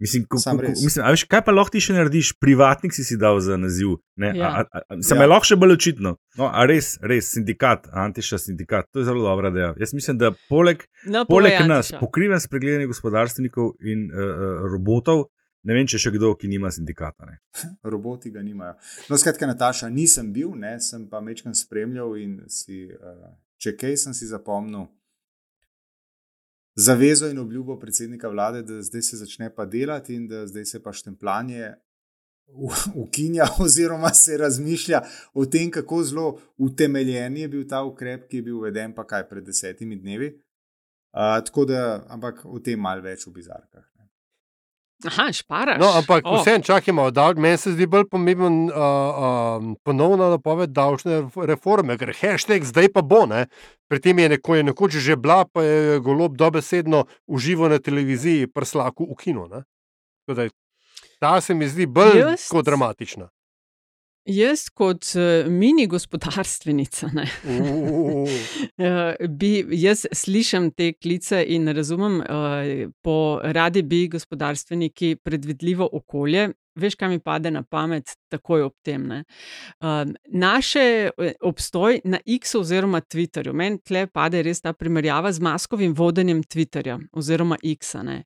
Mislim, 0.00 0.22
ko, 0.24 0.38
ko, 0.40 0.56
ko, 0.56 0.70
mislim, 0.80 1.04
a 1.04 1.10
veš, 1.12 1.26
kaj 1.28 1.42
pa 1.44 1.52
lahko 1.52 1.74
ti 1.74 1.80
še 1.84 1.92
narediš? 1.92 2.30
Privatnik 2.40 2.94
si 2.96 3.04
si 3.04 3.18
dal 3.20 3.36
za 3.44 3.58
naziv. 3.60 3.98
Ne, 4.16 4.30
Ja. 4.36 4.48
a, 4.48 4.64
a, 4.64 4.80
a, 4.88 4.96
sem 5.04 5.18
Ja. 5.18 5.26
ja. 5.26 5.28
lahko 5.28 5.44
še 5.50 5.56
bolj 5.60 5.74
očitno. 5.76 6.14
No, 6.40 6.48
a 6.48 6.64
res, 6.68 6.94
res, 7.04 7.28
sindikat, 7.34 7.90
antiša 7.92 8.38
sindikat, 8.40 8.88
to 8.92 9.02
je 9.02 9.08
zelo 9.10 9.26
dobra 9.28 9.50
ideja. 9.52 9.74
Jaz 9.80 9.92
mislim, 9.92 10.16
da 10.18 10.30
poleg, 10.48 10.86
No, 11.04 11.26
poleg 11.28 11.60
nas, 11.68 11.92
pokriven 12.00 12.40
spregledanje 12.40 12.88
gospodarstvenikov 12.88 13.74
in 13.84 14.08
uh, 14.08 14.24
uh, 14.24 14.64
robotov, 14.72 15.26
ne 15.68 15.76
vem, 15.76 15.84
če 15.84 16.00
še 16.00 16.14
kdo, 16.16 16.32
ki 16.40 16.48
nima 16.48 16.70
sindikata. 16.72 17.28
Ne. 17.28 17.36
roboti 17.84 18.30
ga 18.32 18.40
nimajo. 18.42 18.78
No, 19.10 19.18
skratka, 19.20 19.44
Nataša, 19.50 19.90
nisem 19.92 20.32
bil, 20.32 20.54
ne, 20.56 20.78
sem 20.80 21.04
pa 21.12 21.20
mečkam 21.20 21.52
spremljal 21.54 22.16
in 22.16 22.38
si, 22.48 22.86
uh, 22.88 23.34
če 23.60 23.76
kaj 23.76 23.96
sem 24.06 24.16
si 24.16 24.24
zapomnil, 24.32 24.88
zavezo 26.80 27.28
in 27.28 27.38
obljubo 27.38 27.78
predsednika 27.78 28.28
vlade, 28.28 28.62
da 28.62 28.82
zdaj 28.82 29.02
se 29.02 29.16
začne 29.16 29.50
pa 29.54 29.66
delati 29.66 30.14
in 30.14 30.28
da 30.28 30.46
zdaj 30.46 30.64
se 30.64 30.82
pa 30.82 30.92
štempljanje 30.92 31.74
u- 32.46 33.02
ukinja, 33.02 33.44
oziroma 33.64 34.14
se 34.14 34.36
razmišlja 34.36 35.02
o 35.34 35.46
tem, 35.46 35.70
kako 35.70 36.02
zelo 36.02 36.40
utemeljen 36.56 37.36
je 37.36 37.48
bil 37.48 37.66
ta 37.68 37.82
ukrep, 37.84 38.28
ki 38.28 38.36
je 38.36 38.42
bil 38.42 38.58
uveden 38.58 38.94
pa 38.94 39.06
kaj 39.06 39.28
pred 39.28 39.44
desetimi 39.44 39.96
dnevi. 39.96 40.32
Uh, 41.10 41.44
tako 41.44 41.64
da, 41.64 42.04
ampak 42.08 42.44
o 42.46 42.60
tem 42.62 42.78
malo 42.80 43.02
več 43.02 43.26
v 43.26 43.32
bizarkah. 43.40 43.89
Aha, 45.06 45.32
šparaš. 45.32 45.78
No, 45.80 45.88
ampak 45.96 46.26
O, 46.26 46.36
vseeno 46.40 46.64
čakamo. 46.64 47.10
Da, 47.10 47.32
meni 47.32 47.56
se 47.56 47.72
zdi 47.72 47.86
bolj 47.86 48.04
pomemben 48.10 48.68
uh, 48.68 48.76
uh, 48.76 49.72
ponovna 49.82 50.28
napoved 50.30 50.70
davčne 50.76 51.22
ref- 51.22 51.46
reforme, 51.46 51.96
ker 51.98 52.12
hashtag 52.20 52.64
zdaj 52.68 52.92
pa 52.92 53.02
bo. 53.02 53.24
Ne? 53.26 53.46
Pri 53.88 54.00
tem 54.00 54.18
je 54.18 54.28
neko, 54.36 54.54
je 54.54 54.62
nekoč 54.62 54.98
že 55.00 55.16
bila, 55.16 55.44
pa 55.48 55.62
je 55.64 55.98
golob 56.04 56.36
dobesedno 56.36 57.06
uživo 57.26 57.68
na 57.68 57.78
televiziji, 57.78 58.46
prslaku 58.46 59.08
v 59.12 59.16
kinu. 59.16 59.48
Ta 61.20 61.40
se 61.40 61.54
mi 61.54 61.68
zdi 61.68 61.86
bolj 61.86 62.20
Jaz- 62.20 62.48
kot 62.50 62.64
dramatična. 62.64 63.28
Jaz, 64.30 64.68
kot 64.74 65.08
uh, 65.18 65.48
mini 65.50 65.86
gospodarstvenica, 65.90 67.10
ne, 67.14 67.26
Eh, 68.80 69.28
bi, 69.28 69.50
jaz 69.76 70.06
slišim 70.12 70.70
te 70.76 70.92
klice 70.92 71.42
in 71.54 71.68
razumem, 71.76 72.20
uh, 72.20 72.90
po 73.04 73.40
radi 73.42 73.82
bi 73.82 74.06
gospodarstveniki 74.08 75.16
predvidljivo 75.24 75.88
okolje. 75.92 76.48
Veš, 76.80 76.94
kaj 76.94 77.08
mi 77.08 77.18
pade 77.18 77.50
na 77.50 77.62
pamet, 77.62 78.14
takoj 78.30 78.62
ob 78.62 78.72
tem. 78.82 79.06
ne. 79.06 79.24
Naše 80.32 81.10
eh, 81.18 81.32
obstoj 81.42 82.00
na 82.04 82.20
X-u 82.26 82.60
oziroma 82.60 83.00
Twitterju, 83.00 83.52
meni 83.52 83.80
tle 83.82 84.06
pade 84.06 84.42
res 84.42 84.60
ta 84.60 84.72
primerjava 84.72 85.32
z 85.32 85.42
maskovim 85.42 85.94
vodenjem 85.94 86.42
Twitterja 86.42 86.98
oziroma 87.12 87.58
X-a. 87.62 88.02
ne. 88.02 88.22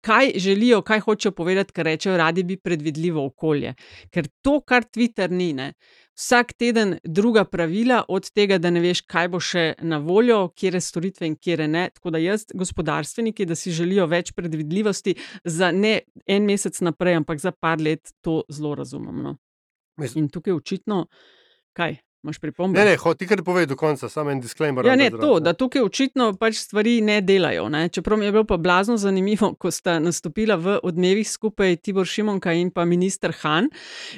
Kaj 0.00 0.32
želijo, 0.36 0.82
kaj 0.82 1.00
hočejo 1.00 1.32
povedati, 1.32 1.72
ker 1.72 1.86
rečejo, 1.86 2.16
radi 2.16 2.42
bi 2.42 2.56
predvidljivo 2.56 3.24
okolje. 3.26 3.74
Ker 4.10 4.28
to, 4.42 4.60
kar 4.60 4.84
Twitter 4.84 5.30
ni, 5.30 5.52
ne, 5.52 5.72
vsak 6.18 6.52
teden 6.52 6.98
druga 7.04 7.44
pravila, 7.44 8.02
od 8.08 8.30
tega, 8.30 8.58
da 8.58 8.70
ne 8.70 8.80
veš, 8.80 9.02
kaj 9.08 9.28
bo 9.32 9.40
še 9.40 9.64
na 9.80 9.98
voljo, 9.98 10.52
kje 10.56 10.80
storitve 10.80 11.26
in 11.26 11.36
kje 11.36 11.68
ne. 11.68 11.88
Tako 11.94 12.14
da 12.14 12.20
jaz, 12.22 12.46
gospodarstveniki, 12.54 13.46
da 13.46 13.56
si 13.58 13.72
želijo 13.72 14.06
več 14.06 14.32
predvidljivosti 14.36 15.16
za 15.44 15.72
ne 15.72 16.00
en 16.26 16.46
mesec 16.46 16.80
naprej, 16.80 17.20
ampak 17.22 17.40
za 17.40 17.52
par 17.52 17.80
let, 17.80 18.14
to 18.20 18.42
zelo 18.50 18.74
razumem. 18.74 19.22
No. 19.22 19.36
In 20.14 20.28
tukaj 20.32 20.54
očitno, 20.56 21.06
kaj, 21.76 21.96
imaš 22.22 22.38
pripombe? 22.38 22.78
ne, 22.78 22.84
ne, 22.84 22.96
ho, 22.96 23.14
ti 23.14 23.26
kar 23.26 23.42
povej 23.42 23.66
do 23.66 23.76
konca, 23.76 24.08
samo 24.08 24.30
en 24.30 24.40
disclaimer. 24.40 24.86
Ja, 24.86 24.96
ne, 24.96 25.08
zraven, 25.10 25.26
to, 25.26 25.40
da 25.40 25.52
tukaj 25.52 25.82
očitno 25.82 26.28
pač 26.38 26.60
stvari 26.62 27.00
ne 27.00 27.20
delajo. 27.20 27.68
Ne? 27.68 27.88
Čeprav 27.88 28.18
mi 28.18 28.24
je 28.24 28.32
bilo 28.32 28.44
pa 28.44 28.56
blazno 28.56 28.96
zanimivo, 28.96 29.52
ko 29.58 29.70
sta 29.70 29.98
nastopila 29.98 30.56
v 30.56 30.78
odmevih 30.82 31.28
skupaj 31.28 31.76
Tibor 31.82 32.06
Šimonka 32.06 32.52
in 32.52 32.70
pa 32.70 32.84
minister 32.84 33.34
Han, 33.42 33.68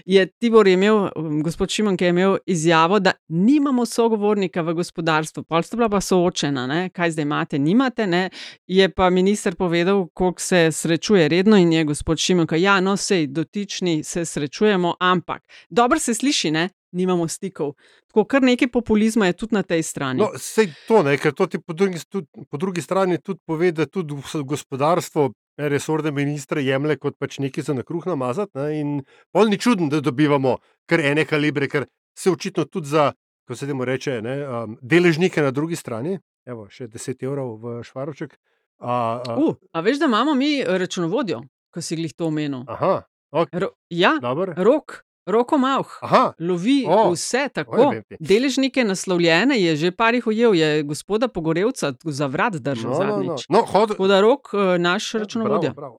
je 0.05 0.27
Tibor 0.27 0.69
je 0.69 0.75
imel, 0.75 1.09
um, 1.17 1.40
gospod 1.43 1.71
Šimonka 1.71 2.05
je 2.05 2.14
imel 2.14 2.37
izjavo, 2.47 3.01
da 3.01 3.12
nimamo 3.29 3.87
sogovornika 3.87 4.62
v 4.62 4.75
gospodarstvu, 4.75 5.45
pol 5.49 5.62
sta 5.62 5.81
bila 5.81 5.88
pa 5.88 6.01
soočena, 6.01 6.67
ne? 6.67 6.88
kaj 6.93 7.17
zdaj 7.17 7.29
imate, 7.29 7.59
nimate. 7.59 8.07
Ne? 8.07 8.29
Je 8.67 8.88
pa 8.88 9.11
minister 9.11 9.57
povedal, 9.57 10.07
koliko 10.12 10.40
se 10.40 10.69
srečuje 10.73 11.29
redno 11.29 11.57
in 11.57 11.73
je 11.73 11.85
gospod 11.85 12.19
Šimonka, 12.19 12.57
ja, 12.57 12.81
no, 12.81 12.97
sej 12.97 13.27
dotični 13.27 14.03
se 14.05 14.25
srečujemo, 14.25 14.97
ampak 15.01 15.43
dobro 15.71 15.99
se 15.99 16.14
sliši, 16.14 16.51
ne? 16.51 16.69
Nimamo 16.95 17.27
stikov. 17.29 17.73
Tako 18.07 18.23
kar 18.31 18.45
nekaj 18.47 18.69
populizma 18.71 19.27
je 19.27 19.35
tudi 19.41 19.57
na 19.57 19.63
tej 19.67 19.83
strani. 19.83 20.21
No, 20.23 20.29
sej 20.39 20.71
to, 20.89 21.03
ne, 21.03 21.17
ker 21.19 21.35
to 21.35 21.47
ti 21.51 21.59
po 21.59 21.75
drugi, 21.75 21.99
tudi, 22.07 22.47
po 22.47 22.61
drugi 22.61 22.83
strani 22.83 23.19
tudi 23.19 23.41
pove, 23.47 23.73
da 23.75 23.87
tudi 23.87 24.15
gospodarstvo 24.45 25.27
ne, 25.59 25.69
resorne 25.69 26.11
ministre 26.15 26.63
jemlje 26.63 26.97
kot 27.03 27.19
pač 27.19 27.39
nekaj 27.43 27.67
za 27.67 27.75
nakruh 27.75 28.07
namazati. 28.07 28.55
Ne, 28.59 28.81
in 28.81 28.95
pol 29.35 29.51
ni 29.51 29.59
čudno, 29.59 29.91
da 29.91 30.01
dobivamo 30.01 30.57
kar 30.87 31.03
ene 31.03 31.25
kalibre, 31.27 31.69
ker 31.69 31.87
se 32.19 32.31
očitno 32.31 32.65
tudi 32.65 32.89
za, 32.95 33.11
ko 33.49 33.57
se 33.59 33.67
temu 33.67 33.85
reče, 33.85 34.21
ne, 34.23 34.37
um, 34.49 34.79
deležnike 34.83 35.43
na 35.43 35.51
drugi 35.51 35.77
strani, 35.77 36.19
evo, 36.47 36.69
še 36.71 36.87
10 36.89 37.27
evrov 37.27 37.57
v 37.63 37.81
švaroček. 37.85 38.39
A, 38.79 38.95
a, 39.23 39.35
Uh, 39.39 39.55
a 39.73 39.81
veš, 39.81 39.99
da 40.03 40.07
imamo 40.11 40.35
mi 40.35 40.59
računovodjo, 40.67 41.43
ko 41.75 41.83
si 41.83 41.97
glih 41.97 42.15
to 42.15 42.27
omenil? 42.27 42.65
aha, 42.69 43.03
okay, 43.33 43.61
Ro, 43.63 43.69
ja, 43.91 44.17
dobro. 44.23 44.55
rok, 44.57 45.04
roko 45.27 45.59
mauh. 45.59 45.99
Aha, 46.03 46.33
Lovi 46.39 46.85
O, 46.89 47.11
vse 47.13 47.43
oj, 47.45 47.49
tako. 47.53 47.93
ti. 48.09 48.17
Deležnike 48.21 48.85
naslovljene 48.85 49.61
je 49.61 49.77
že 49.77 49.91
par 49.91 50.15
jih 50.15 50.27
ujel, 50.27 50.55
je 50.55 50.83
gospoda 50.83 51.29
Pogorevca 51.29 51.93
za 52.05 52.27
vrat 52.27 52.57
držal 52.57 52.91
no, 52.91 52.99
no, 52.99 53.05
no. 53.05 53.13
zadnjič. 53.13 53.47
no 53.49 53.63
hod, 53.63 53.89
Tako 53.89 54.07
da 54.07 54.21
rok, 54.21 54.49
eh, 54.55 54.79
naš 54.79 55.13
računovodja. 55.13 55.73
Bravo, 55.73 55.99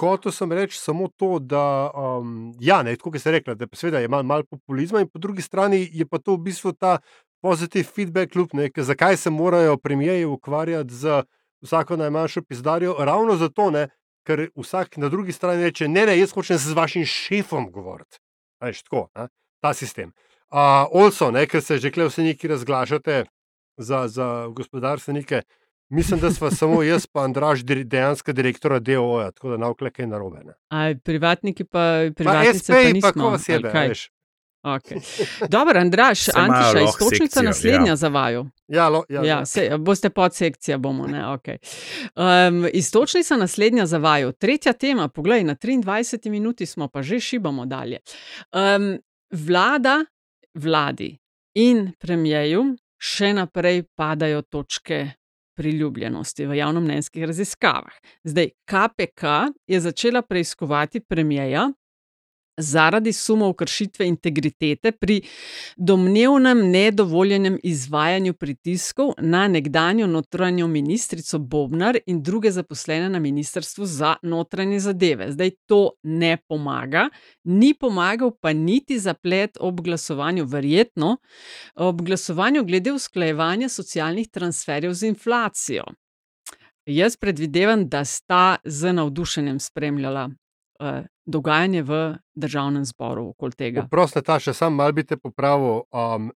Hotel 0.00 0.32
sem 0.32 0.52
reči 0.52 0.78
samo 0.78 1.08
to, 1.16 1.38
da 1.38 1.90
um, 1.94 2.54
ja, 2.60 2.82
ne, 2.82 2.96
tako 2.96 3.18
ste 3.18 3.30
rekli, 3.30 3.54
da 3.54 3.66
seveda 3.72 3.98
je 3.98 4.08
malo 4.08 4.22
mal 4.22 4.42
populizma, 4.42 5.00
in 5.00 5.08
po 5.08 5.18
drugi 5.18 5.42
strani 5.42 5.88
je 5.92 6.06
pa 6.06 6.18
to 6.18 6.34
v 6.34 6.38
bistvu 6.38 6.72
ta 6.72 6.98
pozitiv 7.42 7.84
feedback 7.84 8.34
loop, 8.34 8.52
ne, 8.52 8.70
zakaj 8.76 9.16
se 9.16 9.30
morajo 9.30 9.76
premijeji 9.76 10.24
ukvarjati 10.24 10.94
z 10.94 11.22
vsako 11.62 11.96
najmanjšo 11.96 12.42
pizdarjo, 12.42 12.96
ravno 12.98 13.36
zato, 13.36 13.70
ne, 13.70 13.88
ker 14.26 14.48
vsak 14.56 14.96
na 14.96 15.08
drugi 15.08 15.32
strani 15.32 15.62
reče: 15.62 15.88
ne, 15.88 16.06
ne, 16.06 16.18
jaz 16.18 16.32
hočem 16.32 16.58
z 16.58 16.72
vašim 16.72 17.04
šefom 17.04 17.70
govoriti. 17.72 18.18
Veš, 18.60 18.82
tako, 18.82 19.08
ne, 19.14 19.28
ta 19.60 19.74
sistem. 19.74 20.12
Uh, 20.46 20.58
also, 20.94 21.30
ne, 21.30 21.46
ker 21.46 21.62
se 21.62 21.78
že 21.78 21.90
kle 21.90 22.06
vse 22.06 22.22
neki 22.22 22.48
razglašate 22.48 23.24
za, 23.78 24.08
za 24.08 24.46
gospodarstvenike. 24.48 25.42
Mislim, 25.88 26.20
da 26.20 26.30
smo 26.30 26.50
samo 26.50 26.82
jaz, 26.82 27.06
pa 27.06 27.22
Andraš, 27.22 27.60
dir- 27.60 27.84
dejansko 27.84 28.32
direktora 28.32 28.78
DOO-ja, 28.78 29.30
tako 29.30 29.48
da 29.48 29.56
naukle 29.56 29.90
kaj 29.90 30.06
narobe. 30.06 30.40
Ne. 30.44 30.52
A 30.70 30.94
privatniki 31.04 31.64
pa, 31.64 31.78
Pa 32.08 32.14
privatnice 32.14 32.72
pa 32.72 32.78
SP, 32.80 32.92
nismo. 32.92 33.00
pa 33.04 33.12
ko 33.12 33.26
ali 33.26 33.38
sebe, 33.38 33.70
kaj? 33.70 33.88
veš. 33.88 34.10
Okay. 34.66 34.98
Dobro, 35.48 35.80
Andraš, 35.80 36.28
Antiša, 36.34 36.84
istočnica 36.88 37.26
sekcijo, 37.26 37.42
naslednja 37.42 37.92
ja. 37.92 37.96
za 37.96 38.08
vaju. 38.08 38.46
Ja, 38.68 38.88
lo, 38.88 39.04
ja, 39.08 39.24
Ja, 39.24 39.38
ja. 39.38 39.46
se, 39.46 39.70
boste 39.78 40.10
podsekcija, 40.10 40.78
bomo. 40.78 41.06
Ne, 41.06 41.22
okay. 41.22 41.56
um, 42.16 42.66
istočnica 42.72 43.36
naslednja 43.36 43.86
za 43.86 43.98
vaju. 43.98 44.32
Tretja 44.32 44.72
tema, 44.72 45.08
poglej, 45.08 45.44
na 45.44 45.54
23 45.54 46.30
minuti 46.30 46.66
smo, 46.66 46.88
pa 46.88 47.02
že 47.02 47.20
šibamo 47.20 47.66
dalje. 47.66 47.98
Um, 48.52 48.98
vlada, 49.30 50.04
vladi 50.54 51.18
in 51.54 51.92
premijeju 51.98 52.64
še 52.98 53.32
naprej 53.32 53.84
padajo 53.94 54.42
točke 54.42 55.06
priljubljenosti 55.56 56.46
v 56.46 56.56
javnomnenjskih 56.58 57.24
raziskavah. 57.24 57.94
Zdaj, 58.24 58.50
KPK 58.66 59.22
je 59.66 59.80
začela 59.80 60.22
preiskovati 60.22 61.00
premijeja 61.00 61.70
zaradi 62.56 63.12
sumov 63.12 63.54
kršitve 63.54 64.06
integritete 64.06 64.92
pri 64.92 65.20
domnevnem 65.76 66.70
nedovoljenem 66.70 67.58
izvajanju 67.62 68.34
pritiskov 68.34 69.12
na 69.18 69.48
nekdanjo 69.48 70.06
notranjo 70.06 70.66
ministrico 70.66 71.38
Bobnar 71.38 71.98
in 72.06 72.22
druge 72.22 72.50
zaposlene 72.50 73.08
na 73.08 73.18
Ministrstvu 73.18 73.86
za 73.86 74.14
notranje 74.22 74.80
zadeve. 74.80 75.32
Zdaj 75.32 75.50
to 75.66 75.90
ne 76.02 76.36
pomaga, 76.48 77.08
ni 77.44 77.74
pomagal 77.74 78.30
pa 78.40 78.52
niti 78.52 78.98
zaplet 78.98 79.56
ob 79.60 79.80
glasovanju, 79.80 80.44
verjetno 80.44 81.16
ob 81.74 82.02
glasovanju 82.02 82.64
glede 82.64 82.92
usklajevanja 82.92 83.68
socialnih 83.68 84.28
transferjev 84.28 84.92
z 84.92 85.06
inflacijo. 85.06 85.84
Jaz 86.86 87.16
predvidevam, 87.16 87.88
da 87.88 88.04
sta 88.04 88.56
z 88.64 88.92
navdušenjem 88.92 89.60
spremljala 89.60 90.30
uh, 90.80 91.04
dogajanje 91.26 91.82
v 91.82 92.00
državnem 92.34 92.84
zboru 92.84 93.28
okoli 93.34 93.52
tega. 93.52 93.86
Prosti, 93.90 94.18
Nataša, 94.18 94.54
sam 94.54 94.74
mal 94.74 94.92
bi 94.92 95.04
te 95.04 95.16
popravil. 95.16 95.82
Um, 95.90 96.30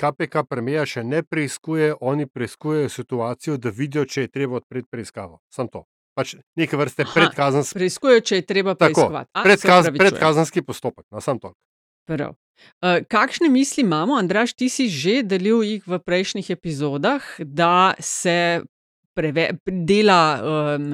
KPK 0.00 0.46
premija 0.48 0.86
še 0.88 1.04
ne 1.04 1.22
preiskuje, 1.22 1.94
oni 2.00 2.26
preiskujejo 2.26 2.88
situacijo, 2.88 3.56
da 3.60 3.72
vidijo, 3.74 4.06
če 4.06 4.26
je 4.26 4.32
treba 4.32 4.60
odpreti 4.60 4.88
preiskavo. 4.90 5.40
Sam 5.52 5.68
to. 5.68 5.84
Pač 6.16 6.34
neke 6.58 6.76
vrste 6.76 7.06
predkazanski, 7.06 7.78
Preiskujejo, 7.78 8.22
če 8.26 8.40
je 8.40 8.46
treba 8.46 8.74
tako, 8.74 9.06
preiskovati. 9.06 9.30
Se 9.30 9.44
predkaz, 9.46 9.90
predkazanski 9.98 10.62
postopek. 10.66 11.04
No, 11.12 11.22
sam 11.22 11.38
to. 11.42 11.52
Prav. 12.08 12.34
Uh, 12.82 13.00
kakšne 13.08 13.48
misli 13.52 13.84
imamo, 13.84 14.16
Andraš, 14.18 14.52
ti 14.58 14.68
si 14.68 14.88
že 14.90 15.20
delil 15.22 15.62
jih 15.64 15.86
v 15.86 16.00
prejšnjih 16.02 16.50
epizodah, 16.56 17.24
da 17.38 17.94
se 18.00 18.60
preve, 19.16 19.50
dela 19.64 20.22
um, 20.40 20.90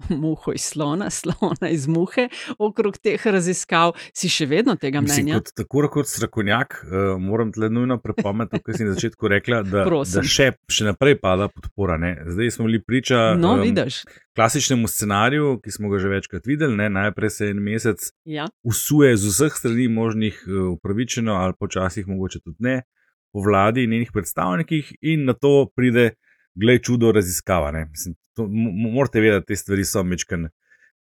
muho 0.22 0.52
iz 0.52 0.62
slona, 0.64 1.10
slona 1.20 1.68
iz 1.68 1.86
muhe, 1.86 2.28
okrog 2.58 2.98
teh 2.98 3.26
raziskav, 3.26 3.92
si 4.12 4.28
še 4.28 4.46
vedno 4.46 4.76
tega 4.76 5.00
Mislim, 5.00 5.24
mnenja? 5.24 5.40
kot, 5.40 5.52
tako 5.54 5.88
kot 5.90 6.06
strokovnjak, 6.08 6.78
uh, 6.82 6.90
moram 7.18 7.52
tle 7.52 7.68
nujno 7.68 7.98
prepomniti, 7.98 8.60
kar 8.60 8.74
si 8.74 8.84
na 8.84 8.92
začetku 8.92 9.28
rekla, 9.28 9.62
da, 9.64 9.84
Prosim. 9.84 10.14
da 10.14 10.28
še, 10.28 10.48
še 10.68 10.84
naprej 10.84 11.18
pada 11.18 11.48
podpora. 11.48 11.96
Ne? 11.96 12.14
Zdaj 12.26 12.50
smo 12.50 12.64
bili 12.64 12.80
priča 12.80 13.34
No, 13.34 13.56
em, 13.56 13.62
vidiš. 13.64 14.02
klasičnemu 14.32 14.88
scenariju, 14.88 15.58
ki 15.58 15.70
smo 15.70 15.88
ga 15.88 15.98
že 15.98 16.08
večkrat 16.08 16.46
videli. 16.46 16.76
Ne? 16.76 16.88
Najprej 16.90 17.30
se 17.30 17.48
en 17.48 17.58
mesec 17.60 18.10
Ja. 18.24 18.46
usuje 18.62 19.16
z 19.16 19.26
vseh 19.26 19.52
strani 19.54 19.88
možnih 19.88 20.38
eh, 20.40 20.52
upravičeno, 20.70 21.34
ali 21.34 21.54
počasih 21.54 22.06
mogoče 22.06 22.40
tudi 22.40 22.56
ne, 22.60 22.82
po 23.28 23.40
vladi 23.40 23.82
in 23.82 23.90
njenih 23.90 24.10
predstavnikih, 24.10 24.94
in 25.02 25.24
na 25.24 25.34
to 25.34 25.66
pride, 25.68 26.10
glej, 26.54 26.78
čudo 26.80 27.12
raziskava. 27.12 27.70
ne. 27.70 27.84
Mislim, 27.86 28.14
to, 28.38 28.46
mo- 28.46 28.72
mo- 28.72 28.92
morate 28.94 29.22
vedeti, 29.24 29.50
te 29.50 29.58
stvari 29.58 29.84
so 29.88 30.04
mečken. 30.06 30.48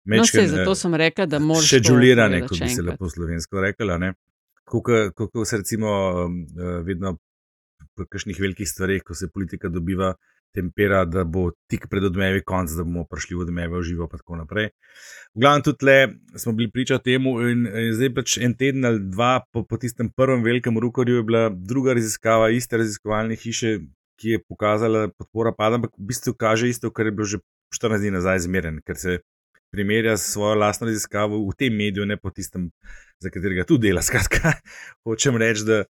No, 0.07 0.23
sej, 0.25 0.47
zato 0.47 0.75
sem 0.75 0.95
rekla, 0.95 1.25
da 1.27 1.39
moraš 1.43 1.67
Šedžulirane, 1.67 2.39
povedati 2.39 2.47
kot 2.47 2.57
še 2.57 2.67
bi 2.69 2.75
se 2.75 2.85
lepo 2.87 3.09
slovensko 3.11 3.63
rekla. 3.63 3.99
Kako 4.67 5.45
se 5.45 5.59
recimo 5.61 5.91
eh, 6.23 6.79
vedno 6.87 7.17
pri 7.97 8.07
kakšnih 8.07 8.39
velikih 8.39 8.69
stvareh, 8.69 9.03
ko 9.03 9.15
se 9.17 9.29
politika 9.33 9.69
dobiva, 9.73 10.13
tempera, 10.55 11.03
da 11.05 11.23
bo 11.23 11.49
tik 11.69 11.87
pred 11.91 12.05
odmevi 12.07 12.41
konc, 12.45 12.71
da 12.73 12.85
bomo 12.87 13.03
prišli 13.09 13.35
v 13.37 13.43
odmeve 13.45 13.77
v 13.77 13.83
živo, 13.85 14.07
in 14.07 14.21
tako 14.21 14.39
naprej. 14.39 14.69
V 15.35 15.43
glavnem, 15.43 15.63
tudi 15.67 15.85
le 15.85 15.97
smo 16.39 16.53
bili 16.57 16.71
priča 16.73 16.97
temu, 17.03 17.35
in, 17.45 17.67
in 17.67 17.91
zdaj 17.97 18.13
pač 18.15 18.37
en 18.41 18.55
teden 18.57 18.87
ali 18.89 19.03
dva 19.11 19.41
po, 19.51 19.65
po 19.67 19.77
tistem 19.81 20.09
prvem 20.09 20.45
velikem 20.45 20.79
rukorju 20.79 21.19
je 21.19 21.27
bila 21.27 21.43
druga 21.51 21.97
raziskava 21.97 22.49
iste 22.55 22.79
raziskovalne 22.79 23.37
hiše, 23.37 23.77
ki 24.17 24.35
je 24.35 24.43
pokazala, 24.43 25.07
da 25.07 25.13
podpora 25.13 25.53
pada, 25.55 25.77
ampak 25.77 25.93
v 25.97 26.09
bistvu 26.11 26.33
kaže 26.33 26.69
isto, 26.69 26.91
kar 26.91 27.05
je 27.05 27.15
bilo 27.15 27.27
že 27.29 27.39
14 27.75 28.01
dni 28.01 28.11
nazaj 28.17 28.45
zmeren, 28.47 28.81
ker 28.85 28.97
se 28.97 29.19
primerja 29.71 30.17
s 30.17 30.31
svojo 30.33 30.55
lastno 30.55 30.87
raziskavo 30.87 31.39
v 31.49 31.53
tem 31.57 31.75
mediju, 31.75 32.05
ne 32.05 32.17
po 32.17 32.31
tistem, 32.31 32.71
za 33.19 33.29
katerega 33.29 33.65
tu 33.67 33.77
dela. 33.77 34.01
Skratka, 34.01 34.53
hočem 35.05 35.37
reči, 35.37 35.65
da 35.67 35.83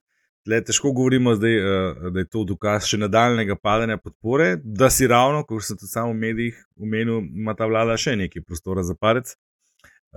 tle 0.47 0.61
težko 0.63 0.91
govorimo, 0.95 1.35
zdaj, 1.35 1.57
eh, 1.57 2.09
da 2.11 2.23
je 2.23 2.29
to 2.31 2.43
dokaz 2.47 2.87
še 2.87 2.97
nadaljnega 2.97 3.57
padanja 3.61 3.97
podpore, 4.01 4.55
da 4.63 4.89
si 4.89 5.07
ravno, 5.07 5.43
kot 5.45 5.63
sem 5.63 5.77
tudi 5.77 5.91
sam 5.91 6.11
v 6.11 6.21
medijih 6.23 6.61
omenil, 6.79 7.21
ima 7.35 7.55
ta 7.55 7.67
vlada 7.67 7.97
še 7.99 8.15
nekaj 8.15 8.45
prostora 8.47 8.83
za 8.83 8.95
parec. 8.95 9.35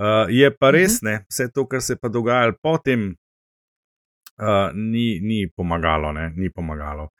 Uh, 0.00 0.30
je 0.32 0.46
pa 0.54 0.70
res, 0.70 1.00
ne, 1.02 1.26
vse 1.28 1.50
to, 1.52 1.66
kar 1.68 1.82
se 1.82 1.92
je 1.92 1.98
pa 2.00 2.08
dogajalo 2.08 2.54
potem, 2.62 3.08
uh, 4.38 4.70
ni, 4.72 5.18
ni 5.20 5.42
pomagalo, 5.50 6.12
ne, 6.16 6.30
ni 6.38 6.48
pomagalo 6.48 7.10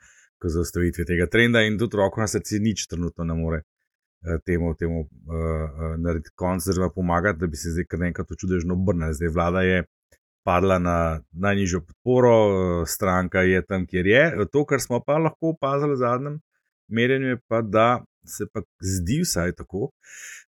k 0.40 0.48
zaustavitvi 0.48 1.04
tega 1.04 1.26
trenda, 1.26 1.62
in 1.62 1.78
tudi 1.78 2.00
roko 2.00 2.20
na 2.20 2.28
srce 2.30 2.58
nič 2.58 2.86
trenutno 2.88 3.24
ne 3.24 3.36
more 3.36 3.60
eh, 3.60 4.38
temu, 4.46 4.74
temu 4.74 5.00
uh, 5.04 5.96
narediti 5.98 6.34
konc, 6.34 6.66
oziroma 6.66 6.92
pomagati, 6.94 7.38
da 7.40 7.46
bi 7.46 7.56
se 7.56 7.74
zdaj 7.74 8.12
kar 8.12 8.26
to 8.26 8.34
čudežno 8.34 8.74
obrnilo. 8.74 9.12
Zdaj 9.12 9.34
vlada 9.34 9.62
je 9.62 9.84
padla 10.44 10.78
na 10.78 11.20
najnižjo 11.32 11.80
podporo, 11.80 12.36
stranka 12.86 13.40
je 13.40 13.62
tam, 13.66 13.86
kjer 13.86 14.06
je. 14.06 14.22
To, 14.52 14.64
kar 14.64 14.80
smo 14.80 15.02
pa 15.06 15.18
lahko 15.18 15.54
opazili 15.54 15.92
v 15.92 16.00
zadnjem 16.00 16.40
merjenju, 16.88 17.28
je 17.28 17.38
pa, 17.48 17.62
da 17.62 18.04
se 18.26 18.46
pa 18.52 18.62
zdi 18.80 19.20
vsaj 19.24 19.52
tako, 19.60 19.90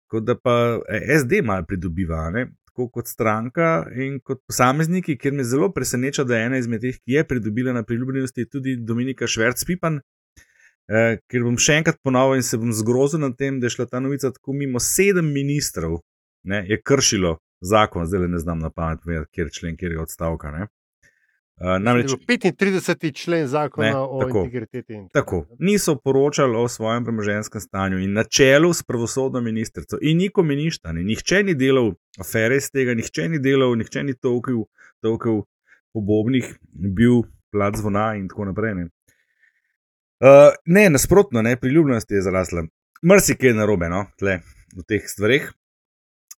kot 0.10 0.24
da 0.24 0.36
pa 0.38 0.80
SD 1.20 1.42
malo 1.46 1.66
pridobiva. 1.68 2.30
Ne? 2.34 2.48
Tako 2.80 2.94
kot 2.96 3.10
stranka 3.12 3.90
in 4.00 4.22
kot 4.24 4.40
posamezniki, 4.48 5.18
ker 5.20 5.34
me 5.36 5.44
zelo 5.44 5.68
preseneča, 5.76 6.24
da 6.24 6.38
je 6.38 6.46
ena 6.48 6.60
izmed 6.62 6.80
teh, 6.80 6.96
ki 6.96 7.18
je 7.18 7.24
pridobila 7.28 7.74
na 7.76 7.84
priljubljenosti, 7.84 8.46
tudi 8.48 8.78
Dominika 8.80 9.28
Šverc-Pipan, 9.28 10.00
Eh, 10.90 11.20
ker 11.30 11.44
bom 11.46 11.58
še 11.62 11.76
enkrat 11.78 12.00
ponovil 12.02 12.40
in 12.40 12.46
se 12.46 12.58
bom 12.58 12.72
zgrozil 12.74 13.22
nad 13.22 13.36
tem, 13.38 13.60
da 13.62 13.70
je 13.70 13.76
šla 13.76 13.86
ta 13.92 14.00
novica 14.02 14.32
tako 14.34 14.56
mimo 14.58 14.82
sedem 14.82 15.28
ministrov, 15.30 16.00
ne, 16.50 16.64
je 16.66 16.80
kršilo 16.82 17.36
zakon, 17.62 18.08
zdaj 18.10 18.24
le 18.24 18.30
ne 18.34 18.40
znam 18.42 18.64
na 18.64 18.72
pamet, 18.74 19.04
kjer 19.30 19.52
člen, 19.54 19.76
kjer 19.78 19.94
je 19.94 20.02
odstavka. 20.02 20.50
Ne. 20.56 20.66
Uh, 21.60 21.76
namreč, 21.84 22.12
35. 22.28 23.14
člen 23.14 23.48
zakona 23.48 23.88
Ne, 23.88 23.98
o 23.98 24.20
tako. 24.24 24.40
integriteti. 24.40 24.94
in 24.94 25.10
Tako, 25.14 25.46
niso 25.60 25.96
poročali 25.96 26.56
o 26.56 26.68
svojem 26.68 27.04
premoženskem 27.04 27.62
stanju 27.62 28.00
in 28.00 28.14
na 28.14 28.24
čelu 28.24 28.74
s 28.74 28.84
pravosodno 28.84 29.42
ministrico 29.42 29.98
in 30.02 30.18
niko 30.18 30.44
ništa, 30.44 30.92
ne. 30.92 31.04
nihče 31.04 31.44
ni 31.44 31.56
delal 31.56 31.92
afere 32.20 32.56
iz 32.56 32.72
tega, 32.72 32.94
nihče 32.94 33.28
ni 33.30 33.40
delal, 33.40 33.76
nihče 33.76 34.04
ni 34.04 34.14
tolkel, 34.14 34.64
tolkel 35.02 35.42
po 35.94 36.00
bobnih, 36.02 36.48
bil 36.72 37.24
plat 37.52 37.76
zvona 37.76 38.16
in 38.16 38.30
tako 38.30 38.46
naprej. 38.46 38.74
Ne, 38.76 38.88
uh, 40.24 40.56
ne 40.66 40.90
nasprotno, 40.90 41.42
ne, 41.42 41.58
priljubljenost 41.58 42.12
je 42.12 42.22
zarasla. 42.22 42.64
Mrsikaj 43.04 43.50
je 43.50 43.54
narobe 43.54 43.90
no, 43.90 44.06
tle, 44.20 44.40
v 44.78 44.88
teh 44.88 45.04
stvareh, 45.08 45.52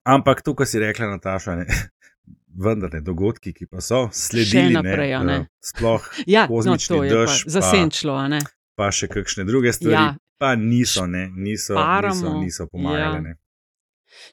ampak 0.03 0.41
to, 0.41 0.53
kar 0.53 0.65
si 0.65 0.79
rekla, 0.79 1.07
Nataša, 1.07 1.55
ne, 1.55 1.65
vendar 2.57 2.93
ne 2.93 3.01
dogodki, 3.01 3.53
ki 3.53 3.65
pa 3.65 3.79
so 3.79 4.09
sledili, 4.11 4.73
naprej, 4.73 5.13
a 5.13 5.21
ne. 5.23 5.35
eh, 5.35 5.45
sploh 5.61 6.01
Ja, 6.27 6.41
no, 6.41 6.47
kozmični 6.49 6.87
to 6.89 7.03
je 7.03 7.09
pa 7.09 7.15
dež, 7.17 7.31
pa- 7.37 7.49
zasenčilo, 7.51 8.15
a 8.15 8.27
ne. 8.27 8.39
pa 8.75 8.91
še 8.91 9.07
kakšne 9.07 9.43
druge 9.43 9.69
stvari, 9.69 9.93
Ja. 9.93 10.15
pa 10.37 10.55
niso, 10.55 11.05
ne, 11.05 11.27
niso, 11.27 11.73
niso, 11.73 11.75
Šparamo, 11.75 12.39
niso 12.39 12.67
pomagale. 12.67 13.15
ja. 13.15 13.21
Ne. 13.21 13.33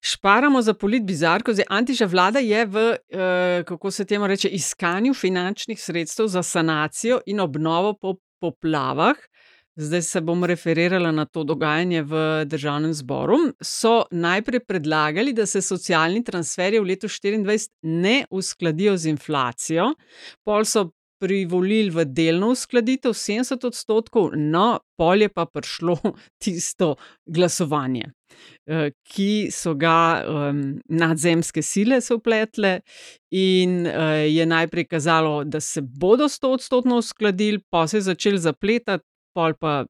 Šparamo 0.03 0.59
za 0.61 0.75
polit 0.75 1.05
bizarko, 1.05 1.53
zdaj 1.53 1.69
Antiša 1.71 2.07
vlada 2.07 2.39
je 2.41 2.67
v, 2.67 2.77
eh, 3.09 3.63
kako 3.63 3.91
se 3.91 4.05
temu 4.05 4.27
reče, 4.27 4.49
iskanju 4.51 5.15
finančnih 5.15 5.79
sredstev 5.79 6.27
za 6.27 6.43
sanacijo 6.43 7.21
in 7.27 7.41
obnovo 7.41 7.95
po 7.95 8.15
poplavah. 8.41 9.17
Zdaj 9.79 10.03
se 10.03 10.21
bom 10.21 10.45
referirala 10.45 11.13
na 11.13 11.25
to 11.25 11.45
dogajanje 11.45 12.03
v 12.03 12.45
državnem 12.51 12.93
zboru. 12.95 13.37
So 13.63 14.09
najprej 14.11 14.65
predlagali, 14.67 15.33
da 15.33 15.47
se 15.47 15.63
socialni 15.63 16.25
transferji 16.25 16.81
v 16.81 16.89
letu 16.91 17.07
2024 17.07 17.69
ne 17.83 18.25
uskladijo 18.31 18.97
z 18.97 19.13
inflacijo, 19.15 19.93
pol 20.45 20.65
so 20.67 20.89
privolili 21.19 21.91
v 21.91 22.05
delno 22.05 22.51
uskladitev 22.55 23.15
70 23.15 23.67
odstotkov, 23.67 24.31
no, 24.35 24.81
pol 24.99 25.23
je 25.23 25.29
pa 25.29 25.47
prišlo 25.47 25.97
tisto 26.43 26.97
glasovanje 27.27 28.11
eh, 28.67 28.91
ki 29.15 29.51
so 29.55 29.75
ga 29.75 30.23
um, 30.23 30.63
nadzemske 30.89 31.63
sile 31.63 32.01
se 32.01 32.15
upletle, 32.15 32.81
in 33.31 33.87
uh, 33.87 34.25
je 34.27 34.47
najprej 34.47 34.87
kazalo, 34.89 35.45
da 35.45 35.61
se 35.61 35.83
bodo 35.83 36.29
sto 36.29 36.53
odstotno 36.53 36.99
uskladili, 36.99 37.61
pa 37.71 37.87
se 37.87 37.97
je 37.97 38.07
začel 38.11 38.39
zapletati, 38.39 39.05
pol 39.35 39.55
pa 39.55 39.87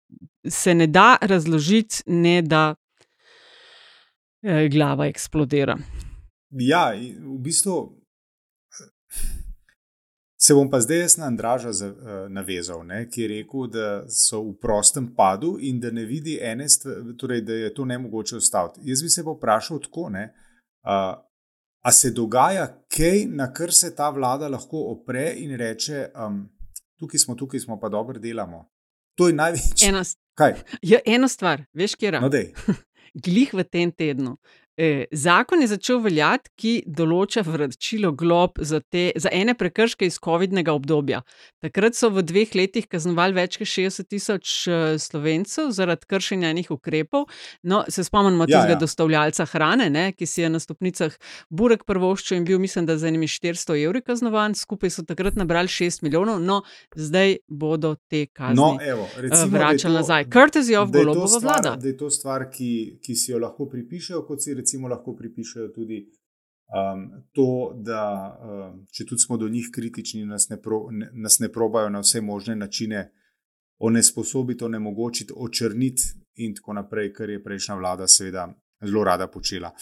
se 0.49 0.75
ne 0.75 0.87
da 0.87 1.17
razložiti, 1.23 2.03
ne 2.07 2.43
da 2.43 2.75
eh, 4.43 4.69
glava 4.69 5.07
eksplodira. 5.07 5.77
Ja, 6.51 6.93
v 6.95 7.39
bistvu 7.39 7.95
se 10.41 10.55
bom 10.55 10.71
pa 10.71 10.81
zdaj 10.81 11.01
jaz 11.01 11.17
na 11.17 11.27
Andraža 11.27 11.73
za- 11.73 11.87
eh, 11.89 12.29
navezal, 12.29 12.87
ne, 12.87 13.09
ki 13.11 13.23
je 13.23 13.29
rekel, 13.29 13.67
da 13.67 13.87
so 14.09 14.43
v 14.43 14.55
prostem 14.57 15.15
padu 15.15 15.57
in 15.61 15.81
da 15.81 15.91
ne 15.91 16.05
vidi 16.05 16.39
ene 16.43 16.69
stvari, 16.69 17.17
torej 17.17 17.41
da 17.41 17.53
je 17.55 17.75
to 17.75 17.85
ne 17.85 17.99
mogoče 17.99 18.37
ustaviti. 18.37 18.81
Jaz 18.83 19.03
bi 19.03 19.09
se 19.09 19.25
pa 19.25 19.31
vprašal 19.31 19.81
tako, 19.81 20.09
ne, 20.09 20.35
a, 20.83 21.25
a 21.81 21.93
se 21.93 22.11
dogaja 22.11 22.67
kaj, 22.89 23.27
na 23.27 23.53
kar 23.53 23.73
se 23.73 23.95
ta 23.95 24.11
vlada 24.11 24.49
lahko 24.49 24.77
opre 24.93 25.35
in 25.37 25.57
reče, 25.57 26.07
um, 26.17 26.49
tukaj 26.97 27.19
smo, 27.19 27.35
tukaj 27.35 27.61
smo, 27.61 27.81
pa 27.81 27.89
dobro 27.89 28.19
delamo. 28.19 28.69
To 29.19 29.27
je 29.27 29.35
največji. 29.35 29.83
Ena, 29.85 30.01
s- 30.01 30.15
Kaj? 30.35 30.55
ja, 30.83 31.01
ena 31.05 31.27
stvar, 31.27 31.65
veš, 31.75 31.95
kje 31.95 32.07
je? 32.09 32.21
No. 32.21 32.31
Glih 33.25 33.51
v 33.53 33.65
tem 33.65 33.91
tednu. 33.91 34.37
Eh, 34.81 35.05
zakon 35.13 35.61
je 35.61 35.67
začel 35.67 35.99
veljati, 35.99 36.51
ki 36.55 36.73
določa 36.87 37.43
vračilo 37.43 38.13
glob 38.13 38.61
za, 38.63 38.79
te, 38.81 39.09
za 39.17 39.27
ene 39.35 39.55
prekrške 39.55 40.07
iz 40.07 40.21
COVID-nega 40.23 40.71
obdobja. 40.71 41.19
Takrat 41.59 41.97
so 41.99 42.11
v 42.11 42.23
dveh 42.23 42.55
letih 42.55 42.87
kaznovali 42.87 43.35
več 43.35 43.57
kot 43.59 43.67
60 43.67 44.07
tisoč 44.07 44.53
eh, 44.69 44.95
slovencev 44.97 45.73
zaradi 45.75 46.07
kršenja 46.07 46.53
enih 46.55 46.71
ukrepov. 46.71 47.27
No, 47.65 47.81
se 47.89 48.05
spomnimo 48.05 48.47
Ja, 48.47 48.53
tistega 48.55 48.77
ja. 48.77 48.79
dostavljalca 48.79 49.45
hrane, 49.47 49.89
ne, 49.91 50.13
ki 50.13 50.27
si 50.27 50.43
je 50.43 50.49
na 50.49 50.61
stopnicah 50.61 51.11
burek 51.51 51.83
prvoščil 51.85 52.39
in 52.39 52.45
bil, 52.45 52.59
mislim, 52.59 52.87
da 52.87 52.95
z 52.97 53.05
enimi 53.05 53.27
400 53.27 53.81
evri 53.83 54.01
kaznovan, 54.01 54.55
skupaj 54.55 54.91
so 54.91 55.03
takrat 55.03 55.35
nabrali 55.35 55.67
6 55.69 56.03
milijonov, 56.03 56.39
no, 56.41 56.61
zdaj 56.95 57.39
bodo 57.49 57.97
te 58.07 58.27
kazni 58.29 58.55
No, 58.55 58.79
evo, 58.81 59.09
eh, 59.09 59.23
recimo, 59.23 59.51
vračali 59.51 59.91
to- 59.91 59.99
nazaj. 59.99 60.25
Courtesy 60.27 60.77
of 60.77 60.93
Golobova 60.93 61.27
stvar- 61.29 61.43
vlada. 61.43 61.77
Da 61.77 61.89
je 61.89 61.97
to 61.97 62.11
stvar, 62.11 62.47
ki, 62.49 62.71
ki 63.03 63.17
si 63.17 63.33
jo 63.33 63.39
lahko 63.41 63.67
pripišejo, 63.67 64.23
kot 64.23 64.39
si 64.39 64.55
recimo 64.55 64.67
lahko 64.89 65.17
pripišejo 65.17 65.69
tudi 65.73 66.03
um, 66.69 67.25
to, 67.33 67.73
da 67.75 68.03
um, 68.37 68.87
če 68.93 69.07
tudi 69.07 69.25
smo 69.25 69.37
do 69.37 69.49
njih 69.49 69.71
kritični, 69.75 70.27
nas 70.27 70.49
ne, 70.49 70.61
pro, 70.63 70.87
ne, 70.91 71.11
nas 71.13 71.39
ne 71.39 71.49
probajo 71.53 71.89
na 71.89 72.03
vse 72.05 72.21
možne 72.21 72.57
načine 72.57 73.09
onesposobiti, 73.79 74.65
onemogočiti, 74.65 75.33
očrniti 75.37 76.03
in 76.35 76.55
tako 76.55 76.73
naprej, 76.73 77.13
kar 77.13 77.31
je 77.31 77.43
prejšnja 77.43 77.75
vlada 77.79 78.09
seveda 78.09 78.49
zelo 78.85 79.05
rada 79.05 79.27
počela. 79.27 79.73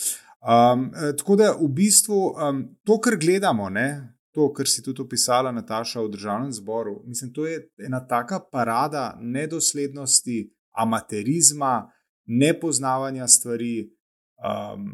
Um, 0.47 0.91
tako 1.19 1.37
da 1.37 1.51
v 1.61 1.69
bistvu 1.75 2.19
um, 2.31 2.63
to, 2.85 3.01
kar 3.01 3.17
gledamo, 3.17 3.71
ne, 3.71 4.17
to, 4.37 4.53
kar 4.53 4.69
si 4.69 4.83
tudi 4.85 5.03
opisala 5.03 5.53
Nataša 5.53 6.03
v 6.05 6.13
državnem 6.13 6.53
zboru, 6.53 7.01
mislim, 7.07 7.33
to 7.33 7.47
je 7.47 7.71
ena 7.87 8.03
taka 8.07 8.41
parada 8.53 9.17
nedoslednosti, 9.21 10.53
amaterizma, 10.77 11.91
nepoznavanja 12.27 13.29
stvari. 13.29 13.96
Um, 14.43 14.87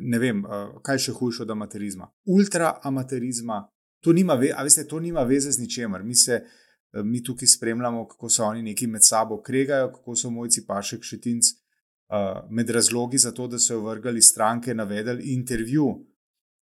ne 0.00 0.18
vem, 0.18 0.44
uh, 0.44 0.80
kaj 0.82 0.98
še 0.98 1.12
hujše 1.12 1.42
od 1.42 1.50
amaterizma. 1.50 2.10
Ultraamaterizma, 2.26 3.68
to 4.00 4.12
nima, 4.12 4.34
ve, 4.34 4.52
veste, 4.64 4.84
to 4.88 5.00
nima 5.00 5.22
veze 5.22 5.52
z 5.52 5.58
ničemer. 5.60 6.02
Mi, 6.02 6.14
se, 6.14 6.42
uh, 6.44 7.04
mi 7.04 7.22
tukaj 7.24 7.48
spremljamo, 7.48 8.06
kako 8.08 8.28
so 8.28 8.44
oni 8.44 8.62
neki 8.62 8.86
med 8.86 9.04
sabo 9.04 9.42
kregajo, 9.42 9.92
kako 9.92 10.16
so 10.16 10.30
mojci 10.30 10.66
Pašek 10.66 11.02
Šetinc 11.02 11.44
uh, 11.50 12.50
med 12.50 12.70
razlogi 12.70 13.18
za 13.18 13.32
to, 13.32 13.46
da 13.46 13.58
so 13.58 13.74
jo 13.74 13.80
vrgali 13.80 14.22
stranke, 14.22 14.74
navedli 14.74 15.32
intervju. 15.34 16.06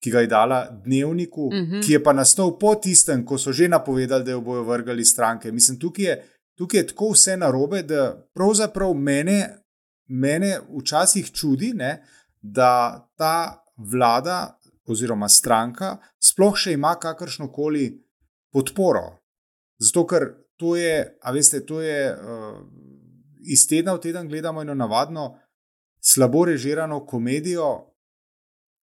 Ki 0.04 0.10
ga 0.12 0.20
je 0.20 0.26
dala 0.28 0.58
dnevniku, 0.84 1.46
uh 1.46 1.54
Mhm. 1.54 1.74
-huh. 1.74 1.86
ki 1.86 1.92
je 1.92 2.02
pa 2.02 2.12
nastal 2.12 2.58
po 2.58 2.74
tistem, 2.74 3.24
ko 3.24 3.38
so 3.38 3.52
že 3.52 3.68
napovedali, 3.68 4.24
da 4.24 4.30
jo 4.30 4.40
bojo 4.40 4.62
vrgali 4.62 5.04
stranke. 5.04 5.52
Mislim, 5.52 5.78
tukaj 5.78 6.04
je, 6.04 6.24
tukaj 6.58 6.80
je 6.80 6.86
tako 6.86 7.10
vse 7.10 7.36
narobe, 7.36 7.82
da 7.82 8.28
pravzaprav 8.34 8.94
mene, 8.94 9.56
mene 10.08 10.58
včasih 10.78 11.30
čudi, 11.32 11.72
ne, 11.74 12.02
da 12.40 13.08
ta 13.16 13.62
vlada 13.76 14.58
oziroma 14.86 15.28
stranka 15.28 15.96
sploh 16.22 16.56
še 16.56 16.76
ima 16.76 16.94
kakršno 17.00 17.50
koli 17.52 17.88
podporo. 18.54 19.18
Zato, 19.82 20.06
ker 20.06 20.28
to 20.56 20.76
je, 20.76 21.18
a 21.22 21.32
veste, 21.32 21.60
to 21.66 21.82
je 21.82 22.12
uh, 22.14 22.60
iz 23.44 23.66
tedna 23.68 23.96
v 23.96 24.00
teden 24.00 24.28
gledamo 24.28 24.62
eno 24.62 24.74
navadno, 24.74 25.34
slabo 26.00 26.44
režirano 26.48 27.02
komedijo, 27.06 27.92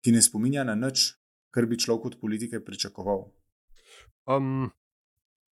ki 0.03 0.11
ne 0.11 0.21
spominja 0.21 0.63
na 0.67 0.75
nič, 0.75 1.13
kar 1.53 1.65
bi 1.65 1.79
človek 1.79 2.05
od 2.05 2.19
politike 2.19 2.59
pričakoval. 2.59 3.25
Um, 4.27 4.71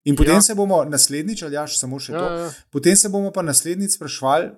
In 0.05 0.15
potem 0.15 0.33
Ja. 0.33 0.37
ja. 0.37 0.41
se 0.41 0.55
bomo 0.55 0.83
naslednjič, 0.83 1.43
ali 1.43 1.55
jaš 1.55 1.77
samo 1.79 1.99
še 1.99 2.13
Ja, 2.13 2.19
to, 2.19 2.25
ja. 2.37 2.49
potem 2.71 2.95
se 2.95 3.09
bomo 3.09 3.31
pa 3.31 3.41
naslednjič 3.41 3.95
sprašvali, 3.95 4.51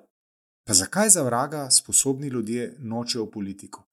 pa 0.64 0.74
zakaj 0.74 1.10
za 1.10 1.24
vraga 1.24 1.70
sposobni 1.72 2.28
ljudje 2.28 2.74
nočejo 2.80 3.24
v 3.24 3.32
politiko. 3.32 3.84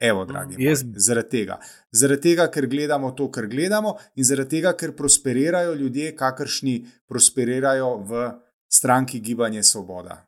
Evo, 0.00 0.24
dragi, 0.24 0.54
Jaz- 0.58 0.84
moji, 0.84 1.00
zaradi 1.00 1.28
tega. 1.28 1.58
Zaradi 1.92 2.22
tega, 2.22 2.50
ker 2.50 2.66
gledamo 2.66 3.10
to, 3.10 3.30
kar 3.30 3.46
gledamo, 3.46 3.96
in 4.16 4.24
zaradi 4.24 4.50
tega, 4.50 4.72
ker 4.72 4.92
prosperirajo 4.96 5.74
ljudje, 5.74 6.16
kakršni 6.16 6.86
prosperirajo 7.08 7.96
v 7.96 8.30
stranki 8.68 9.20
Gibanje 9.20 9.62
Svoboda. 9.62 10.24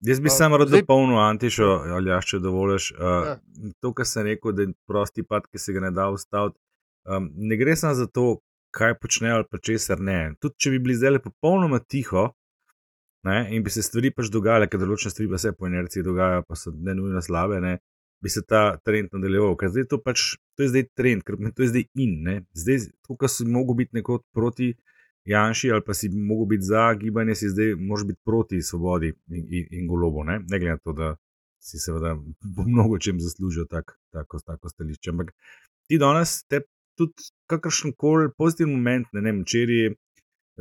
Jaz 0.00 0.20
bi 0.20 0.30
samo 0.30 0.56
rad 0.56 0.68
dopolnil, 0.70 1.18
Antišo, 1.18 1.68
ali 1.96 2.10
ja, 2.10 2.20
če 2.22 2.38
dovoliš. 2.38 2.92
Uh. 2.92 3.72
To, 3.82 3.92
kar 3.92 4.06
sem 4.06 4.26
rekel, 4.26 4.52
da 4.52 4.62
je 4.62 4.74
prosti 4.86 5.22
pad, 5.22 5.46
ki 5.50 5.58
se 5.58 5.72
ga 5.72 5.80
ne 5.80 5.90
da 5.90 6.10
ustaviti. 6.14 6.58
Um, 7.08 7.30
ne 7.34 7.56
gre 7.56 7.76
samo 7.76 7.94
za 7.94 8.06
to, 8.06 8.36
kaj 8.70 8.94
počnejo 9.02 9.40
ali 9.40 9.48
pa 9.50 9.58
česar 9.58 10.00
ne. 10.00 10.34
Tudi 10.40 10.54
če 10.58 10.70
bi 10.70 10.78
bili 10.78 10.98
zdaj 10.98 11.18
popolnoma 11.24 11.80
tiho 11.80 12.28
ne, 13.28 13.38
in 13.54 13.62
bi 13.64 13.70
se 13.70 13.84
stvari 13.84 14.10
pač 14.16 14.32
dogajale, 14.32 14.68
ker 14.70 14.80
določene 14.80 15.12
stvari 15.12 15.30
pa 15.30 15.40
se 15.42 15.52
po 15.54 15.68
inerciji 15.68 16.06
dogajajo, 16.06 16.46
pa 16.48 16.58
so 16.58 16.72
ne 16.74 16.96
nujno 16.98 17.22
slabe, 17.24 17.60
ne, 17.64 17.76
bi 18.20 18.28
se 18.28 18.42
ta 18.42 18.62
trend 18.84 19.12
nadaljeval. 19.12 19.56
Ker 19.58 19.72
zdaj 19.72 19.88
to 19.92 20.00
pač, 20.02 20.34
to 20.56 20.66
je 20.66 20.72
zdaj 20.72 20.86
trend, 20.98 21.24
ker 21.26 21.38
to 21.54 21.64
je 21.64 21.70
zdaj 21.72 21.86
in. 22.02 22.14
Ne. 22.26 22.36
Zdaj, 22.56 22.88
kot 23.08 23.30
si 23.30 23.46
mogel 23.46 23.78
biti 23.84 23.98
nekod 24.00 24.24
proti. 24.34 24.74
Janši 25.28 25.68
ali 25.74 25.84
pa 25.84 25.92
si 25.92 26.08
mogel 26.08 26.46
biti 26.54 26.64
za 26.70 26.86
gibanje, 26.96 27.34
si 27.36 27.50
zdaj 27.52 27.74
moraš 27.76 28.06
biti 28.08 28.20
proti 28.24 28.62
svobodi 28.64 29.10
in, 29.28 29.42
in, 29.44 29.66
in 29.76 29.88
golobu. 29.90 30.24
Ne? 30.24 30.38
ne 30.40 30.58
glede 30.58 30.78
na 30.78 30.80
to, 30.80 30.94
da 30.96 31.10
si 31.60 31.78
seveda 31.78 32.14
po 32.56 32.64
mnogo 32.64 32.98
čem 32.98 33.20
zaslužil 33.20 33.66
tak, 33.68 33.98
tako, 34.14 34.40
tako 34.40 34.72
stališče. 34.72 35.12
Ampak 35.12 35.34
ti 35.86 35.98
danes 36.00 36.38
te 36.48 36.62
tudi 36.96 37.28
kakršen 37.50 37.92
koli 37.96 38.30
pozitiven 38.38 38.72
moment, 38.72 39.10
ne 39.12 39.20
vem, 39.26 39.42
včeraj 39.44 39.92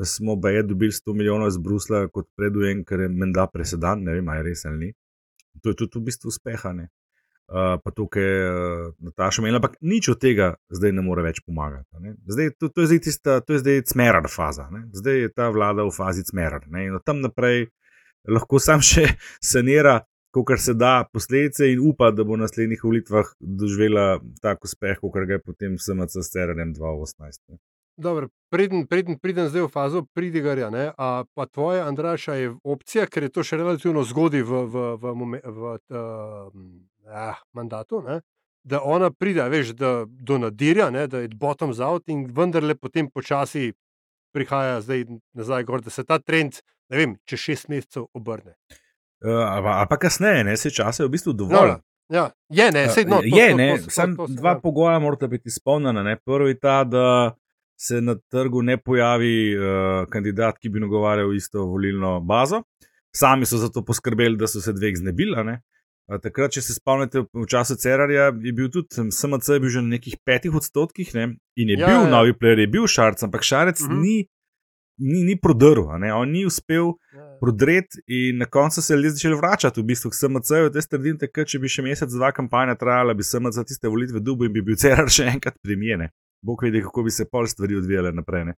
smo 0.05 0.36
baje 0.36 0.63
dobili 0.63 0.91
100 0.91 1.13
milijonov 1.13 1.47
iz 1.47 1.57
Brusla 1.57 2.07
kot 2.07 2.27
predujem, 2.36 2.83
ker 2.86 2.99
je 2.99 3.10
menda 3.10 3.47
presedan, 3.47 4.03
ne 4.03 4.13
vem, 4.13 4.29
ali 4.29 4.39
je 4.39 4.43
res 4.43 4.65
ali 4.65 4.77
ni. 4.77 4.93
To 5.63 5.69
je 5.69 5.75
tudi 5.75 5.99
v 5.99 6.03
bistvu 6.10 6.29
uspeha. 6.29 6.73
Ne? 6.73 6.89
Uh, 7.47 7.79
pa 7.83 7.91
tukaj 7.95 8.23
je 8.23 8.49
uh, 8.51 8.93
Nataša 8.99 9.41
imela, 9.41 9.62
ampak 9.62 9.77
nič 9.81 10.10
od 10.12 10.19
tega 10.19 10.49
zdaj 10.69 10.91
ne 10.91 11.01
more 11.01 11.23
več 11.23 11.39
pomagati. 11.45 11.88
Zdaj, 12.27 12.51
to, 12.60 12.69
to 12.69 12.83
je 12.83 12.91
zdaj 12.91 12.99
tista, 13.07 13.39
to 13.39 13.55
je 13.55 13.62
zdaj 13.63 13.81
cmerar 13.93 14.27
faza. 14.29 14.67
Ne? 14.71 14.83
Zdaj 14.93 15.21
je 15.21 15.31
ta 15.31 15.49
vlada 15.49 15.88
v 15.88 15.95
fazi 15.95 16.25
cmerar. 16.27 16.67
Ne? 16.67 16.89
In 16.89 16.99
od 16.99 17.05
tam 17.07 17.23
naprej 17.23 17.69
lahko 18.27 18.60
sam 18.60 18.83
še 18.83 19.07
sanira, 19.53 20.01
kar 20.38 20.60
se 20.62 20.73
da 20.77 21.07
posledice 21.13 21.71
in 21.71 21.79
upa, 21.81 22.12
da 22.12 22.21
bo 22.23 22.36
v 22.36 22.43
naslednjih 22.43 22.83
volitvah 22.83 23.31
doživela 23.39 24.19
tak 24.41 24.67
uspeh, 24.67 24.99
kot 25.01 25.25
ga 25.25 25.39
je 25.39 25.41
potem 25.41 25.79
SMC 25.81 26.19
s 26.21 26.29
CRM 26.29 26.75
2018. 26.77 27.41
Ne? 27.49 27.57
Dobro, 27.97 28.29
preden, 28.49 28.86
preden 28.88 29.17
pridem 29.19 29.49
zdaj 29.49 29.65
v 29.65 29.69
fazo 29.73 30.03
pridigarja, 30.13 30.69
ne, 30.69 30.91
a 30.97 31.23
pa 31.33 31.45
tvoja, 31.45 31.88
Andraša, 31.88 32.33
je 32.38 32.51
opcija, 32.63 33.07
ker 33.10 33.25
je 33.25 33.31
to 33.33 33.43
še 33.43 33.57
relativno 33.57 34.03
zgodaj 34.05 34.43
v, 34.45 34.60
v, 34.69 34.83
v, 35.01 35.13
v, 35.41 35.71
v 35.89 36.51
ah, 37.10 37.39
mandatu, 37.57 38.03
ne, 38.05 38.19
da 38.67 38.83
ona 38.86 39.10
pride, 39.10 39.41
a 39.41 39.49
veš, 39.49 39.73
da, 39.73 39.91
do 40.05 40.38
nadirja, 40.38 40.91
ne, 40.93 41.07
da 41.07 41.23
je 41.23 41.31
bottoms 41.33 41.79
out 41.81 42.05
in 42.13 42.27
vendarle 42.29 42.75
potem 42.77 43.10
počasi 43.10 43.71
prihaja 44.36 44.81
zdaj 44.86 45.07
nazaj 45.33 45.65
gor, 45.65 45.81
da 45.81 45.89
se 45.89 46.05
ta 46.05 46.19
trend, 46.19 46.62
ne 46.93 47.01
vem, 47.01 47.17
čez 47.25 47.39
šest 47.39 47.71
mesecev 47.73 48.05
obrne. 48.13 48.53
Uh, 49.25 49.41
ali 49.41 49.89
pa 49.89 49.97
kasneje, 49.97 50.43
ne, 50.45 50.53
se 50.57 50.69
časa 50.69 51.03
je 51.03 51.07
v 51.07 51.15
bistvu 51.15 51.33
No, 51.33 51.38
dovolj. 51.47 51.73
ja, 52.13 52.29
je, 52.53 52.69
ne, 52.71 52.86
sej, 52.93 53.10
no, 53.10 53.23
to, 53.25 53.25
je, 53.25 53.49
to, 53.49 53.57
ne, 53.57 53.69
to, 53.77 53.83
to, 53.83 53.89
samo 53.89 54.15
to, 54.15 54.27
to, 54.27 54.38
dva 54.38 54.53
ja. 54.53 54.60
pogoja 54.62 54.99
morata 54.99 55.27
biti 55.27 55.49
izpolnjena. 55.49 56.17
Prvi 56.25 56.60
ta, 56.60 56.83
da 56.83 57.33
se 57.77 58.01
na 58.01 58.15
trgu 58.31 58.61
ne 58.61 58.77
pojavi 58.77 59.55
uh, 59.57 60.05
kandidat, 60.09 60.57
ki 60.57 60.69
bi 60.69 60.79
nagovarjal 60.79 61.35
isto 61.35 61.65
volilno 61.65 62.19
bazo. 62.19 62.63
Sami 63.15 63.45
so 63.45 63.57
za 63.57 63.69
to 63.69 63.85
poskrbeli, 63.85 64.37
da 64.37 64.47
so 64.47 64.61
se 64.61 64.73
dveh 64.73 64.95
znebili. 64.97 65.35
a 65.37 65.43
ne. 65.43 65.61
A 66.07 66.17
Takrat, 66.23 66.51
če 66.55 66.61
se 66.61 66.73
spomnite, 66.73 67.25
v 67.33 67.45
času 67.51 67.75
Cerarja 67.75 68.29
je 68.31 68.53
bil 68.55 68.69
tudi 68.71 68.87
SMC 69.11 69.49
je 69.49 69.59
bil 69.59 69.69
že 69.69 69.81
na 69.81 69.87
nekih 69.97 70.15
petih 70.25 70.53
odstotkih 70.55 71.09
ne, 71.15 71.23
in 71.59 71.69
je 71.69 71.75
Ja, 71.75 71.81
ja, 71.81 71.87
bil 71.87 71.97
ja. 71.97 72.03
ja. 72.03 72.09
novi 72.09 72.33
player, 72.33 72.59
je 72.63 72.67
bil 72.67 72.87
Šarc, 72.87 73.23
ampak 73.23 73.43
Šarec 73.43 73.81
Mhm. 73.81 73.91
uh 73.91 73.97
-huh. 73.97 74.01
ni, 74.01 74.27
ni, 74.97 75.23
ni 75.23 75.35
prodrl, 75.35 75.83
on 76.15 76.31
ni 76.31 76.45
uspel 76.45 76.93
Ja. 77.13 77.37
prodreti 77.41 77.99
in 78.07 78.37
na 78.37 78.45
koncu 78.45 78.81
se 78.81 78.93
je 78.93 78.97
ljudje 78.97 79.09
začeli 79.09 79.35
vračati 79.35 79.81
v 79.81 79.83
bistvu 79.83 80.09
k 80.09 80.13
SMC-ju. 80.15 80.69
Te 80.71 80.79
trdim, 80.89 81.17
da 81.17 81.45
če 81.45 81.59
bi 81.59 81.67
še 81.67 81.81
mesec, 81.81 82.09
dva 82.09 82.31
kampanja 82.31 82.75
trajala, 82.75 83.13
bi 83.13 83.23
SMC 83.23 83.65
tiste 83.67 83.87
volitve 83.87 84.19
dubo 84.19 84.45
in 84.45 84.53
bi 84.53 84.61
bil 84.61 84.75
Cerar 84.75 85.09
še 85.09 85.23
enkrat 85.23 85.55
primjene. 85.61 86.09
Bog 86.47 86.63
vedi, 86.63 86.81
kako 86.86 87.03
bi 87.07 87.12
se 87.12 87.27
pol 87.31 87.49
stvari 87.51 87.75
odvijale 87.79 88.13
naprej. 88.15 88.45
Ne. 88.51 88.55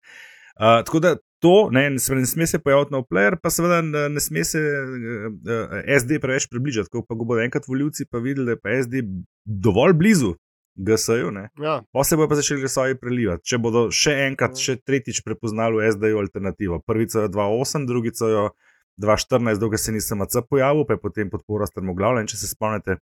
Uh, 0.60 0.84
tako 0.86 1.00
da 1.00 1.16
to 1.40 1.70
ne, 1.72 1.86
ne, 1.90 2.16
ne 2.20 2.28
sme 2.28 2.48
se 2.48 2.60
pojaviti 2.60 2.92
nov 2.92 3.06
player, 3.08 3.38
pa 3.42 3.50
seveda 3.50 3.82
ne, 3.82 4.10
ne 4.12 4.22
sme 4.22 4.44
se 4.44 4.60
uh, 4.60 5.30
uh, 5.32 5.80
SD 6.02 6.20
preveč 6.22 6.50
približati. 6.52 6.92
Ko 6.92 7.06
pa 7.08 7.16
ga 7.16 7.26
bodo 7.26 7.42
enkrat 7.42 7.68
voljivci 7.68 8.10
pa 8.12 8.20
videli, 8.20 8.46
da 8.50 8.58
je 8.58 8.62
pa 8.62 8.76
SD 8.84 9.04
dovolj 9.46 9.96
blizu 10.02 10.36
GSJ-ju, 10.80 11.32
ne, 11.32 11.50
Ja, 11.60 11.82
pa 11.92 12.04
se 12.04 12.16
bodo 12.16 12.30
pa 12.32 12.40
začeli 12.40 12.64
glasovi 12.64 12.96
prelivati. 13.00 13.44
Če 13.52 13.58
bodo 13.60 13.88
še 13.92 14.14
enkrat, 14.30 14.60
še 14.60 14.78
tretjič 14.80 15.24
prepoznali 15.26 15.84
SD-ju 15.92 16.20
alternativo. 16.22 16.80
Prvico 16.88 17.26
je 17.26 17.32
2.8, 17.34 17.88
drugico 17.88 18.30
je 18.32 18.44
2.14, 19.04 19.60
dokaj 19.60 19.84
se 19.84 19.96
nisem 19.96 20.24
AC 20.24 20.40
pojavil, 20.50 20.86
pa 20.88 20.96
je 20.96 21.04
potem 21.04 21.32
podpora 21.32 21.68
strmoglavljen. 21.68 22.30
Če 22.32 22.40
se 22.40 22.52
spomnite, 22.52 23.00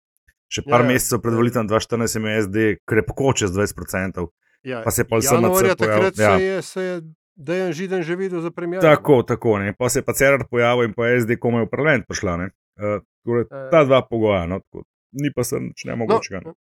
še 0.54 0.66
par 0.68 0.84
Ja, 0.84 0.88
ja. 0.88 0.92
mesecev 0.94 1.22
pred 1.26 1.38
volitvami 1.38 1.70
2.14 1.70 2.18
je 2.18 2.22
imel 2.22 2.42
SD 2.46 2.66
krepko 2.90 3.34
čez 3.38 3.54
20%. 3.54 4.28
Ja. 4.64 4.82
Pa 4.84 4.92
se 4.92 5.02
je 5.02 5.08
pol 5.08 5.22
SMC 5.22 5.32
Januarja 5.32 5.76
pojavil, 5.76 5.76
takrat 5.76 6.18
ja. 6.18 6.38
se 6.38 6.44
je, 6.44 6.62
se 6.62 6.84
je 6.84 7.02
Dejan 7.36 7.74
Židan 7.74 8.02
že 8.02 8.16
videl 8.16 8.42
za 8.42 8.52
premijer. 8.52 8.82
Tako, 8.82 9.24
tako. 9.24 9.58
Ne. 9.60 9.74
Pa 9.74 9.90
se 9.90 10.00
je 10.00 10.06
pa 10.06 10.14
Cerar 10.14 10.46
pojavil 10.50 10.90
in 10.90 10.94
pa 10.94 11.08
je 11.08 11.22
SD 11.22 11.40
komaj 11.40 11.66
v 11.66 11.70
parlament 11.70 12.08
prišla. 12.08 12.38
Ne. 12.38 12.50
Uh, 12.78 13.02
torej, 13.26 13.46
ta 13.72 13.84
dva 13.84 14.02
pogoja, 14.10 14.46
no, 14.46 14.60
tako. 14.60 14.84
ni 15.12 15.30
pa 15.36 15.44
se 15.44 15.60
nič 15.60 15.86
nemogočega. 15.86 16.42
No, 16.46 16.54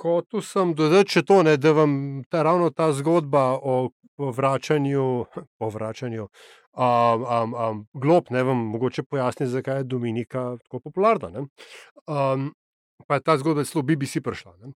Hotel 0.00 0.42
sem 0.42 0.74
dodati 0.74 1.18
še 1.18 1.22
to, 1.26 1.42
ne, 1.42 1.56
da 1.58 1.72
vam 1.74 2.22
ta, 2.30 2.44
ravno 2.46 2.70
ta 2.70 2.92
zgodba 2.94 3.58
o 3.58 3.90
povračanju, 4.20 5.06
povračanju 5.58 6.26
um, 6.26 7.24
um, 7.24 7.54
um, 7.54 7.86
glob, 7.92 8.30
ne 8.30 8.42
vam 8.46 8.56
mogoče 8.74 9.02
pojasni, 9.02 9.46
zakaj 9.50 9.82
je 9.82 9.84
Dominika 9.84 10.56
tako 10.62 10.80
popularna. 10.80 11.30
Ne. 11.30 11.46
Um, 12.06 12.52
pa 13.10 13.18
je 13.18 13.26
ta 13.26 13.34
zgodba 13.40 13.66
celo 13.66 13.82
BBC 13.82 14.22
prišla. 14.22 14.54
Ne. 14.62 14.70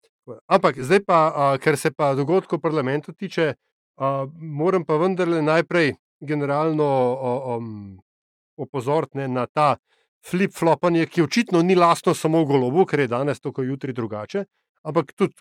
Ampak 0.51 0.83
zdaj 0.83 1.05
pa, 1.07 1.18
uh, 1.31 1.55
ker 1.62 1.79
se 1.79 1.94
pa 1.94 2.11
dogodkov 2.18 2.59
v 2.59 2.66
parlamentu 2.66 3.14
tiče, 3.14 3.55
uh, 3.55 4.27
moram 4.35 4.83
pa 4.83 4.99
vendarle 4.99 5.38
najprej 5.42 5.94
generalno 6.18 6.90
um, 7.55 7.94
opozoriti 8.59 9.31
na 9.31 9.47
ta 9.47 9.77
flip-flopanje, 10.27 11.07
ki 11.07 11.23
očitno 11.23 11.62
ni 11.62 11.79
lastno 11.79 12.14
samo 12.14 12.42
v 12.42 12.51
golobu, 12.57 12.87
ker 12.90 13.05
je 13.05 13.12
danes 13.12 13.38
tako 13.38 13.62
jutri 13.62 13.94
drugače 13.94 14.44
ampak 14.85 15.16
tudi 15.16 15.35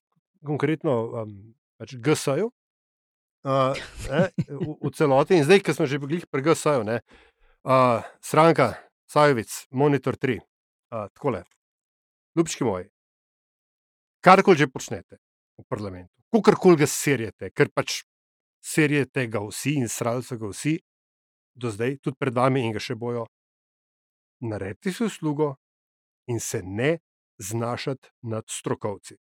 konkretno 0.43 0.93
um, 1.12 1.32
pač 1.79 1.95
GSA-ju, 1.99 2.47
uh, 2.47 3.75
v, 4.47 4.75
v 4.79 4.91
celoti. 4.95 5.39
In 5.39 5.47
zdaj, 5.47 5.63
ki 5.63 5.75
smo 5.75 5.88
že 5.88 5.99
bili 5.99 6.23
pri 6.23 6.41
GSA-ju, 6.43 6.84
uh, 6.88 7.99
stranka 8.23 8.79
Sajovic, 9.08 9.51
Monitor 9.71 10.15
3, 10.15 10.39
uh, 10.39 11.08
tako 11.12 11.38
le, 11.38 11.41
ljubčki 12.35 12.63
moji, 12.63 12.89
karkoli 14.23 14.57
že 14.57 14.67
počnete 14.67 15.19
v 15.57 15.65
parlamentu, 15.69 16.13
kakorkoli 16.33 16.83
ga 16.83 16.87
serjete, 16.87 17.51
ker 17.51 17.69
pač 17.69 18.03
serjete 18.63 19.27
ga 19.27 19.43
vsi 19.43 19.77
in 19.81 19.89
sralce 19.89 20.38
ga 20.38 20.49
vsi, 20.49 20.79
do 21.53 21.69
zdaj, 21.69 21.99
tudi 22.01 22.17
pred 22.17 22.34
vami 22.34 22.63
in 22.65 22.73
ga 22.73 22.81
še 22.81 22.95
bojo, 22.95 23.27
naredite 24.41 24.91
si 24.91 25.05
uslugo 25.05 25.55
in 26.27 26.39
se 26.39 26.63
ne 26.63 26.97
znašati 27.38 28.09
nad 28.21 28.43
strokovci. 28.49 29.17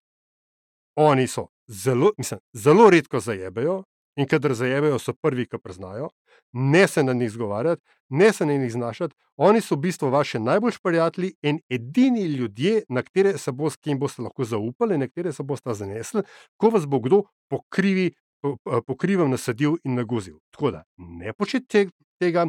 Oni 0.97 1.27
so 1.29 1.49
zelo, 1.67 2.13
mislim, 2.19 2.41
zelo 2.53 2.91
redko 2.91 3.21
zajebejo 3.21 3.83
in 4.17 4.27
kadar 4.29 4.55
zajebejo, 4.55 4.99
so 4.99 5.15
prvi, 5.15 5.47
ki 5.47 5.59
priznajo. 5.59 6.09
Ne 6.53 6.87
se 6.89 7.03
na 7.03 7.13
njih 7.13 7.31
zgovarjati, 7.31 7.83
ne 8.09 8.33
se 8.33 8.47
na 8.47 8.57
njih 8.57 8.73
znašati. 8.73 9.15
Oni 9.37 9.61
so 9.61 9.75
v 9.75 9.81
bistvu 9.87 10.11
vaši 10.11 10.41
najboljši 10.41 10.79
prijatelji 10.83 11.33
in 11.43 11.61
edini 11.71 12.27
ljudje, 12.27 12.83
na 12.89 13.03
katere 13.03 13.39
se 13.39 13.53
bo, 13.53 13.71
s 13.71 13.77
kim 13.77 13.99
boste 13.99 14.23
lahko 14.23 14.45
zaupali, 14.45 14.99
na 14.99 15.09
katere 15.09 15.33
se 15.33 15.43
boste 15.43 15.75
zanesli, 15.75 16.23
ko 16.57 16.71
vas 16.71 16.87
bo 16.87 17.01
kdo 17.01 17.23
pokrivi, 17.49 18.13
po, 18.43 18.57
po 18.87 18.97
krivem 18.97 19.31
nasadil 19.31 19.77
in 19.85 19.95
naguzil. 19.95 20.39
Tako 20.51 20.71
da 20.71 20.85
ne 20.97 21.33
počnite 21.33 21.89
tega, 22.21 22.47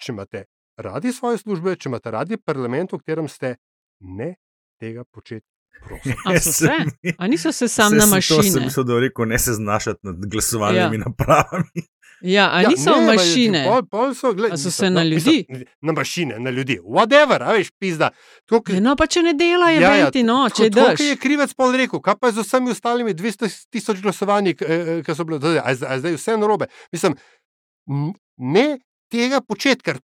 če 0.00 0.12
imate 0.12 0.44
radi 0.76 1.12
svoje 1.12 1.38
službe, 1.38 1.76
če 1.76 1.88
imate 1.88 2.10
radi 2.10 2.36
parlament, 2.36 2.92
v 2.92 3.02
katerem 3.02 3.28
ste, 3.28 3.56
ne 4.00 4.34
tega 4.80 5.04
početi. 5.04 5.53
A, 6.24 6.40
so 6.40 6.52
se? 6.52 6.70
A 7.18 7.26
niso 7.26 7.52
se 7.52 7.68
sam 7.68 7.96
na 7.96 8.06
mašine? 8.06 8.36
To 8.36 8.42
sem 8.42 8.62
mislil, 8.62 8.84
da 8.84 8.94
je 8.94 9.00
rekel, 9.00 9.28
ne 9.28 9.38
se 9.38 9.52
znašati 9.52 10.00
nad 10.02 10.26
glasovalnimi 10.26 10.96
ja. 10.96 11.02
napravami. 11.06 11.84
Ja, 12.24 12.48
a 12.52 12.62
niso 12.68 12.90
ja, 12.90 13.00
ne, 13.00 13.06
mašine? 13.06 13.64
Pol, 13.68 13.82
pol 13.90 14.14
so, 14.14 14.32
gled, 14.32 14.52
a 14.52 14.56
so 14.56 14.70
se 14.70 14.88
na 14.90 15.02
ljudi? 15.04 15.44
Mislim, 15.48 15.66
na 15.82 15.92
mašine, 15.92 16.38
na 16.40 16.50
ljudi. 16.50 16.78
Whatever, 16.84 17.42
a 17.42 17.52
veš, 17.52 17.70
pizda. 17.78 18.10
Tako, 18.48 18.72
ja, 18.72 18.80
no, 18.80 18.94
pa 18.96 19.06
če 19.06 19.22
ne 19.26 19.34
delajo, 19.36 19.80
ja, 19.82 19.90
ja, 19.98 20.10
no, 20.24 20.38
če 20.48 20.70
daš. 20.72 20.96
Kaj 21.00 21.10
je 21.10 21.18
krivec 21.20 21.52
pol 21.58 21.76
rekel, 21.76 22.00
kaj 22.00 22.16
pa 22.20 22.30
je 22.30 22.38
z 22.38 22.46
vsemi 22.46 22.72
ostalimi 22.72 23.14
200 23.14 23.50
tisoč 23.68 24.00
glasovanji, 24.00 24.56
eh, 24.64 25.02
ki 25.04 25.16
so 25.18 25.28
bile, 25.28 25.58
a, 25.58 25.68
a 25.68 26.00
zdaj 26.00 26.16
vse 26.16 26.38
narobe. 26.40 26.70
Mislim, 26.94 27.18
ne 28.56 28.66
tega 29.12 29.42
početi, 29.44 29.84
ker 29.84 30.00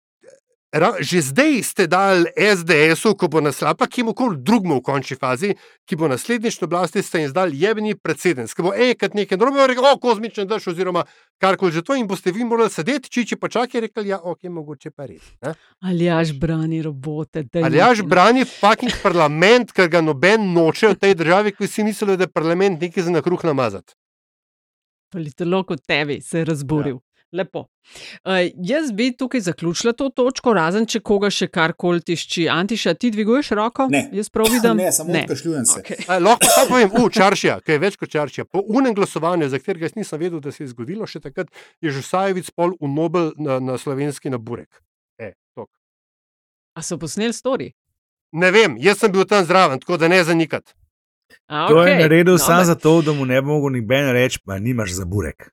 že 1.01 1.21
zdaj 1.23 1.63
ste 1.63 1.87
dali 1.87 2.31
SDS-u, 2.37 3.15
ko 3.15 3.29
bo 3.29 3.41
naslal, 3.41 3.75
pa 3.75 3.87
kim 3.87 4.13
koli 4.15 4.37
drugemu 4.39 4.79
v 4.81 4.83
končni 4.83 5.17
fazi, 5.17 5.55
ki 5.87 5.97
bo 5.97 6.09
naslednjič 6.09 6.61
na 6.61 6.67
oblasti, 6.67 7.03
ste 7.03 7.21
jim 7.23 7.31
zdali 7.31 7.61
jebeni 7.61 7.95
predsednik, 7.95 8.51
ki 8.51 8.63
bo 8.63 8.73
enkrat 8.75 9.15
nekaj 9.15 9.39
drugega 9.39 9.67
rekel, 9.71 9.87
o, 9.87 9.99
kozmični 10.03 10.47
drž, 10.47 10.69
oziroma 10.75 11.05
karkoli 11.39 11.73
že 11.73 11.83
to, 11.83 11.95
in 11.95 12.07
boste 12.07 12.33
vi 12.33 12.45
morali 12.45 12.71
sedeti, 12.71 13.11
či 13.11 13.27
če 13.27 13.39
pa 13.41 13.49
čakaj, 13.49 13.81
rekli, 13.87 14.09
ja, 14.11 14.19
ok, 14.19 14.49
mogoče 14.51 14.91
pa 14.91 15.07
res. 15.07 15.25
Ne? 15.43 15.55
Ali 15.81 16.09
jaš 16.09 16.33
brani 16.41 16.83
robote. 16.83 17.47
Ali 17.63 17.79
jaš 17.79 18.03
brani 18.03 18.45
fucking 18.45 18.93
parlament, 19.03 19.73
ker 19.73 19.89
ga 19.93 20.01
noben 20.01 20.53
noče 20.55 20.95
v 20.95 21.01
tej 21.01 21.15
državi, 21.23 21.55
ki 21.57 21.69
si 21.71 21.85
mislili, 21.87 22.17
da 22.17 22.27
je 22.27 22.33
parlament 22.33 22.81
nekaj 22.81 23.09
za 23.09 23.15
na 23.15 23.23
kruh 23.23 23.45
namazati. 23.45 23.95
Politolog 25.13 25.67
kot 25.69 25.85
tebi 25.87 26.21
se 26.21 26.39
je 26.43 26.45
razburil. 26.45 26.99
Ja. 26.99 27.16
Lepo. 27.33 27.67
Uh, 28.25 28.33
jaz 28.63 28.93
bi 28.93 29.11
tukaj 29.17 29.41
zaključila 29.41 29.93
to 29.93 30.09
točko, 30.09 30.53
razen 30.55 30.87
če 30.87 31.01
koga 31.01 31.31
še 31.31 31.49
karkoli 31.51 32.01
tišči. 32.07 32.47
Antiša, 32.51 32.95
ti 32.95 33.11
dviguješ 33.11 33.51
roko? 33.59 33.89
Ne, 33.91 34.05
jaz 34.15 34.31
prav 34.31 34.51
vidim. 34.53 34.79
Ne, 34.79 34.93
samo 34.93 35.15
odkašljujem 35.21 35.67
se. 35.67 35.83
Okay. 35.83 36.07
Aj, 36.07 36.23
lahko 36.23 36.47
pa 36.55 36.67
povem, 36.71 36.95
u, 37.03 37.11
čaršija, 37.11 37.59
ki 37.67 37.77
je 37.77 37.83
več 37.83 37.99
kot 37.99 38.13
čaršija. 38.15 38.47
Po 38.47 38.63
unem 38.63 38.95
glasovanju, 38.95 39.51
za 39.51 39.59
katerega 39.59 39.91
nisem 39.99 40.23
vedel, 40.23 40.41
da 40.41 40.55
se 40.55 40.65
je 40.65 40.71
zgodilo, 40.71 41.07
še 41.07 41.21
takrat 41.27 41.51
je 41.83 41.91
že 41.91 42.03
Sajevic 42.07 42.51
pol 42.55 42.79
v 42.81 42.93
Nobel 42.95 43.33
na, 43.37 43.59
na 43.61 43.79
slovenski 43.79 44.31
naburek. 44.31 44.71
E, 45.19 45.35
A 46.77 46.83
so 46.83 46.99
posneli 47.01 47.33
stori? 47.33 47.73
Ne 48.37 48.51
vem, 48.53 48.77
jaz 48.79 49.01
sem 49.01 49.13
bil 49.13 49.25
tam 49.25 49.45
zraven, 49.45 49.81
tako 49.81 49.97
da 49.97 50.09
ne 50.13 50.23
zanikati. 50.25 50.75
Okay. 51.49 51.69
To 51.69 51.87
je 51.87 51.99
naredil 51.99 52.39
samo 52.39 52.65
zato, 52.65 53.03
da 53.03 53.13
mu 53.13 53.25
ne 53.25 53.41
bo 53.43 53.57
mogel 53.57 53.81
noben 53.81 54.11
reči, 54.13 54.39
pa 54.45 54.59
nimaš 54.59 54.93
za 54.93 55.05
burek. 55.05 55.51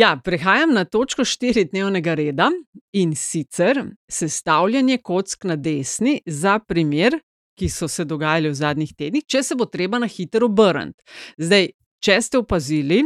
Ja, 0.00 0.20
prehajam 0.24 0.72
na 0.74 0.84
točko 0.84 1.24
štiridnevnega 1.24 2.14
reda 2.14 2.50
in 2.92 3.16
sicer 3.16 3.84
sestavljanje 4.10 4.98
kock 4.98 5.44
na 5.44 5.56
desni 5.56 6.20
za 6.26 6.58
primer, 6.58 7.18
ki 7.58 7.68
so 7.68 7.88
se 7.88 8.04
dogajali 8.04 8.48
v 8.48 8.54
zadnjih 8.54 8.94
tednih, 8.94 9.24
če 9.26 9.42
se 9.42 9.54
bo 9.58 9.66
treba 9.66 9.98
na 9.98 10.06
hitro 10.06 10.46
obrniti. 10.46 11.02
Zdaj, 11.38 11.68
če 12.04 12.20
ste 12.22 12.38
opazili, 12.38 13.02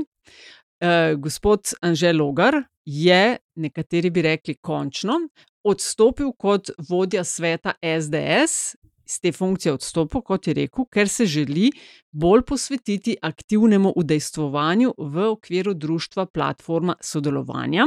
eh, 0.81 1.15
gospod 1.17 1.73
Anžel 1.81 2.17
Logar 2.21 2.63
je, 2.85 3.39
nekateri 3.57 4.11
bi 4.11 4.23
rekli, 4.23 4.55
končno 4.61 5.21
odstopil 5.65 6.33
kot 6.39 6.71
vodja 6.89 7.25
sveta 7.25 7.73
SDS 7.81 8.77
iz 9.07 9.21
te 9.21 9.33
funkcije 9.33 9.73
odstopil, 9.73 10.23
kot 10.23 10.47
je 10.47 10.55
rekel, 10.55 10.85
ker 10.91 11.09
se 11.09 11.27
želi 11.27 11.71
bolj 12.11 12.43
posvetiti 12.47 13.17
aktivnemu 13.23 13.93
udejstvovanju 13.97 14.95
v 14.99 15.29
okviru 15.31 15.75
društva 15.75 16.27
Platforma 16.27 16.97
sodelovanja. 17.01 17.87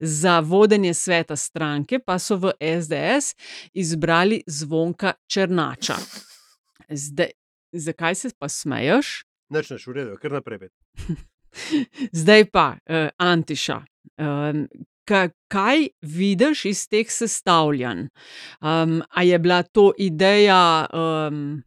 Za 0.00 0.40
vodenje 0.40 0.94
sveta 0.94 1.36
stranke 1.36 1.98
pa 1.98 2.18
so 2.18 2.36
v 2.36 2.52
SDS 2.60 3.34
izbrali 3.74 4.42
zvonka 4.46 5.12
Črnača. 5.26 5.96
Zdaj, 6.90 7.30
zakaj 7.72 8.14
se 8.14 8.30
pa 8.38 8.48
smeješ? 8.48 9.22
Neč 9.50 9.70
neš, 9.70 9.86
v 9.86 9.92
redu, 9.92 10.16
kar 10.16 10.32
naprej. 10.32 10.68
Zdaj 12.22 12.44
pa, 12.50 12.76
uh, 12.88 13.08
Antiša. 13.18 13.82
Um, 14.18 14.66
kaj 15.48 15.88
vidiš 16.02 16.64
iz 16.64 16.88
teh 16.88 17.10
sestavljanj? 17.10 18.06
Um, 18.60 19.02
a 19.10 19.22
je 19.22 19.38
bila 19.38 19.62
to 19.62 19.92
ideja 19.98 20.86
um, 20.92 21.62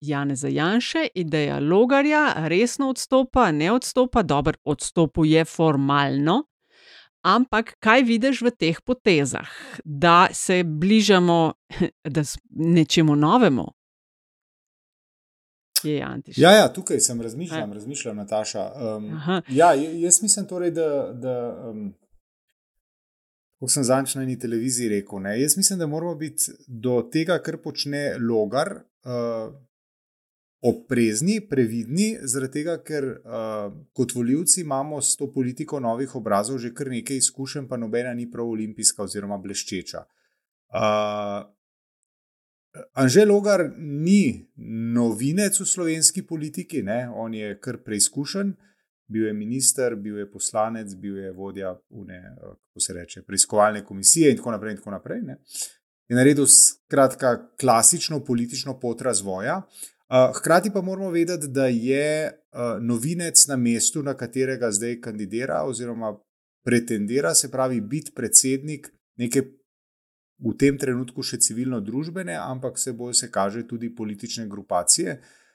Jana 0.00 0.36
Zajanša, 0.36 0.98
ideja 1.14 1.58
Logarja, 1.60 2.34
resno 2.36 2.90
odstopa, 2.90 3.52
ne 3.52 3.72
odstopa, 3.72 4.22
dobro, 4.22 4.54
odstopuje 4.64 5.44
formalno. 5.44 6.44
Ampak 7.22 7.74
kaj 7.80 8.02
vidiš 8.02 8.42
v 8.42 8.50
teh 8.50 8.80
potezah, 8.80 9.48
da 9.84 10.28
se 10.32 10.62
bližamo 10.64 11.52
da 12.14 12.22
nečemu 12.50 13.16
novemu? 13.16 13.66
Je 15.82 15.96
ja, 16.36 16.50
ja, 16.50 16.72
tukaj 16.72 17.00
sem 17.00 17.20
razmišljal, 17.22 17.72
razmišljal, 17.72 18.14
Nataša. 18.14 18.72
Um, 18.96 19.20
ja, 19.48 19.74
jaz 19.74 20.22
mislim 20.22 20.46
torej, 20.46 20.70
da. 20.70 21.12
da 21.12 21.64
um, 21.70 21.94
kot 23.58 23.72
sem 23.72 23.84
zadnjič 23.84 24.14
na 24.14 24.22
eni 24.22 24.38
televiziji 24.38 24.88
rekel. 24.88 25.22
Ne? 25.22 25.40
Jaz 25.40 25.56
mislim, 25.56 25.78
da 25.78 25.86
moramo 25.86 26.14
biti 26.14 26.52
do 26.66 27.00
tega, 27.12 27.38
kar 27.42 27.58
počne 27.62 28.12
logar, 28.20 28.74
uh, 29.04 29.50
oprezni, 30.62 31.40
previdni, 31.50 32.08
zaradi 32.22 32.60
tega, 32.60 32.78
ker 32.82 33.04
uh, 33.10 33.68
kot 33.94 34.14
voljivci 34.14 34.60
imamo 34.60 35.00
s 35.02 35.16
to 35.16 35.30
politiko 35.32 35.80
novih 35.80 36.16
obrazov 36.18 36.58
že 36.58 36.72
kar 36.74 36.90
nekaj 36.90 37.16
izkušenj, 37.16 37.68
pa 37.68 37.76
nobena 37.76 38.14
ni 38.14 38.30
prav 38.30 38.46
olimpijska 38.46 39.02
oziroma 39.02 39.38
bleščeča. 39.38 40.04
Uh, 40.68 41.46
Anžel 42.94 43.30
Logar 43.32 43.64
ni 43.78 44.46
novinec 44.94 45.60
v 45.60 45.66
slovenski 45.66 46.22
politiki, 46.26 46.82
ne? 46.82 47.08
on 47.14 47.34
je 47.34 47.54
kar 47.60 47.78
preizkušen. 47.82 48.48
Uh, 48.48 48.67
bil 49.08 49.26
je 49.26 49.32
minister, 49.32 49.96
bil 49.96 50.18
je 50.18 50.30
poslanec, 50.30 50.94
bil 50.94 51.16
je 51.18 51.32
vodja 51.32 51.74
une, 51.90 52.16
eh, 52.16 52.54
kako 52.68 52.80
se 52.80 52.92
reče, 52.92 53.22
preiskovalne 53.22 53.84
komisije 53.84 54.30
in 54.30 54.36
tako 54.36 54.50
naprej. 54.50 54.72
In 54.72 54.76
tako 54.76 54.90
naprej 54.90 55.20
je 56.08 56.16
naredil 56.16 56.46
skratka 56.46 57.48
klasično 57.60 58.24
politično 58.24 58.80
pot 58.80 59.00
razvoja. 59.00 59.62
Uh, 60.08 60.36
hkrati 60.36 60.70
pa 60.72 60.80
moramo 60.80 61.10
vedeti, 61.10 61.48
da 61.48 61.66
je 61.66 62.32
uh, 62.32 62.82
novinec 62.82 63.46
na 63.46 63.56
mestu, 63.56 64.02
na 64.02 64.14
katerega 64.16 64.70
zdaj 64.72 65.00
kandidira 65.00 65.62
oziroma 65.64 66.14
pretendira, 66.64 67.34
se 67.34 67.50
pravi, 67.50 67.80
biti 67.80 68.12
predsednik 68.16 68.88
neke 69.16 69.42
v 70.38 70.54
tem 70.56 70.78
trenutku 70.78 71.22
še 71.22 71.36
civilno-družbene, 71.44 72.38
ampak 72.40 72.78
se 72.78 72.92
bo 72.92 73.12
se 73.12 73.28
kaže 73.30 73.66
tudi 73.68 73.94
politične 73.94 74.46
grupacije, 74.48 75.12
uh, 75.12 75.47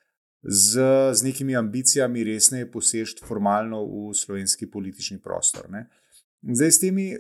z, 0.44 0.80
z 1.14 1.24
nekimi 1.24 1.56
ambicijami 1.56 2.24
resneje 2.24 2.72
posežeti 2.72 3.26
formalno 3.26 3.84
v 3.86 4.14
slovenski 4.14 4.72
politični 4.72 5.22
prostor. 5.22 5.70
Ne. 5.72 5.88
Zdaj, 6.42 6.72
s 6.72 6.80
temi 6.80 7.18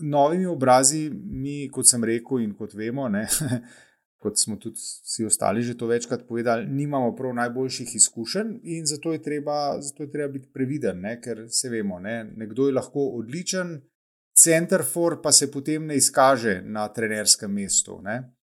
novimi 0.00 0.46
obrazi, 0.46 1.10
mi, 1.10 1.68
kot 1.72 1.88
sem 1.88 2.04
rekel 2.04 2.44
in 2.44 2.54
kot 2.54 2.74
vemo, 2.74 3.08
ne, 3.08 3.26
kot 4.22 4.38
smo 4.38 4.56
tudi 4.56 4.78
vsi 4.78 5.24
ostali 5.24 5.62
že 5.62 5.76
to 5.78 5.86
večkrat 5.86 6.26
povedali, 6.28 6.66
nimamo 6.66 7.14
prav 7.16 7.34
najboljših 7.34 7.94
izkušenj 7.96 8.58
in 8.62 8.86
zato 8.86 9.12
je 9.12 9.22
treba, 9.22 9.80
zato 9.80 10.02
je 10.02 10.10
treba 10.10 10.32
biti 10.32 10.50
previden, 10.52 11.00
ne, 11.00 11.20
ker 11.20 11.46
se 11.50 11.68
vemo, 11.68 12.00
ne, 12.00 12.24
nekdo 12.36 12.66
je 12.66 12.74
lahko 12.74 13.10
odličen. 13.18 13.80
Center 14.38 14.84
for 14.86 15.16
pa 15.22 15.32
se 15.32 15.50
potem 15.50 15.86
ne 15.86 15.96
izkaže 15.96 16.60
na 16.62 16.88
trenerskem 16.88 17.50
mestu, 17.50 18.00
ne? 18.02 18.34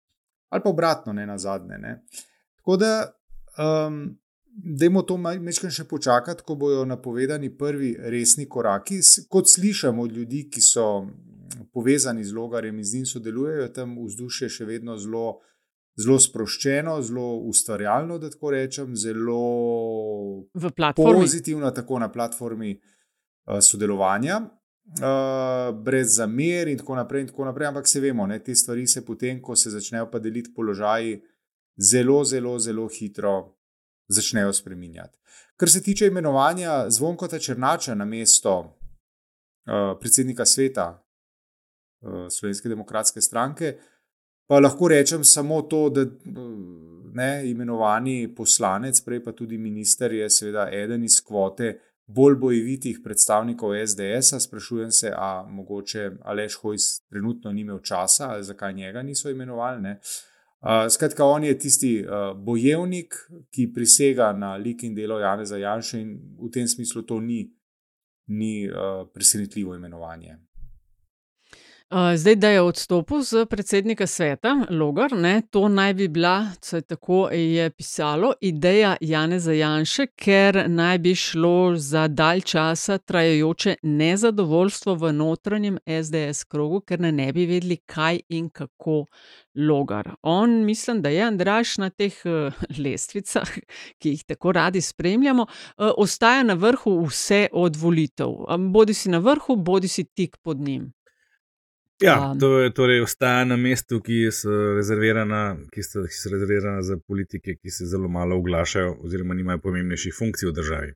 ali 0.49 0.63
pa 0.63 0.69
obratno, 0.69 1.13
ne 1.13 1.25
na 1.25 1.37
zadnje. 1.37 1.77
Ne? 1.77 2.01
Tako 2.57 2.77
da 2.77 3.14
Um, 3.57 4.17
Dajmo 4.55 5.01
to 5.03 5.17
nekaj 5.19 5.71
še 5.71 5.83
počakati, 5.83 6.43
ko 6.47 6.55
bodo 6.55 6.85
napovedani 6.87 7.49
prvi 7.57 7.89
resni 7.99 8.45
koraki. 8.47 9.01
Kot 9.27 9.49
slišimo 9.51 10.05
od 10.07 10.13
ljudi, 10.15 10.45
ki 10.47 10.63
so 10.63 10.85
povezani 11.75 12.23
z 12.23 12.31
logarjem 12.31 12.77
in 12.79 12.87
z 12.87 13.01
njim 13.01 13.05
sodelujejo, 13.05 13.67
tam 13.75 13.97
vzdušje 13.99 14.49
še 14.49 14.67
vedno 14.69 14.95
zelo, 14.97 15.41
zelo 15.99 16.15
sproščeno, 16.23 16.95
zelo 17.03 17.27
ustvarjalno, 17.51 18.15
da 18.19 18.31
tako 18.31 18.55
rečem, 18.55 18.95
zelo 18.95 19.41
pozitivno, 20.95 21.71
tako 21.75 21.99
na 21.99 22.07
platformi 22.11 22.77
uh, 22.79 23.59
sodelovanja. 23.59 24.39
uh, 25.01 25.75
brez 25.83 26.15
zamer 26.15 26.67
in 26.67 26.77
tako 26.77 26.95
naprej. 26.95 27.21
In 27.21 27.27
tako 27.27 27.45
naprej. 27.45 27.67
Ampak 27.67 27.87
se 27.87 27.99
vemo, 27.99 28.27
ne, 28.27 28.39
te 28.39 28.55
stvari 28.55 28.87
se 28.87 29.05
potem, 29.05 29.41
ko 29.41 29.55
se 29.55 29.69
začnejo 29.69 30.07
pa 30.11 30.19
deliti 30.19 30.53
položaji, 30.55 31.19
zelo, 31.77 32.23
zelo, 32.23 32.59
zelo 32.59 32.87
hitro 32.87 33.55
začnejo 34.07 34.53
spreminjati. 34.53 35.17
Kar 35.57 35.69
se 35.69 35.83
tiče 35.83 36.07
imenovanja 36.07 36.89
Zvonkota 36.89 37.39
Črnača 37.39 37.95
na 37.95 38.05
mesto 38.05 38.59
uh, 38.59 39.99
predsednika 39.99 40.45
sveta 40.45 41.05
uh, 42.01 42.27
Slovenske 42.29 42.69
demokratske 42.69 43.21
stranke, 43.21 43.77
pa 44.47 44.59
lahko 44.59 44.87
rečem 44.87 45.23
samo 45.23 45.61
to, 45.61 45.89
da 45.89 46.05
ne, 47.13 47.49
imenovani 47.49 48.35
poslanec, 48.35 49.01
prej 49.01 49.23
pa 49.23 49.31
tudi 49.31 49.57
minister, 49.57 50.13
je 50.13 50.29
seveda 50.29 50.69
eden 50.71 51.03
iz 51.03 51.21
kvote 51.23 51.79
bolj 52.07 52.35
bojevitih 52.35 52.99
predstavnikov 53.03 53.71
SDS. 53.87 54.33
-a. 54.33 54.39
Sprašujem 54.39 54.91
se, 54.91 55.13
a 55.15 55.45
mogoče 55.49 56.11
Aleš 56.21 56.55
Hojs 56.55 56.99
trenutno 57.09 57.51
ni 57.51 57.61
imel 57.61 57.79
časa 57.79 58.29
ali 58.29 58.43
zakaj 58.43 58.73
njega 58.73 59.01
niso 59.01 59.29
imenovali. 59.29 59.81
Ne. 59.81 59.99
Skratka, 60.89 61.25
on 61.25 61.43
je 61.43 61.57
tisti 61.57 61.89
uh, 62.01 62.31
bojevnik, 62.37 63.13
ki 63.53 63.67
prisega 63.73 64.31
na 64.33 64.55
lik 64.57 64.83
in 64.83 64.95
delo 64.95 65.19
Janeza 65.21 65.59
Janša, 65.61 65.99
in 66.01 66.15
v 66.41 66.49
tem 66.49 66.65
smislu 66.67 67.03
to 67.05 67.19
ni, 67.21 67.43
ni 68.33 68.65
uh, 68.65 69.05
presenetljivo 69.13 69.75
imenovanje. 69.75 70.39
Zdaj, 71.95 72.35
da 72.35 72.49
je 72.49 72.61
odstopil 72.61 73.21
z 73.21 73.45
predsednika 73.45 74.07
sveta, 74.07 74.65
Logar, 74.69 75.13
ne, 75.13 75.41
to 75.51 75.67
naj 75.67 75.93
bi 75.93 76.07
bila, 76.07 76.47
vsaj 76.61 76.81
tako 76.81 77.29
je 77.31 77.69
pisalo, 77.69 78.33
ideja 78.41 78.97
Janeza 79.01 79.53
Janše, 79.53 80.07
ker 80.07 80.65
naj 80.67 80.97
bi 80.99 81.13
šlo 81.15 81.75
za 81.75 82.07
dalj 82.07 82.41
časa 82.41 82.97
trajajoče 82.97 83.75
nezadovoljstvo 83.81 84.95
v 84.95 85.13
notranjem 85.13 85.77
SDS 85.87 86.43
krogu, 86.43 86.81
ker 86.81 86.99
ne, 86.99 87.11
ne 87.11 87.29
bi 87.33 87.45
vedeli, 87.45 87.77
kaj 87.77 88.19
in 88.29 88.49
kako 88.49 89.05
Logar. 89.55 90.11
On, 90.21 90.65
mislim, 90.65 91.01
da 91.01 91.09
je 91.09 91.23
Andraš 91.23 91.77
na 91.77 91.89
teh 91.89 92.13
uh, 92.25 92.53
lestvicah, 92.77 93.55
ki 93.99 94.09
jih 94.17 94.23
tako 94.23 94.51
radi 94.51 94.81
spremljamo, 94.81 95.47
uh, 95.47 95.91
ostaja 95.97 96.43
na 96.43 96.53
vrhu 96.53 97.05
vse 97.07 97.47
od 97.53 97.75
volitev. 97.75 98.35
Bodi 98.69 98.93
si 98.93 99.09
na 99.09 99.17
vrhu, 99.17 99.55
bodi 99.55 99.87
si 99.87 100.03
tik 100.03 100.37
pod 100.43 100.59
njim. 100.59 100.91
Ja, 102.03 102.35
to 102.39 102.59
je 102.59 102.73
torej 102.73 103.01
ostaja 103.01 103.45
na 103.47 103.55
mestu, 103.55 104.01
ki 104.03 104.27
so 104.35 104.51
rezervirana, 104.75 105.55
ki 105.71 105.83
so, 105.83 106.03
ki 106.03 106.17
so 106.17 106.31
rezervirana 106.33 106.81
za 106.83 106.97
politike, 107.07 107.55
ki 107.55 107.71
se 107.71 107.87
zelo 107.87 108.09
malo 108.11 108.35
oglašajo, 108.35 108.97
oziroma 109.07 109.33
nimajo 109.33 109.61
pomembnejših 109.63 110.15
funkcij 110.17 110.49
v 110.49 110.53
državi. 110.59 110.93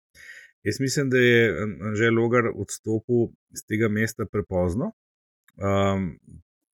Jaz 0.68 0.80
mislim, 0.80 1.10
da 1.10 1.18
je 1.18 1.68
že 1.96 2.12
Logar 2.12 2.52
odstopil 2.56 3.32
z 3.56 3.64
tega 3.68 3.88
mesta 3.88 4.26
prepozno. 4.26 4.92
Um, 5.56 6.20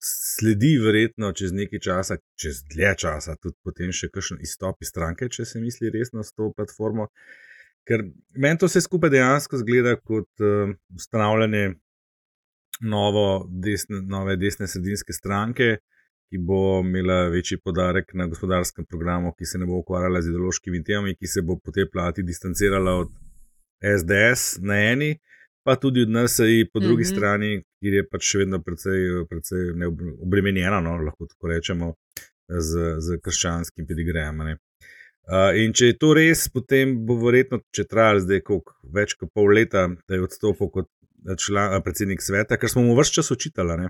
sledi 0.04 0.78
verjetno 0.80 1.32
čez 1.32 1.52
nekaj 1.52 1.80
časa, 1.80 2.18
čez 2.40 2.64
dlje 2.72 2.96
časa, 3.04 3.36
tudi 3.36 3.56
potem 3.64 3.92
še 3.92 4.08
kakšen 4.12 4.40
izstop 4.44 4.82
iz 4.84 4.92
stranke, 4.92 5.30
če 5.30 5.46
se 5.46 5.60
misli 5.60 5.92
resno 5.92 6.24
s 6.24 6.32
to 6.32 6.52
platformo. 6.56 7.10
Ker 7.88 8.06
meni 8.40 8.60
to 8.60 8.72
vse 8.72 8.84
skupaj 8.84 9.12
dejansko 9.12 9.60
zgleda 9.60 9.98
kot 10.00 10.44
uh, 10.44 10.72
ustanavljanje 10.96 11.74
novo 12.82 13.48
desne, 13.50 14.02
nove 14.02 14.36
desne 14.38 14.68
sredinske 14.68 15.14
stranke, 15.14 15.78
ki 16.30 16.40
bo 16.42 16.80
imela 16.82 17.28
večji 17.30 17.60
podarek 17.62 18.14
na 18.18 18.26
gospodarskem 18.28 18.86
programu, 18.90 19.34
ki 19.38 19.46
se 19.46 19.60
ne 19.62 19.68
bo 19.70 19.78
ukvarjala 19.84 20.22
z 20.22 20.32
ideološkimi 20.32 20.84
temami, 20.84 21.16
ki 21.16 21.28
se 21.28 21.44
bo 21.46 21.60
po 21.64 21.72
tej 21.72 21.90
plati 21.94 22.24
distancirala 22.24 22.96
od 23.04 23.12
SDS 23.84 24.58
na 24.62 24.80
eni, 24.92 25.12
pa 25.64 25.76
tudi 25.76 26.02
od 26.02 26.10
NSA 26.10 26.48
po 26.74 26.80
drugi 26.80 27.04
mm 27.04 27.06
-hmm. 27.06 27.16
strani, 27.16 27.64
kjer 27.80 27.94
je 27.94 28.08
pač 28.12 28.24
še 28.32 28.38
vedno 28.38 28.60
precej, 28.62 29.00
precej 29.30 29.70
obremenjena, 30.22 30.82
no, 30.82 30.98
lahko 30.98 31.26
tako 31.26 31.48
rečemo, 31.48 31.94
z, 32.48 33.00
z 33.00 33.20
krščanskim 33.24 33.88
pedigrejem. 33.88 34.40
Uh, 34.44 35.56
in 35.56 35.72
če 35.74 35.86
je 35.86 35.98
to 35.98 36.14
res, 36.14 36.50
potem 36.52 36.98
bo 37.08 37.16
verjetno, 37.22 37.62
če 37.72 37.86
trajalo 37.88 38.20
zdaj 38.26 38.42
koliko, 38.44 38.76
več 38.84 39.16
kot 39.20 39.32
pol 39.34 39.54
leta, 39.56 39.88
da 40.08 40.18
je 40.18 40.26
odstopil 40.26 40.70
kot 40.74 40.90
član, 41.40 41.82
predsednik 41.84 42.22
sveta, 42.22 42.58
kar 42.58 42.70
smo 42.70 42.84
mu 42.84 42.96
vse 43.00 43.20
čas 43.20 43.32
učitali. 43.32 43.88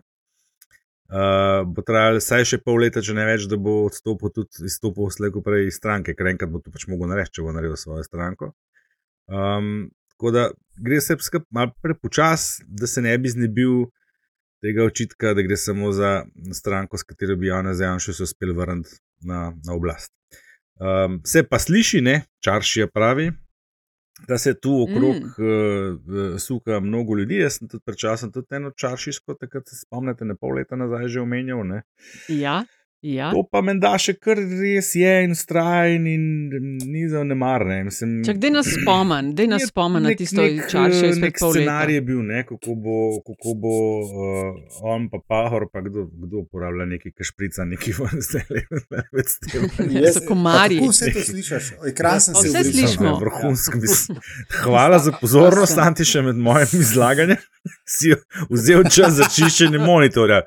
Uh, 1.13 1.61
bo 1.67 1.83
trajalo 1.85 2.17
vsaj 2.17 2.45
še 2.47 2.57
pol 2.63 2.79
leta, 2.81 3.01
če 3.03 3.13
ne 3.13 3.25
več, 3.27 3.43
da 3.51 3.59
bo 3.59 3.83
odstopil 3.85 4.31
tudi 4.33 4.65
izstopil 4.65 5.11
slejko 5.13 5.43
prej 5.45 5.67
iz 5.67 5.77
stranke, 5.77 6.15
ker 6.17 6.31
enkrat 6.31 6.49
bo 6.49 6.61
to 6.63 6.71
pač 6.73 6.87
mogel 6.89 7.11
narediti, 7.11 7.37
če 7.37 7.45
bo 7.45 7.51
naredil 7.53 7.77
svojo 7.77 8.05
stranko. 8.07 8.53
Um, 9.29 9.91
tako 10.15 10.31
da 10.33 10.47
gre 10.81 11.01
se 11.01 11.17
malo 11.51 11.75
prepočas, 11.83 12.63
da 12.65 12.87
se 12.87 13.03
ne 13.03 13.13
bi 13.17 13.29
znebil 13.29 13.85
tega 14.63 14.87
očitka, 14.87 15.35
da 15.37 15.43
gre 15.45 15.57
samo 15.59 15.91
za 15.91 16.23
stranko, 16.55 16.97
s 16.97 17.03
katero 17.03 17.35
bi 17.37 17.51
Jana 17.51 17.75
Zajanša 17.75 18.13
se 18.13 18.23
uspel 18.23 18.55
vrniti 18.57 18.97
na, 19.21 19.51
na 19.67 19.75
oblast. 19.75 20.13
Um, 20.79 21.19
se 21.25 21.43
pa 21.43 21.59
sliši, 21.59 22.01
ne, 22.01 22.23
čaršija 22.41 22.87
pravi, 22.87 23.29
da 24.27 24.37
se 24.37 24.53
tu 24.59 24.73
okrog 24.83 25.15
mm. 25.15 25.43
uh, 25.43 26.39
suka 26.39 26.79
mnogo 26.79 27.15
ljudi. 27.15 27.41
Jaz 27.41 27.57
sem 27.59 27.67
tudi 27.67 27.83
pred 27.85 27.97
časom 27.97 28.31
tudi 28.31 28.55
eno 28.55 28.71
čaršiško, 28.71 29.35
takrat 29.39 29.67
se 29.67 29.75
spomnite, 29.85 30.25
ne 30.25 30.35
pol 30.35 30.55
leta 30.59 30.75
nazaj 30.79 31.07
že 31.07 31.21
omenjal. 31.21 31.65
Ne? 31.67 31.83
Ja. 32.27 32.63
Ja. 33.03 33.33
To 33.35 33.41
pa 33.43 33.59
menda 33.59 33.89
še 33.99 34.13
kar 34.15 34.39
res 34.39 34.93
je 34.95 35.11
in 35.25 35.33
strajen 35.35 36.05
in 36.07 36.23
ni 36.87 37.01
za 37.11 37.25
nemarne. 37.27 37.81
Čak, 37.91 38.39
da 38.39 38.51
nas 38.53 38.69
spomen, 38.71 39.33
da 39.35 39.47
nas 39.51 39.65
spomen 39.67 40.07
na 40.07 40.13
tisto 40.15 40.45
čaršo 40.71 41.09
iz 41.11 41.19
nek 41.19 41.35
scenarij 41.35 41.99
je 41.99 42.05
bil, 42.07 42.21
ne, 42.23 42.45
kako 42.47 42.77
bo, 42.85 43.01
kako 43.27 43.57
bo 43.59 43.75
uh, 44.07 44.79
on 44.95 45.09
pa 45.11 45.19
pahor, 45.19 45.67
pa 45.73 45.83
kdo, 45.83 46.07
kdo 46.23 46.45
uporablja 46.45 46.87
neki 46.95 47.11
kašprica, 47.11 47.67
neki 47.75 47.91
vrstele. 47.99 48.63
So 50.13 50.23
komarji. 50.27 50.79
Kako 50.79 50.95
vse 50.95 51.11
to 51.11 51.27
slišiš? 51.27 51.71
Ekran 51.91 52.21
sem 52.23 52.35
se 52.39 52.63
slišal. 52.71 53.17
Vrhunsko. 53.19 53.83
Hvala 54.63 54.99
za 55.03 55.11
pozornost, 55.19 55.77
Antiše, 55.77 56.21
med 56.21 56.39
mojim 56.39 56.79
izlaganjem. 56.79 57.43
Si 57.87 58.11
vzel 58.51 58.83
čas 58.91 59.13
za 59.19 59.27
čiščenje 59.31 59.79
monitorja 59.79 60.41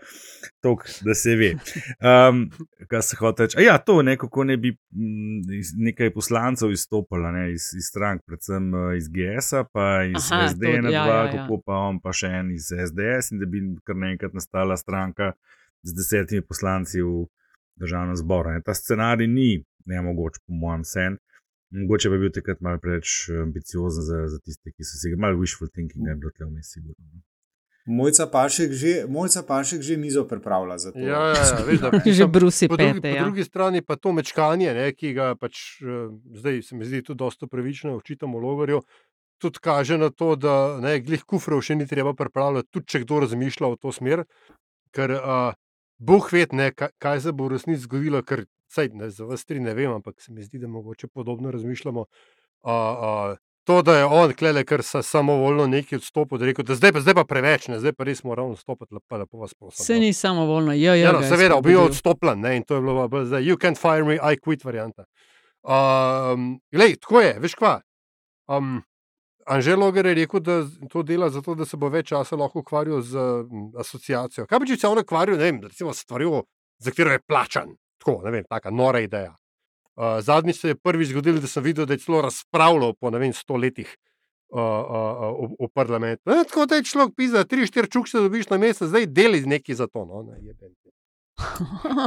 tok, 0.66 0.84
da 1.06 1.14
se 1.14 1.36
ve. 1.38 1.52
Um, 2.02 2.42
kaj 2.90 3.02
se 3.06 3.18
hoče 3.20 3.46
reči? 3.46 3.62
Ja, 3.64 3.78
to 3.78 4.00
nekako 4.02 4.44
ne 4.44 4.56
bi 4.60 4.72
m, 4.74 5.42
nekaj 5.86 6.12
poslancev 6.14 6.74
izstopalo 6.74 7.30
ne, 7.32 7.46
iz, 7.54 7.70
iz 7.78 7.90
strank, 7.92 8.24
predvsem 8.26 8.72
uh, 8.74 8.90
iz 8.96 9.08
GS-a, 9.12 9.64
pa 9.72 9.86
iz 10.10 10.26
Aha, 10.32 10.48
SD, 10.50 10.64
to, 10.64 10.74
ja, 10.74 10.82
dva, 10.90 11.14
ja, 11.14 11.22
ja. 11.22 11.30
kako 11.36 11.60
pa 11.66 11.78
on, 11.90 12.00
pa 12.02 12.14
še 12.16 12.32
en 12.40 12.50
iz 12.56 12.72
SDS, 12.74 13.32
in 13.32 13.44
da 13.44 13.50
bi 13.50 13.62
kar 13.86 13.98
naenkrat 14.02 14.34
nastala 14.34 14.76
stranka 14.80 15.32
z 15.86 15.94
desetimi 15.94 16.42
poslanci 16.42 17.04
v 17.04 17.26
državnem 17.80 18.16
zboru. 18.18 18.56
Ne. 18.56 18.64
Ta 18.66 18.74
scenarij 18.74 19.30
ni 19.30 19.50
ne 19.86 20.02
mogoč, 20.02 20.40
po 20.46 20.54
mojem, 20.54 20.84
sen. 20.84 21.18
Mogoče 21.76 22.10
bi 22.10 22.18
bil 22.18 22.32
takrat 22.34 22.60
malo 22.60 22.78
preveč 22.82 23.28
ambiciozen 23.42 24.04
za, 24.06 24.26
za 24.32 24.38
tiste, 24.42 24.72
ki 24.72 24.86
so 24.86 24.98
si 24.98 25.10
ga 25.12 25.18
malo 25.26 25.38
wishful 25.38 25.70
thinking, 25.70 26.04
da 26.04 26.14
je 26.14 26.20
bilo 26.22 26.34
tle 26.34 26.46
vmes 26.46 26.70
sigurno. 26.72 27.22
Mojca 27.86 28.26
Pašek 28.26 28.72
že, 28.72 28.92
Mojca 29.08 29.42
Pašek 29.46 29.80
že 29.80 29.96
mizo 29.96 30.24
pripravlja 30.26 30.78
za 30.78 30.92
to. 30.92 30.98
Ja, 30.98 31.30
ja, 31.30 31.34
ja, 31.38 31.64
veš, 31.66 31.80
da, 31.80 31.90
že 32.18 32.26
brusi 32.26 32.68
po, 32.68 32.76
pete, 32.76 32.92
drugi, 32.92 33.08
ja. 33.08 33.22
po 33.22 33.24
drugi 33.24 33.44
strani 33.44 33.82
pa 33.82 33.96
to 33.96 34.12
mečkanje, 34.12 34.74
ne, 34.74 34.86
ki 34.92 35.12
ga 35.14 35.34
pač 35.38 35.82
uh, 35.82 36.10
zdaj 36.34 36.62
se 36.62 36.76
mi 36.76 36.84
zdi 36.84 37.02
tudi 37.06 37.22
dosta 37.22 37.46
pravično, 37.46 37.94
očitamo 37.96 38.42
logarju, 38.42 38.82
tudi 39.38 39.62
kaže 39.62 39.98
na 39.98 40.10
to, 40.10 40.34
da 40.36 40.80
ne, 40.82 40.98
glih 41.00 41.22
kufrov 41.22 41.62
še 41.62 41.78
ni 41.78 41.86
treba 41.86 42.14
pripravljati, 42.18 42.72
tudi 42.74 42.90
če 42.90 43.04
kdo 43.06 43.22
razmišlja 43.26 43.70
v 43.70 43.78
to 43.78 43.94
smer, 43.94 44.26
ker 44.90 45.14
uh, 45.20 45.54
Bog 45.98 46.28
ve, 46.32 46.44
kaj, 46.50 46.90
kaj 46.98 47.20
se 47.24 47.32
bo 47.32 47.46
v 47.46 47.56
resnici 47.56 47.86
zgodilo, 47.86 48.20
ker 48.26 48.44
saj, 48.72 48.90
ne, 48.98 49.10
za 49.14 49.24
vas 49.24 49.46
tri 49.46 49.62
ne 49.62 49.72
vem, 49.78 49.94
ampak 49.94 50.20
se 50.20 50.32
mi 50.32 50.42
zdi, 50.44 50.58
da 50.58 50.68
mogoče 50.68 51.08
podobno 51.08 51.54
razmišljamo. 51.54 52.06
Uh, 52.66 52.72
uh, 52.72 53.38
to, 53.66 53.82
da 53.82 53.96
je 53.98 54.04
on, 54.04 54.32
klele, 54.38 54.62
ker 54.64 54.82
se 54.86 55.02
samovoljno 55.02 55.66
neki 55.66 55.96
odstopil, 55.96 56.38
da, 56.38 56.46
rekel, 56.46 56.64
da 56.64 56.74
zdaj, 56.78 56.92
pa, 56.92 57.00
zdaj 57.02 57.14
pa 57.18 57.24
preveč, 57.26 57.66
ne, 57.68 57.80
zdaj 57.82 57.96
pa 57.98 58.04
res 58.06 58.22
moramo 58.22 58.54
odstopiti, 58.54 58.94
pa 59.08 59.18
lepo 59.18 59.40
vas 59.42 59.54
prosim. 59.54 59.84
Se 59.84 59.96
ni 59.98 60.12
samovoljno, 60.14 60.72
ja, 60.72 60.94
ja. 60.94 61.08
ja 61.08 61.12
no, 61.12 61.22
seveda, 61.26 61.58
bil 61.64 61.80
odstopljen 61.82 62.40
ne, 62.46 62.56
in 62.60 62.66
to 62.66 62.78
je 62.78 62.84
bilo, 62.84 63.08
da 63.08 63.40
you 63.42 63.58
can 63.60 63.74
fire 63.74 64.04
me, 64.06 64.14
I 64.14 64.38
quit 64.38 64.62
varianta. 64.64 65.08
Um, 65.66 66.60
lej, 66.72 66.94
tako 67.02 67.24
je, 67.24 67.32
veš 67.42 67.56
kva. 67.58 67.80
Um, 68.46 68.84
Anžel 69.46 69.80
Logar 69.82 70.06
je 70.06 70.14
rekel, 70.14 70.40
da 70.46 70.60
to 70.90 71.02
dela 71.02 71.30
zato, 71.30 71.54
da 71.58 71.66
se 71.66 71.76
bo 71.76 71.90
več 71.90 72.12
časa 72.12 72.38
lahko 72.38 72.62
ukvarjal 72.62 73.02
z 73.02 73.18
um, 73.18 73.66
asociacijo. 73.78 74.46
Kaj 74.46 74.62
pa 74.62 74.70
če 74.70 74.78
se 74.78 74.86
on 74.86 75.02
ukvarja, 75.02 75.34
ne 75.34 75.50
vem, 75.50 75.58
recimo 75.66 75.94
s 75.94 76.06
stvarjo, 76.06 76.44
za 76.78 76.94
katero 76.94 77.18
je 77.18 77.22
plačan? 77.26 77.74
Tako, 77.98 78.20
ne 78.24 78.34
vem, 78.34 78.46
taka 78.46 78.70
nora 78.70 79.02
ideja. 79.02 79.34
Uh, 79.96 80.20
zadnjič 80.20 80.60
se 80.60 80.68
je 80.68 80.74
prvič 80.76 81.08
zgodilo, 81.08 81.40
da 81.40 81.48
sem 81.48 81.62
videl, 81.64 81.86
da 81.86 81.94
je 81.96 82.02
celo 82.04 82.20
razpravljal 82.20 82.92
po 83.00 83.10
ne 83.10 83.18
vem, 83.18 83.32
sto 83.32 83.56
letih 83.56 83.88
uh, 84.52 84.60
uh, 84.60 85.48
v, 85.48 85.66
v 85.66 85.68
parlamentu. 85.74 86.20
E, 86.28 86.44
tako 86.44 86.66
da 86.66 86.76
je 86.76 86.84
človek 86.84 87.14
pisal, 87.16 87.44
tri, 87.44 87.64
štiri 87.66 87.88
čukce 87.88 88.20
dobiš 88.20 88.50
na 88.52 88.58
mesec, 88.58 88.88
zdaj 88.88 89.06
deli 89.06 89.40
nekaj 89.46 89.74
za 89.74 89.86
to. 89.88 90.04
No, 90.04 90.20
ne, 90.22 90.36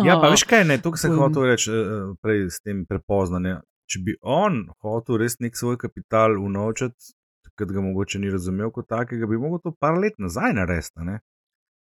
ja, 0.05 0.19
pa 0.21 0.29
veš 0.29 0.43
kaj, 0.49 0.63
ne, 0.69 0.77
to 0.81 0.93
sem 0.97 1.17
hotel 1.17 1.49
reči 1.49 1.73
prej 2.21 2.47
s 2.49 2.61
tem 2.61 2.85
prepoznanjem. 2.85 3.61
Če 3.89 3.99
bi 4.05 4.13
on 4.21 4.67
hotel 4.85 5.17
res 5.17 5.39
nek 5.41 5.57
svoj 5.57 5.79
kapital 5.81 6.37
unovčiti, 6.37 7.13
ker 7.57 7.73
ga 7.73 7.81
mogoče 7.81 8.21
ni 8.21 8.29
razumel 8.29 8.69
kot 8.71 8.85
takega, 8.87 9.25
bi 9.27 9.41
mogel 9.41 9.59
to 9.65 9.73
par 9.73 9.97
let 9.97 10.13
nazaj 10.21 10.53
narediti. 10.53 10.93
a 10.95 11.03
ne. 11.03 11.19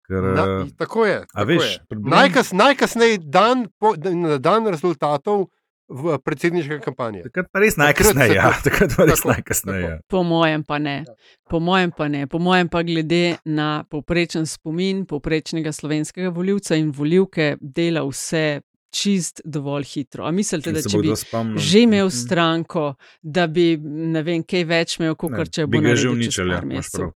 Ker, 0.07 0.23
Na, 0.23 0.43
eh, 0.61 0.69
tako 0.77 1.05
je. 1.05 1.25
tako 1.33 1.47
veš, 1.49 1.65
je. 1.73 1.85
problem- 1.89 2.13
Najkas, 2.13 2.51
najkasneje 2.53 3.17
dan, 3.17 3.65
po, 3.81 3.95
na 3.97 4.37
dan 4.37 4.67
rezultatov 4.67 5.49
v 5.89 6.17
predsedniške 6.19 6.79
kampanje. 6.79 7.23
Takrat 7.23 7.47
pa 7.49 7.59
res 7.59 7.75
najkasneje. 7.75 8.33
Ja, 8.33 8.51
to- 8.53 8.63
takrat 8.63 8.91
pa 8.91 9.05
res 9.05 9.23
najkasneje. 9.23 9.81
ja. 9.81 9.97
Po 10.07 10.23
mojem 10.23 10.63
pa 10.63 10.77
ne. 10.79 11.05
Po 11.43 11.59
mojem 11.59 11.91
pa 11.91 12.07
ne. 12.07 12.27
Po 12.27 12.39
mojem 12.39 12.67
pa 12.67 12.83
glede 12.83 13.21
na 13.45 13.83
povprečen 13.83 14.45
spomin 14.45 15.05
povprečnega 15.05 15.71
slovenskega 15.71 16.29
voljivca 16.29 16.75
in 16.75 16.91
voljivke 16.91 17.55
dela 17.61 18.03
vse 18.03 18.61
čist 18.89 19.41
dovolj 19.45 19.83
hitro. 19.85 20.23
A 20.23 20.31
mislite, 20.31 20.71
da 20.71 20.81
če 20.81 20.97
bi 20.97 21.11
spomnil? 21.13 21.57
že 21.57 21.79
imel 21.79 22.05
Mhm. 22.05 22.15
stranko, 22.15 22.95
da 23.21 23.47
bi 23.47 23.77
ne 23.79 24.23
vem, 24.23 24.43
kaj 24.43 24.63
več 24.65 24.99
imel, 24.99 25.15
kot 25.15 25.49
če 25.49 25.67
bi 25.67 25.77
bo 25.77 25.81
ga 25.81 25.95
že 25.95 26.09
uničili, 26.09 26.51
ja, 26.51 26.61
mesecev. 26.61 27.11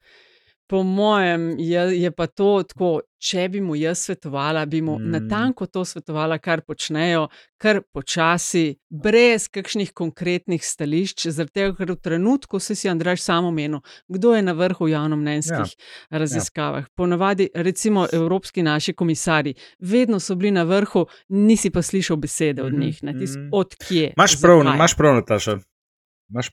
Po 0.70 0.84
mojem 0.84 1.56
je, 1.60 2.02
je 2.02 2.12
pa 2.12 2.28
to 2.28 2.64
tako, 2.64 3.00
če 3.18 3.48
bi 3.50 3.62
mu 3.62 3.74
jaz 3.76 4.04
svetovala, 4.06 4.66
bi 4.70 4.82
mu 4.82 5.00
mm. 5.00 5.02
Mm. 5.02 5.12
natanko 5.16 5.66
to 5.66 5.82
svetovala, 5.86 6.38
kar 6.38 6.62
počnejo, 6.62 7.24
kar 7.58 7.82
počasi, 7.94 8.78
brez 8.90 9.48
kakšnih 9.50 9.90
konkretnih 9.98 10.62
stališč, 10.66 11.26
zaradi 11.34 11.56
tega, 11.58 11.74
ker 11.80 11.94
v 11.96 11.98
trenutku 11.98 12.62
se 12.62 12.78
si 12.78 12.90
Andraš 12.90 13.24
samo 13.26 13.50
omenil, 13.50 13.82
kdo 14.08 14.36
je 14.36 14.44
na 14.46 14.54
vrhu 14.54 14.88
javnomnenjskih 14.92 15.74
ja. 15.74 16.20
raziskavah. 16.22 16.86
Ja. 16.86 16.94
Ponavadi, 16.96 17.50
recimo, 17.56 18.06
evropski 18.14 18.64
naši 18.64 18.94
komisari, 18.94 19.56
vedno 19.80 20.20
so 20.20 20.36
bili 20.36 20.52
na 20.52 20.68
vrhu, 20.70 21.08
nisi 21.30 21.74
pa 21.74 21.82
slišal 21.82 22.22
besede 22.22 22.64
od 22.64 22.78
njih, 22.78 23.04
ne, 23.04 23.18
tis, 23.18 23.36
mhm. 23.36 23.50
od 23.52 23.76
kje. 23.88 24.14
Imaš 24.18 24.42
prav, 24.42 24.62
imaš 24.76 24.96
prav, 24.96 25.16
Nataša. 25.16 25.60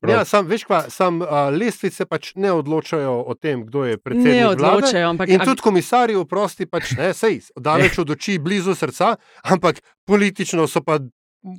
Ja, 0.08 0.24
sam, 0.24 0.46
veš, 0.48 0.64
kva, 0.64 0.78
sam 0.90 1.20
uh, 1.20 1.28
lestvice 1.52 2.06
pač 2.08 2.30
ne 2.40 2.52
odločajo 2.56 3.12
o 3.28 3.34
tem, 3.36 3.66
kdo 3.66 3.84
je 3.84 3.98
predsednik. 4.00 4.32
Ne 4.32 4.46
vlade. 4.46 4.62
odločajo, 4.62 5.10
ampak 5.10 5.28
In 5.28 5.44
tudi 5.44 5.64
komisarji, 5.64 6.16
oprosti, 6.16 6.66
pač 6.66 6.94
ne, 6.96 7.10
sej, 7.12 7.42
daleč 7.60 7.98
od 8.00 8.14
oči, 8.16 8.38
blizu 8.40 8.72
srca, 8.74 9.16
ampak 9.44 9.82
politično 10.08 10.64
so 10.64 10.80
pa, 10.80 10.96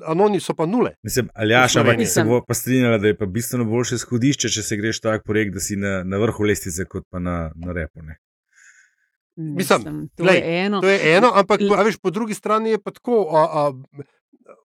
anoni 0.10 0.42
so 0.42 0.58
pa 0.58 0.66
nule. 0.66 0.96
Mislim, 1.06 1.30
Aljaš, 1.38 1.78
ampak 1.84 2.02
se 2.10 2.26
bo 2.26 2.42
pa 2.42 2.58
strinjala, 2.58 2.98
da 2.98 3.14
je 3.14 3.18
pa 3.18 3.30
bistveno 3.30 3.70
boljše 3.70 4.02
izhodišče, 4.02 4.50
če 4.50 4.66
se 4.66 4.80
greš 4.82 5.04
tak 5.06 5.22
projekt, 5.28 5.54
da 5.54 5.62
si 5.62 5.78
na, 5.78 6.02
na 6.04 6.18
vrhu 6.18 6.50
lestvice, 6.50 6.90
kot 6.90 7.06
pa 7.14 7.22
na, 7.22 7.52
na 7.54 7.78
repu. 7.78 8.02
Ne? 8.02 8.18
Mislim, 9.38 10.08
to 10.18 10.26
glej, 10.26 10.42
je 10.42 10.66
eno. 10.66 10.82
To 10.82 10.90
je 10.90 11.00
eno, 11.14 11.30
ampak 11.38 11.62
a 11.62 11.86
veš, 11.86 12.02
po 12.02 12.10
drugi 12.10 12.34
strani 12.34 12.74
je 12.74 12.82
pa 12.82 12.92
tako, 12.92 13.28
a, 13.30 13.46
a, 13.46 13.70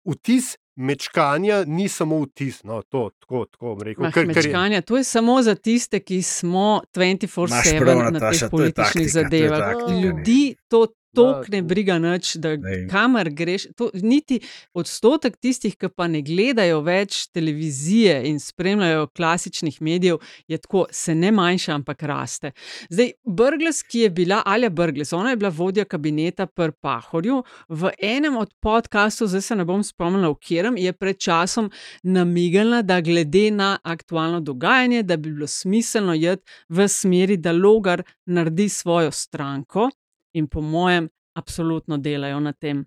vtis 0.08 0.56
mečkanja 0.76 1.64
ni 1.66 1.88
samo 1.88 2.20
vtis. 2.20 2.64
No, 2.64 2.82
to, 2.84 3.10
tako, 3.20 3.46
tako 3.46 3.78
rekel. 3.82 4.04
Mah, 4.04 4.12
ker- 4.12 4.14
ker 4.24 4.38
je- 4.38 4.44
mečkanja, 4.44 4.82
to 4.82 4.98
je 4.98 5.04
samo 5.06 5.42
za 5.42 5.56
tiste, 5.56 6.00
ki 6.00 6.22
smo 6.22 6.82
24-7 6.92 7.80
prav, 7.80 8.12
na 8.12 8.20
teh 8.22 8.42
je 8.42 8.50
političnih 8.50 8.74
taktika, 8.74 9.00
je 9.02 9.08
zadevah. 9.10 9.60
taktika. 9.62 10.00
Ljudi 10.00 10.56
to 10.68 10.88
tok 11.16 11.50
ne 11.52 11.62
briga 11.62 11.98
nič, 12.00 12.36
da 12.42 12.56
Lej. 12.56 12.88
kamor 12.92 13.30
greš. 13.30 13.68
To, 13.78 13.90
niti 13.94 14.40
odstotek 14.74 15.38
tistih, 15.38 15.76
ki 15.78 15.90
pa 15.96 16.08
ne 16.12 16.22
gledajo 16.26 16.82
več 16.86 17.28
televizije 17.34 18.22
in 18.30 18.40
spremljajo 18.40 19.08
klasičnih 19.16 19.82
medijev, 19.82 20.22
je 20.48 20.58
tako, 20.58 20.86
se 20.92 21.16
ne 21.16 21.32
manjša, 21.32 21.76
ampak 21.80 22.04
raste. 22.04 22.52
Zdaj, 22.90 23.12
Brgles, 23.26 23.84
ki 23.84 24.06
je 24.06 24.10
bila, 24.10 24.42
Alja 24.46 24.70
Brgles, 24.70 25.14
ona 25.14 25.34
je 25.34 25.42
bila 25.42 25.52
vodja 25.56 25.86
kabineta 25.86 26.46
pri 26.48 26.72
Pahorju, 26.82 27.44
v 27.70 27.92
enem 28.02 28.38
od 28.38 28.54
podkastov, 28.60 29.32
zdaj 29.32 29.42
se 29.42 29.56
ne 29.56 29.66
bom 29.66 29.84
spomnila, 29.84 30.32
v 30.32 30.40
katerem 30.42 30.78
je 30.78 30.94
pred 30.94 31.20
časom 31.20 31.72
namigala, 32.04 32.82
da 32.82 33.02
glede 33.02 33.50
na 33.52 33.78
aktualno 33.84 34.42
dogajanje, 34.42 35.04
da 35.04 35.18
bi 35.18 35.32
bilo 35.32 35.48
smiselno 35.48 36.16
iti 36.16 36.44
v 36.70 36.88
smeri, 36.88 37.38
da 37.38 37.52
Logar 37.52 38.04
naredi 38.26 38.70
svojo 38.70 39.12
stranko 39.12 39.90
in 40.34 40.48
po 40.48 40.62
mojem, 40.62 41.10
absolutno 41.34 41.98
delajo 41.98 42.40
na 42.40 42.54
tem. 42.54 42.86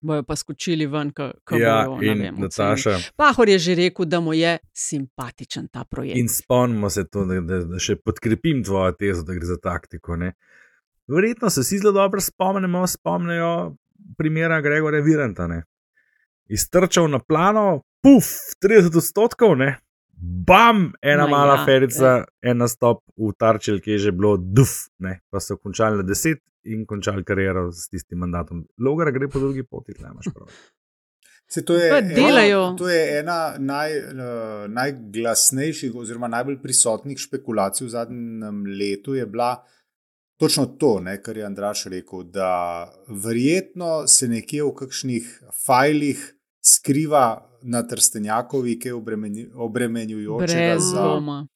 Bojo 0.00 0.22
pa 0.22 0.36
skočili 0.36 0.86
ven, 0.86 1.10
kako 1.10 1.56
Ja, 1.56 1.84
bojo. 1.88 2.02
in 2.02 2.18
vem. 2.20 2.34
Nataša. 2.38 2.98
Pahor 3.16 3.48
je 3.48 3.58
že 3.58 3.74
rekel, 3.74 4.04
da 4.04 4.20
mu 4.20 4.34
je 4.34 4.58
simpatičen 4.72 5.68
ta 5.68 5.84
projekt. 5.84 6.18
In 6.18 6.28
spomnimo 6.28 6.90
se 6.90 7.06
to, 7.08 7.24
da, 7.24 7.40
da, 7.40 7.62
da 7.64 7.78
še 7.78 7.96
podkrepim 7.96 8.64
tvojo 8.64 8.92
tezo, 8.92 9.22
da 9.22 9.34
gre 9.34 9.46
za 9.46 9.56
taktiko. 9.56 10.16
Ne? 10.16 10.34
Verjetno 11.08 11.50
se 11.50 11.60
vsi 11.60 11.78
zelo 11.78 11.92
dobro 11.92 12.20
spomnimo, 12.20 12.86
spomnijo 12.86 13.76
primera 14.18 14.60
Gregorja 14.60 15.00
Viranta. 15.00 15.46
Ne? 15.46 15.62
Iztrčal 16.46 17.08
na 17.10 17.18
plano, 17.18 17.82
puf, 18.02 18.28
30 18.62 18.96
odstotkov, 18.96 19.56
ne? 19.56 19.78
bam, 20.16 20.92
ena 21.02 21.26
Ma 21.26 21.30
mala 21.30 21.54
ja, 21.58 21.64
ferica, 21.64 22.24
en 22.42 22.56
nastop 22.56 23.02
v 23.16 23.32
Tarčel, 23.38 23.80
ki 23.84 23.90
je 23.90 23.98
že 23.98 24.12
bilo 24.12 24.36
duf, 24.36 24.88
ne? 24.98 25.20
pa 25.30 25.40
so 25.40 25.56
končali 25.56 25.96
na 26.00 26.04
10 26.06 26.40
in 26.72 26.86
končali 26.86 27.24
kariero 27.24 27.68
s 27.72 27.88
tistim 27.88 28.18
mandatom. 28.18 28.64
Logar 28.78 29.12
gre 29.12 29.28
po 29.28 29.42
drugi 29.42 29.62
poti, 29.62 29.94
tle 29.94 30.10
imaš 30.12 30.32
prav. 30.34 30.50
Se, 31.48 31.62
to, 31.64 31.76
je 31.78 31.90
ena, 31.98 32.16
to 32.76 32.88
je 32.90 33.18
ena 33.20 33.54
naj, 33.58 33.92
uh, 33.98 34.64
najglasnejših, 34.66 35.94
oziroma 35.94 36.26
najbolj 36.28 36.56
prisotnih 36.58 37.18
špekulacij 37.22 37.86
v 37.86 37.90
zadnjem 37.90 38.64
letu. 38.66 39.14
Je 39.14 39.26
bila 39.30 39.52
točno 40.42 40.66
to, 40.66 40.96
ne, 41.00 41.20
kar 41.22 41.36
je 41.38 41.44
Andraš 41.46 41.84
rekel, 41.92 42.24
da 42.34 42.90
verjetno 43.08 44.08
se 44.10 44.26
nekje 44.28 44.64
v 44.66 44.74
kakšnih 44.74 45.28
fajlih 45.66 46.24
skriva 46.66 47.46
na 47.62 47.82
Trstenjakovi, 47.86 48.74
ki 48.78 48.88
je 48.88 48.94
obremenju- 48.94 49.50
obremenjujočega 49.54 50.74
Brez 50.74 50.82
za, 50.82 51.02
dvoma. 51.02 51.46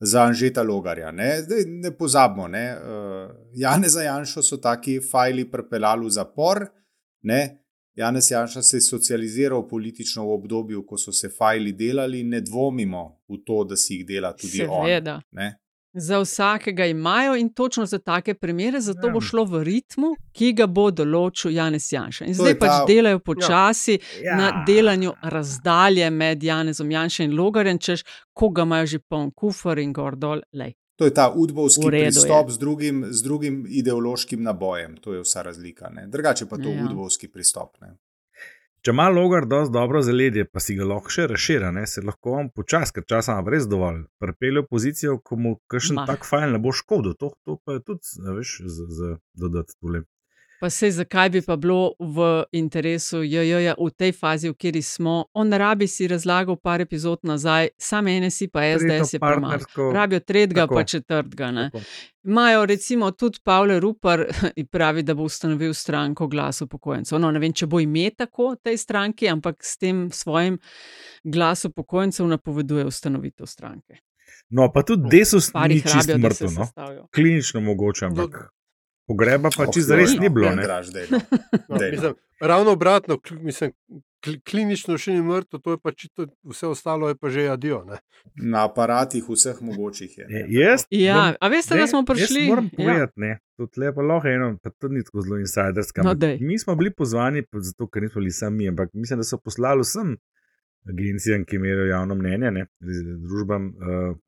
Za 0.00 0.22
Anžeta 0.22 0.62
Logarja. 0.62 1.10
Ne, 1.10 1.42
Zdaj, 1.42 1.64
ne 1.66 1.90
pozabimo, 1.96 2.48
ne, 2.48 2.76
uh, 2.76 3.30
Jane 3.54 3.88
za 3.88 4.02
Janšo 4.02 4.42
so 4.42 4.56
taki 4.56 5.00
fajli 5.10 5.50
pripeljali 5.50 6.06
v 6.06 6.10
zapor. 6.10 6.66
Ne, 7.22 7.66
Janez 7.96 8.30
Janša 8.30 8.62
se 8.62 8.76
je 8.76 8.80
socializiral 8.80 9.68
politično 9.68 10.26
v 10.26 10.32
obdobju, 10.32 10.86
ko 10.86 10.98
so 10.98 11.12
se 11.12 11.28
fajli 11.28 11.72
delali, 11.72 12.22
ne 12.22 12.40
dvomimo 12.40 13.22
v 13.28 13.38
to, 13.46 13.64
da 13.64 13.76
si 13.76 13.94
jih 13.94 14.06
dela 14.06 14.32
tudi 14.36 14.58
Seveda. 14.58 15.14
on. 15.14 15.22
Ne? 15.30 15.56
Za 15.98 16.18
vsakega 16.18 16.86
imajo 16.86 17.34
in 17.34 17.48
točno 17.50 17.86
za 17.86 17.98
take 17.98 18.34
primere, 18.34 18.80
zato 18.80 19.06
Ja. 19.06 19.12
bo 19.12 19.20
šlo 19.20 19.44
v 19.44 19.62
ritmu, 19.64 20.06
ki 20.32 20.52
ga 20.52 20.66
bo 20.68 20.90
določil 20.90 21.50
Janez 21.50 21.88
Janša. 21.90 22.24
In 22.24 22.34
To 22.34 22.42
zdaj 22.42 22.58
pač 22.58 22.68
ta- 22.68 22.84
delajo 22.86 23.18
počasi 23.20 23.94
Ja. 24.22 24.36
na 24.36 24.64
delanju 24.66 25.12
razdalje 25.24 26.10
med 26.12 26.42
Janezom 26.42 26.90
Janšem 26.90 27.24
in 27.24 27.36
Logarjem, 27.36 27.78
češ 27.78 28.02
koga 28.32 28.62
imajo 28.62 28.86
že 28.86 28.98
poln 29.00 29.30
kufr 29.32 29.78
in 29.78 29.92
gor 29.92 30.16
dol. 30.16 30.40
Lej. 30.52 30.74
To 30.96 31.04
je 31.04 31.10
ta 31.12 31.30
udbovski 31.30 31.84
redu 31.86 31.96
je. 31.96 32.04
pristop 32.06 32.50
z 32.50 32.58
drugim, 32.58 33.04
z 33.08 33.22
drugim 33.22 33.66
ideološkim 33.70 34.42
nabojem. 34.42 34.96
To 34.96 35.12
je 35.12 35.20
vsa 35.20 35.42
razlika. 35.42 35.90
Ne? 35.90 36.06
Drugače 36.06 36.46
pa 36.46 36.56
to 36.56 36.68
Ja. 36.68 36.84
udbovski 36.84 37.28
pristop. 37.28 37.80
Ne? 37.80 37.96
Če 38.86 38.92
ima 38.94 39.08
logar 39.10 39.48
dosti 39.50 39.72
dobro 39.74 39.98
zaledje, 40.06 40.44
pa 40.46 40.60
si 40.62 40.76
ga 40.78 40.84
lahko 40.86 41.10
še 41.10 41.24
razširi, 41.26 41.72
ne, 41.74 41.80
se 41.90 42.04
lahko 42.06 42.36
on 42.38 42.52
počasi, 42.54 42.92
ker 42.94 43.02
časa 43.10 43.34
ima 43.34 43.50
res 43.50 43.64
dovolj, 43.66 44.04
pripelje 44.22 44.62
v 44.62 44.68
pozicijo, 44.70 45.16
ko 45.26 45.38
mu 45.42 45.54
kakšen 45.72 45.98
tak 46.06 46.22
fajn 46.28 46.54
ne 46.54 46.60
bo 46.62 46.70
škodil. 46.70 47.16
To, 47.18 47.32
to 47.42 47.56
pa 47.66 47.74
je 47.74 47.82
tudi, 47.88 48.12
veš, 48.36 48.52
za, 48.76 48.86
za 49.00 49.08
dodati 49.42 49.74
tule. 49.80 50.04
Pa 50.60 50.70
sej, 50.70 50.90
zakaj 50.90 51.30
bi 51.30 51.42
pa 51.42 51.56
bilo 51.56 51.92
v 52.00 52.16
interesu 52.52 53.22
JJ 53.22 53.74
v 53.76 53.90
tej 53.90 54.12
fazi, 54.12 54.48
v 54.48 54.54
kateri 54.54 54.82
smo? 54.82 55.24
On 55.34 55.52
rabi 55.52 55.84
si 55.86 56.08
razlagal 56.08 56.56
par 56.56 56.80
epizod 56.80 57.18
nazaj, 57.22 57.68
sam 57.78 58.08
ene 58.08 58.30
si 58.30 58.48
pa 58.48 58.60
SDS 58.62 59.12
je 59.12 59.18
premalo. 59.18 59.52
partnersko- 59.52 59.92
Rabijo 59.92 60.20
tretjega, 60.20 60.62
Tako. 60.62 60.74
pa 60.74 60.84
četrtega. 60.84 61.70
Imajo 62.24 62.66
recimo 62.66 63.10
tudi 63.10 63.38
Pavle 63.44 63.80
Rupar, 63.80 64.24
ki 64.56 64.64
pravi, 64.64 65.02
da 65.02 65.14
bo 65.14 65.22
ustanovil 65.22 65.74
stranko 65.74 66.26
glas 66.26 66.60
upokojencev. 66.62 67.18
No, 67.18 67.30
ne 67.30 67.38
vem, 67.38 67.52
če 67.52 67.66
bo 67.66 67.80
ime 67.80 68.10
tako 68.10 68.56
tej 68.56 68.76
stranki, 68.76 69.28
ampak 69.28 69.56
s 69.60 69.76
tem 69.76 70.10
svojim 70.10 70.58
glasom 71.24 71.70
upokojencev 71.70 72.26
napoveduje 72.26 72.84
ustanovitev 72.84 73.46
stranke. 73.46 74.00
No, 74.50 74.72
pa 74.72 74.82
tudi 74.82 75.08
desus 75.10 75.52
ni 75.68 75.82
čisto 75.82 76.18
mrtev. 76.18 76.50
No. 76.50 77.08
Klinično 77.14 77.60
mogoče, 77.60 78.04
ampak 78.06 78.50
pogreba 79.06 79.50
pa 79.50 79.62
Oh, 79.62 79.70
čisto 79.70 79.94
res 79.94 80.14
ni 80.14 80.28
bilo. 80.28 80.46
Ne. 80.46 80.52
Andraž, 80.58 80.88
daj, 80.88 81.06
no. 81.12 81.18
No, 81.68 81.76
Daj, 81.76 81.88
no. 81.88 81.92
mislim, 81.92 82.14
ravno 82.42 82.70
obratno, 82.72 83.16
mislim, 83.40 83.72
kl- 84.20 84.40
klinično 84.42 84.96
še 84.96 85.12
ni 85.12 85.22
mrtev, 85.22 85.60
to 85.60 85.70
je 85.70 85.78
pa 85.78 85.92
čisto, 85.92 86.26
vse 86.44 86.66
ostalo 86.66 87.08
je 87.08 87.16
pa 87.16 87.28
že 87.28 87.46
adijo. 87.48 87.84
Ne? 87.84 87.98
Na 88.36 88.64
aparatih 88.64 89.24
vseh 89.24 89.56
mogočih 89.60 90.10
je. 90.12 90.26
Je- 90.28 90.46
Jaz, 90.50 90.84
Ja, 90.90 91.14
bom- 91.16 91.36
a 91.40 91.48
veste, 91.48 91.72
da 91.72 91.80
ne, 91.80 91.86
smo 91.86 92.02
prišli? 92.04 92.40
Jaz 92.40 92.48
moram 92.48 92.64
Ja. 92.66 92.76
povedati, 92.76 93.12
ne. 93.18 93.32
Tudi 93.56 93.72
lepo 93.78 94.02
lahko 94.02 94.28
eno, 94.28 94.58
pa 94.58 94.70
tudi 94.72 94.94
ni 94.94 95.02
tako 95.02 95.20
zelo 95.20 95.38
insiderska. 95.38 96.02
No, 96.02 96.12
mi 96.40 96.58
smo 96.58 96.74
bili 96.74 96.90
pozvani, 96.92 97.40
zato 97.60 97.86
ker 97.86 98.02
nismo 98.02 98.20
bili 98.20 98.30
sami, 98.32 98.68
ampak 98.68 98.90
mislim, 98.92 99.18
da 99.18 99.24
so 99.24 99.38
poslali 99.38 99.80
vsem 99.80 100.16
agencijam, 100.88 101.44
ki 101.44 101.58
merijo 101.58 101.86
javno 101.86 102.14
mnenje, 102.14 102.50
ne, 102.52 102.66
družbam, 103.20 103.66
uh, 103.66 103.74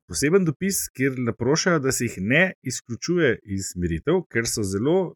poseben 0.07 0.45
dopis, 0.45 0.89
kjer 0.89 1.13
naprošajo, 1.19 1.79
da 1.79 1.91
se 1.91 2.05
jih 2.05 2.17
ne 2.19 2.43
izključuje 2.63 3.29
iz 3.45 3.71
meritev, 3.77 4.21
ker 4.25 4.45
so 4.45 4.63
zelo 4.63 5.13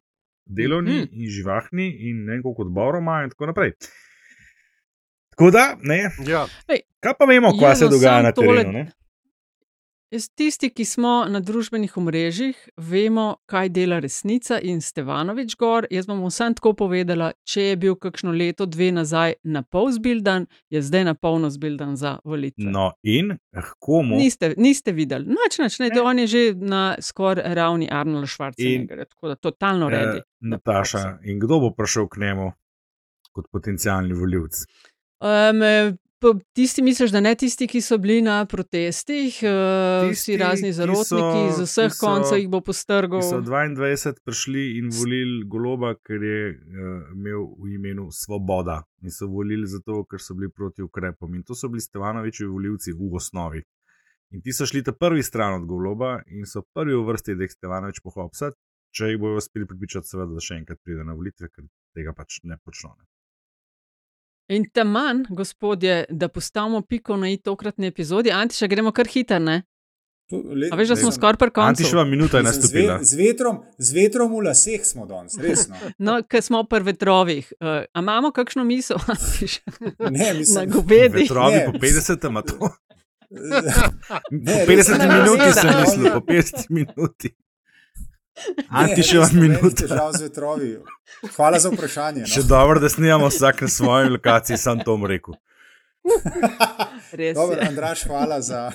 delovni 0.48 0.98
Mhm. 0.98 1.10
in 1.14 1.30
živahni 1.30 1.88
in 2.02 2.26
ne 2.26 2.42
koliko 2.42 2.62
odborov 2.62 3.02
imajo 3.02 3.24
in 3.24 3.30
tako 3.30 3.46
naprej. 3.46 3.72
Tako 5.30 5.52
da, 5.52 5.78
ne, 5.82 6.00
Ja, 6.28 6.46
kaj 7.00 7.14
pa 7.20 7.26
vemo, 7.26 7.58
kaj 7.60 7.76
se 7.76 7.88
dogaja 7.88 8.22
na 8.22 8.32
tole- 8.32 8.58
terenu. 8.58 8.74
Ne? 8.74 8.92
Jaz, 10.14 10.30
tisti, 10.30 10.68
ki 10.70 10.86
smo 10.86 11.12
na 11.26 11.40
družbenih 11.42 11.96
omrežjih, 11.98 12.58
vemo, 12.78 13.24
kaj 13.50 13.72
dela 13.74 13.98
resnica 14.04 14.60
in 14.62 14.78
Stevanovič 14.82 15.56
gor. 15.58 15.88
Jaz 15.90 16.06
bom 16.06 16.20
vsem 16.28 16.54
tako 16.54 16.76
povedala, 16.78 17.32
če 17.50 17.64
je 17.72 17.80
bil 17.82 17.96
kakšno 17.98 18.30
leto, 18.38 18.68
dve 18.70 18.92
nazaj 18.94 19.40
na 19.42 19.64
pol 19.66 19.90
zbildan, 19.96 20.46
je 20.70 20.84
zdaj 20.86 21.08
na 21.08 21.16
polno 21.18 21.50
zbildan 21.50 21.96
za 21.98 22.20
volitve. 22.30 22.70
No, 22.76 22.92
in 23.02 23.34
h 23.58 23.74
komu? 23.82 24.20
Niste, 24.22 24.52
niste 24.54 24.94
videli, 24.94 25.34
noč, 25.34 25.58
noč, 25.64 25.80
ne, 25.82 25.90
ne. 25.90 26.06
on 26.06 26.22
je 26.22 26.28
že 26.36 26.44
na 26.62 26.84
skoraj 27.02 27.58
ravni 27.58 27.90
Arnold 27.90 28.30
Schwarzenegger, 28.30 29.08
tako 29.10 29.34
da 29.34 29.36
totalno 29.36 29.90
redi. 29.90 30.22
Eh, 30.22 30.30
Nataša, 30.54 31.04
in 31.26 31.42
kdo 31.42 31.58
bo 31.66 31.74
prišel 31.74 32.06
k 32.14 32.22
njemu 32.22 32.52
kot 33.34 33.50
potencijalni 33.50 34.14
voljivc? 34.14 34.62
Um, 35.24 35.98
tisti, 36.54 36.82
misliš, 36.82 37.12
da 37.12 37.20
ne 37.20 37.36
tisti, 37.36 37.68
ki 37.68 37.82
so 37.82 37.98
bili 38.02 38.22
na 38.22 38.46
protestih, 38.50 39.40
uh, 39.44 40.10
vsi 40.12 40.38
razni 40.38 40.72
zarotniki, 40.74 41.44
iz 41.50 41.62
vseh 41.66 41.92
so, 41.94 42.00
koncev 42.06 42.40
jih 42.40 42.50
bo 42.50 42.62
postrgal. 42.66 43.22
So 43.26 43.42
22 43.44 44.22
prišli 44.26 44.66
in 44.80 44.90
volili 44.94 45.44
goloba, 45.50 45.94
ker 46.00 46.24
je 46.24 46.42
uh, 46.54 47.14
imel 47.16 47.48
v 47.60 47.76
imenu 47.78 48.10
svoboda. 48.12 48.82
In 49.04 49.12
so 49.12 49.28
volili 49.28 49.68
zato, 49.68 50.04
ker 50.10 50.22
so 50.22 50.36
bili 50.38 50.52
proti 50.52 50.86
ukrepom. 50.86 51.36
In 51.36 51.44
to 51.44 51.56
so 51.56 51.70
bili 51.70 51.84
Stevanovičevi 51.84 52.50
voljivci 52.50 52.96
v 53.00 53.16
osnovi. 53.16 53.64
In 54.34 54.42
ti 54.42 54.54
so 54.54 54.66
šli 54.66 54.84
ta 54.84 54.94
prvi 54.98 55.24
stran 55.24 55.62
od 55.62 55.68
goloba 55.70 56.22
in 56.28 56.46
so 56.50 56.64
prvi 56.74 56.96
v 56.96 57.06
vrsti, 57.12 57.36
da 57.36 57.46
jih 57.46 57.54
Stevanovič 57.54 58.00
pohopsa, 58.04 58.50
če 58.94 59.12
jih 59.12 59.20
bojo 59.22 59.42
uspeli 59.42 59.68
pripričati, 59.70 60.10
seveda, 60.10 60.34
da 60.34 60.42
še 60.42 60.62
enkrat 60.62 60.82
pride 60.82 61.06
na 61.06 61.14
volitve, 61.18 61.52
ker 61.54 61.68
tega 61.94 62.16
pač 62.18 62.40
ne 62.50 62.58
počnejo. 62.58 63.06
In 64.50 64.66
tam 64.70 64.88
manj, 64.90 65.24
gospodje, 65.30 66.06
da 66.10 66.28
postavimo 66.28 66.82
piko 66.82 67.18
na 67.18 67.30
i 67.30 67.38
tokratni 67.38 67.88
epizodi, 67.88 68.32
Antiša, 68.32 68.68
gremo 68.68 68.92
kar 68.92 69.08
hiter, 69.08 69.42
ne? 69.42 69.62
A 70.72 70.76
veš, 70.76 70.88
da 70.88 70.96
smo 70.96 71.12
skoraj 71.12 71.38
pri 71.38 71.50
koncu. 71.50 71.68
Antišova 71.70 72.04
minuta 72.06 72.38
je 72.38 72.44
nastopila. 72.44 73.00
Z, 73.00 73.06
z, 73.06 73.18
vetrom, 73.18 73.58
z 73.78 73.94
vetrom 73.94 74.32
v 74.32 74.42
laseh 74.42 74.82
smo 74.84 75.06
danes, 75.06 75.38
resno. 75.38 75.76
No, 76.00 76.22
ker 76.24 76.42
smo 76.42 76.64
pri 76.64 76.84
vetrovih. 76.84 77.54
Uh, 77.54 77.68
a 77.86 78.00
imamo 78.00 78.32
kakšno 78.32 78.64
misel, 78.64 78.98
Antiš? 79.08 79.60
Ne, 80.02 80.34
mislim. 80.34 80.56
Na 80.58 80.66
govedi. 80.66 81.18
Vetrovi 81.20 81.54
Ne. 81.54 81.66
po 81.66 81.72
50, 81.78 82.28
ima 82.28 82.42
to. 82.42 82.58
Ne, 84.32 84.66
Po 84.66 84.72
50 84.72 84.78
res. 84.78 84.88
minuti 85.10 85.54
sem 85.54 85.70
mislil, 85.82 86.12
po 86.12 86.20
50 86.22 86.66
minuti. 86.70 87.30
Antiševa 88.70 89.28
minuta. 89.34 89.88
Žal 89.88 90.14
z 90.14 90.22
vetrovi. 90.22 90.78
Hvala 91.36 91.60
za 91.60 91.70
vprašanje. 91.70 92.26
Še 92.26 92.40
No. 92.40 92.48
dobro, 92.48 92.80
da 92.80 92.90
snimamo 92.90 93.28
vsak 93.28 93.62
na 93.62 93.68
svoji 93.70 94.10
lokaciji, 94.10 94.58
sam 94.58 94.80
to 94.80 94.98
mu 94.98 95.08
rekel. 95.08 95.34
Res 97.12 97.36
Dobro, 97.36 97.56
je. 97.56 97.68
Andraš, 97.68 98.04
hvala 98.04 98.42
za. 98.42 98.72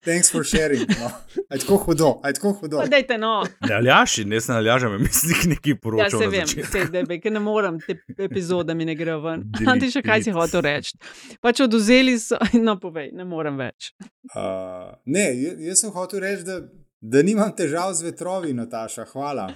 Thanks 0.00 0.30
for 0.32 0.44
sharing. 0.44 0.88
No. 0.90 1.10
Aj 1.50 1.58
tako 1.58 1.76
hudo, 1.76 2.20
aj 2.22 2.32
tako 2.32 2.52
hudo. 2.52 2.78
Pa 2.78 2.86
dajte 2.86 3.18
no. 3.18 3.44
Ne, 3.60 3.74
aljaši, 3.74 4.24
ne 4.24 4.40
sem 4.40 4.56
aljažem, 4.56 4.94
mislim, 4.98 5.36
nekaj 5.46 5.70
Ja, 5.70 5.76
poročal. 5.76 6.20
se 6.20 6.26
vem, 6.28 6.46
se, 6.46 6.84
da, 6.86 7.18
ker 7.18 7.32
ne 7.32 7.40
morem, 7.40 7.80
te 7.84 7.98
epizode 8.24 8.74
mi 8.74 8.84
ne 8.84 8.94
grejo 8.94 9.20
ven. 9.20 9.42
Delete, 9.44 9.70
Antiša, 9.72 10.02
kaj 10.02 10.22
si 10.22 10.32
hotel 10.32 10.60
reči? 10.62 10.96
Pač 11.40 11.60
oduzeli 11.60 12.16
so, 12.18 12.38
no 12.54 12.78
povej, 12.80 13.10
ne 13.12 13.24
morem 13.24 13.58
več. 13.60 13.92
Uh, 14.32 14.94
ne, 15.04 15.26
jaz 15.66 15.84
sem 15.84 15.92
hotel 15.92 16.24
reči, 16.24 16.46
da, 16.48 16.62
da 17.00 17.22
nimam 17.22 17.52
težav 17.56 17.92
z 17.94 18.02
vetrovi, 18.10 18.52
Nataša. 18.54 19.04
Hvala. 19.12 19.48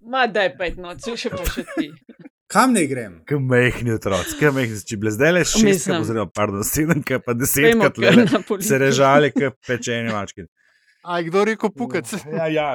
Ma 0.00 0.26
daj 0.26 0.54
pet 0.58 0.78
noč, 0.80 1.08
še 1.16 1.30
pa 1.30 1.44
še 1.44 1.64
ti. 1.76 1.90
Kam 2.46 2.72
ne 2.76 2.84
grem? 2.86 3.18
Kaj 3.26 3.40
mehni 3.42 3.90
otroci, 3.96 4.36
kaj 4.38 4.52
mehni, 4.54 4.78
če 4.86 4.96
bi 5.02 5.10
zdaj 5.10 5.32
le 5.34 5.42
šest, 5.44 5.64
Mislim. 5.66 6.00
oziroma 6.04 6.30
pardon, 6.30 6.62
sedemkrat, 6.64 7.24
pa 7.26 7.34
desetkrat 7.34 7.98
le 7.98 8.12
na 8.20 8.38
politiki. 8.38 8.68
se 8.68 8.78
režali, 8.78 9.32
kot 9.34 9.56
pečeni 9.66 10.12
mački. 10.14 10.46
A 11.02 11.18
je 11.18 11.26
kdo 11.26 11.42
rekel 11.44 11.72
pukec? 11.74 12.12
Ja, 12.30 12.46
ja, 12.46 12.68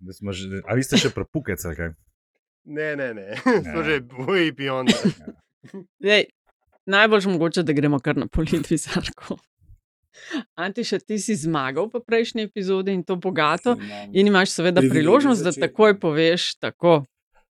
da 0.00 0.12
smo 0.12 0.32
že, 0.36 0.60
a 0.68 0.76
vi 0.76 0.84
ste 0.84 1.00
še 1.00 1.10
prepukec, 1.16 1.64
ali 1.64 1.78
kaj? 1.80 1.90
Ne, 2.64 2.90
ne, 2.96 3.08
ne. 3.16 3.40
To 3.72 3.82
že 3.88 4.00
boji 4.04 4.52
beyond. 4.56 4.92
Lej, 6.04 6.28
najbolj 6.84 7.26
mogoče, 7.32 7.64
da 7.64 7.72
gremo 7.72 8.00
kar 8.04 8.16
na 8.20 8.28
politvizarko. 8.28 9.36
Antiša, 10.54 10.98
ti 10.98 11.18
si 11.18 11.36
zmagal 11.36 11.90
v 11.92 12.00
prejšnji 12.06 12.46
epizodi 12.46 12.92
in 12.92 13.02
to 13.04 13.16
bogato, 13.16 13.76
in 14.12 14.26
imaš 14.26 14.54
seveda 14.58 14.80
priložnost, 14.80 15.44
da 15.44 15.52
takoj 15.52 15.98
poveš 16.00 16.54
tako. 16.58 17.02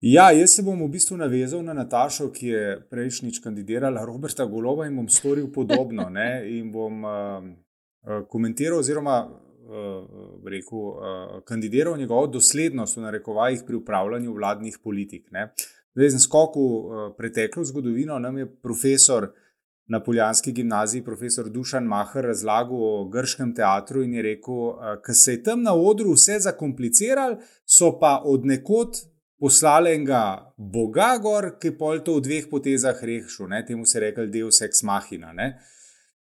Ja, 0.00 0.30
jaz 0.32 0.54
se 0.56 0.62
bom 0.64 0.78
v 0.80 0.94
bistvu 0.94 1.18
navezal 1.20 1.60
na 1.60 1.74
Natašo, 1.76 2.30
ki 2.32 2.46
je 2.48 2.68
prejšnjič 2.88 3.42
kandidirala 3.44 4.00
Roberta 4.08 4.46
Goloba 4.48 4.86
in 4.88 4.96
bom 4.96 5.08
storil 5.12 5.50
podobno. 5.52 6.08
Ne? 6.08 6.40
In 6.56 6.70
bom 6.72 7.04
uh, 7.04 7.10
uh, 7.44 8.22
komentiral, 8.32 8.80
oziroma 8.80 9.18
uh, 9.28 10.40
rekel, 10.48 10.78
uh, 10.78 11.34
kandidiral 11.44 12.00
njegovo 12.00 12.30
doslednost 12.32 12.96
v 12.96 13.04
narekovajih 13.04 13.66
pri 13.66 13.76
upravljanju 13.76 14.32
vladnih 14.32 14.78
politik. 14.82 15.28
Ne? 15.36 15.50
Zdaj, 15.92 16.14
za 16.16 16.24
skok 16.24 16.56
v 16.56 16.64
uh, 16.64 17.04
preteklo 17.18 17.64
zgodovino 17.68 18.16
nam 18.18 18.40
je 18.40 18.48
profesor 18.48 19.28
na 19.90 20.00
Poljanski 20.02 20.52
gimnaziji, 20.52 21.04
profesor 21.04 21.48
Dušan 21.50 21.84
Maher, 21.84 22.24
razlagal 22.24 22.82
o 22.82 23.08
grškem 23.10 23.54
teatru 23.54 24.04
in 24.06 24.14
je 24.14 24.22
rekel, 24.22 24.60
ker 25.04 25.16
se 25.18 25.32
je 25.32 25.42
tam 25.42 25.62
na 25.66 25.74
odru 25.74 26.14
vse 26.14 26.38
zakomplicirali, 26.46 27.40
so 27.66 27.96
pa 27.98 28.20
od 28.24 28.46
nekod 28.46 29.00
poslali 29.40 29.94
enega 29.96 30.52
boga 30.56 31.10
gor, 31.22 31.54
ki 31.58 31.72
je 31.72 31.76
pol 31.78 32.04
to 32.06 32.18
v 32.18 32.24
dveh 32.28 32.46
potezah 32.50 33.02
rešil, 33.02 33.48
ne? 33.50 33.64
temu 33.66 33.86
se 33.86 33.98
je 33.98 34.04
rekel 34.04 34.30
Deus 34.30 34.60
ex 34.62 34.84
machina. 34.86 35.32
Ne? 35.32 35.56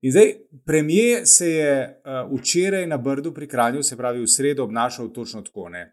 In 0.02 0.14
zdaj, 0.16 0.36
premijer 0.66 1.28
se 1.28 1.50
je 1.50 1.74
uh, 1.84 2.40
včeraj 2.40 2.88
na 2.88 2.98
Brdu 2.98 3.34
pri 3.34 3.48
Kranju, 3.48 3.84
se 3.84 3.98
pravi 3.98 4.22
v 4.24 4.28
sredo, 4.28 4.64
obnašal 4.64 5.12
točno 5.12 5.42
tako. 5.42 5.68
Ne? 5.70 5.84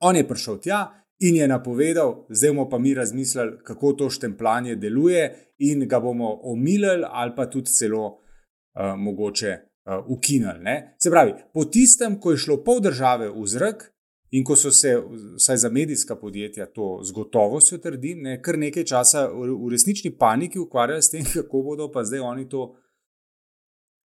On 0.00 0.16
je 0.16 0.28
prišel 0.28 0.60
tja 0.64 0.80
in 1.18 1.36
je 1.36 1.48
napovedal, 1.48 2.26
zdaj 2.28 2.50
bomo 2.50 2.68
pa 2.68 2.78
mi 2.78 2.94
razmislili, 2.94 3.58
kako 3.64 3.92
to 3.92 4.10
štempljanje 4.10 4.76
deluje, 4.76 5.34
in 5.58 5.88
ga 5.88 6.00
bomo 6.00 6.38
omilili 6.42 7.04
ali 7.08 7.32
pa 7.36 7.50
tudi 7.50 7.70
celo 7.70 8.06
uh, 8.06 8.96
mogoče 8.96 9.56
uh, 9.56 10.04
ukinili. 10.06 10.58
Ne? 10.60 10.94
Se 10.98 11.10
pravi, 11.10 11.34
po 11.54 11.64
tistem, 11.64 12.20
ko 12.20 12.30
je 12.30 12.36
šlo 12.36 12.62
pol 12.64 12.80
države 12.80 13.30
v 13.30 13.46
zrak, 13.46 13.92
In 14.30 14.42
ko 14.44 14.56
so 14.60 14.68
se, 14.70 14.90
vsaj 15.36 15.56
za 15.56 15.68
medijska 15.72 16.16
podjetja, 16.16 16.66
to 16.66 17.00
z 17.02 17.12
gotovostjo 17.16 17.78
trdim, 17.78 18.18
ne, 18.22 18.34
kar 18.42 18.58
nekaj 18.60 18.84
časa 18.84 19.22
v 19.32 19.70
resnični 19.72 20.10
paniki 20.18 20.58
ukvarjali 20.58 21.02
s 21.02 21.10
tem, 21.10 21.24
kako 21.34 21.62
bodo 21.62 21.86
pa 21.92 22.04
zdaj 22.04 22.20
oni 22.20 22.48
to 22.48 22.62
uh, 22.62 22.76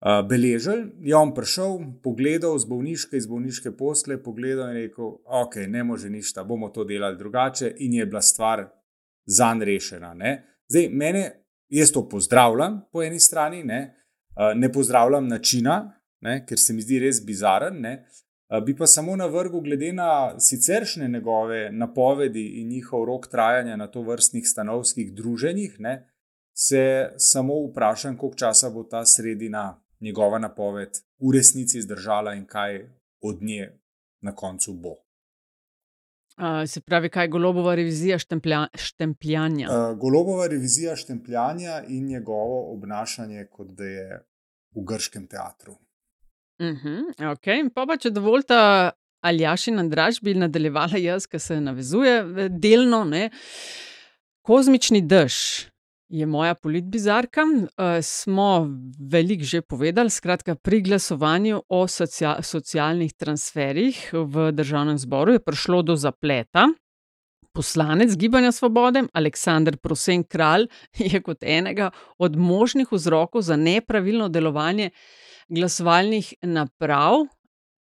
beležili, 0.01 0.93
je 1.01 1.17
on 1.17 1.35
prišel, 1.35 1.79
pogledal 2.03 2.59
z 2.59 2.69
bolniške, 2.71 3.17
iz 3.17 3.27
bolniške 3.27 3.73
posle, 3.77 4.23
pogledal 4.23 4.71
in 4.71 4.83
rekel: 4.83 5.17
Ok, 5.25 5.57
ne 5.69 5.85
može 5.85 6.11
ništa, 6.11 6.45
bomo 6.45 6.69
to 6.69 6.85
delali 6.85 7.19
drugače, 7.19 7.73
in 7.79 7.95
je 7.95 8.07
bila 8.07 8.23
stvar 8.23 8.69
zanj 9.27 9.65
rešena. 9.65 10.15
Ne. 10.15 10.45
Zdaj, 10.69 10.89
mene, 10.89 11.45
jaz 11.69 11.93
to 11.93 12.09
pozdravljam 12.09 12.81
po 12.93 13.03
eni 13.03 13.21
strani, 13.21 13.65
ne, 13.65 13.95
uh, 14.37 14.55
ne 14.55 14.73
pozdravljam 14.73 15.29
načina, 15.29 16.01
ne, 16.21 16.47
ker 16.47 16.59
se 16.59 16.73
mi 16.73 16.83
zdi 16.83 16.99
res 16.99 17.25
bizaren. 17.27 17.81
Ne. 17.81 17.95
Uh, 18.49 18.65
Bi 18.65 18.77
pa 18.77 18.87
samo 18.87 19.17
navrgel, 19.17 19.61
glede 19.61 19.93
na 19.93 20.41
siceršnje 20.41 21.09
njegove 21.09 21.73
napovedi 21.73 22.47
in 22.61 22.69
njihov 22.69 23.05
rok 23.05 23.27
trajanja 23.27 23.77
na 23.77 23.87
to 23.87 24.03
vrstnih 24.03 24.49
stanovskih 24.49 25.13
druženjih, 25.15 25.77
ne, 25.81 26.09
se 26.55 27.11
samo 27.17 27.55
vprašam, 27.67 28.17
koliko 28.17 28.39
časa 28.39 28.71
bo 28.71 28.83
ta 28.83 29.05
sredina 29.07 29.81
njegova 30.01 30.39
napoved 30.39 30.89
v 31.19 31.35
resnici 31.35 31.83
zdržala 31.83 32.35
in 32.35 32.47
kaj 32.47 32.89
od 33.21 33.43
nje 33.43 33.73
na 34.21 34.35
koncu 34.35 34.73
bo. 34.75 34.95
Uh, 36.39 36.69
se 36.71 36.81
pravi, 36.81 37.09
kaj 37.11 37.25
je 37.25 37.29
golobova 37.29 37.75
revizija 37.75 38.19
štemplja, 38.19 38.67
štempljanja. 38.75 39.69
Uh, 39.71 39.99
Golobova 39.99 40.47
revizija 40.47 40.97
štempljanja 40.97 41.83
in 41.89 42.07
njegovo 42.07 42.73
obnašanje, 42.75 43.47
kot 43.51 43.69
da 43.69 43.85
je 43.85 44.21
v 44.77 44.85
grškem 44.87 45.27
teatru. 45.27 45.73
Uh 45.73 46.67
-huh, 46.67 47.03
okay. 47.19 47.71
Pa, 47.75 47.87
pa 47.87 47.97
če 47.97 48.11
dovolite, 48.11 48.55
Aljaš 49.21 49.67
in 49.67 49.79
Andraš 49.79 50.21
bi 50.21 50.35
nadaljevala 50.35 50.99
jaz, 50.99 51.27
ki 51.27 51.39
se 51.39 51.61
navezuje 51.61 52.49
delno. 52.49 53.05
Ne. 53.05 53.31
Kozmični 54.43 55.01
dež 55.01 55.35
je 56.09 56.27
moja 56.27 56.55
politbizarka. 56.55 57.43
Uh, 57.43 58.03
smo 58.03 58.69
veliko 58.99 59.45
že 59.45 59.63
povedali, 59.63 60.11
skratka, 60.11 60.55
pri 60.55 60.81
glasovanju 60.83 61.63
o 61.69 61.87
socia 61.89 62.37
socialnih 62.43 63.13
transferjih 63.13 64.11
v 64.13 64.53
državnem 64.53 64.99
zboru 64.99 65.33
je 65.33 65.45
prišlo 65.45 65.83
do 65.83 65.97
zapleta. 65.97 66.69
Poslanec 67.53 68.17
Gibanja 68.17 68.53
Svobode, 68.53 69.03
Aleksandr 69.13 69.77
Prosen 69.77 70.25
Kralj, 70.25 70.69
je 71.13 71.21
kot 71.23 71.43
enega 71.43 71.91
od 72.19 72.37
možnih 72.37 72.93
vzrokov 72.93 73.43
za 73.43 73.57
nepravilno 73.57 74.29
delovanje 74.29 74.91
glasovalnih 75.49 76.35
naprav 76.43 77.27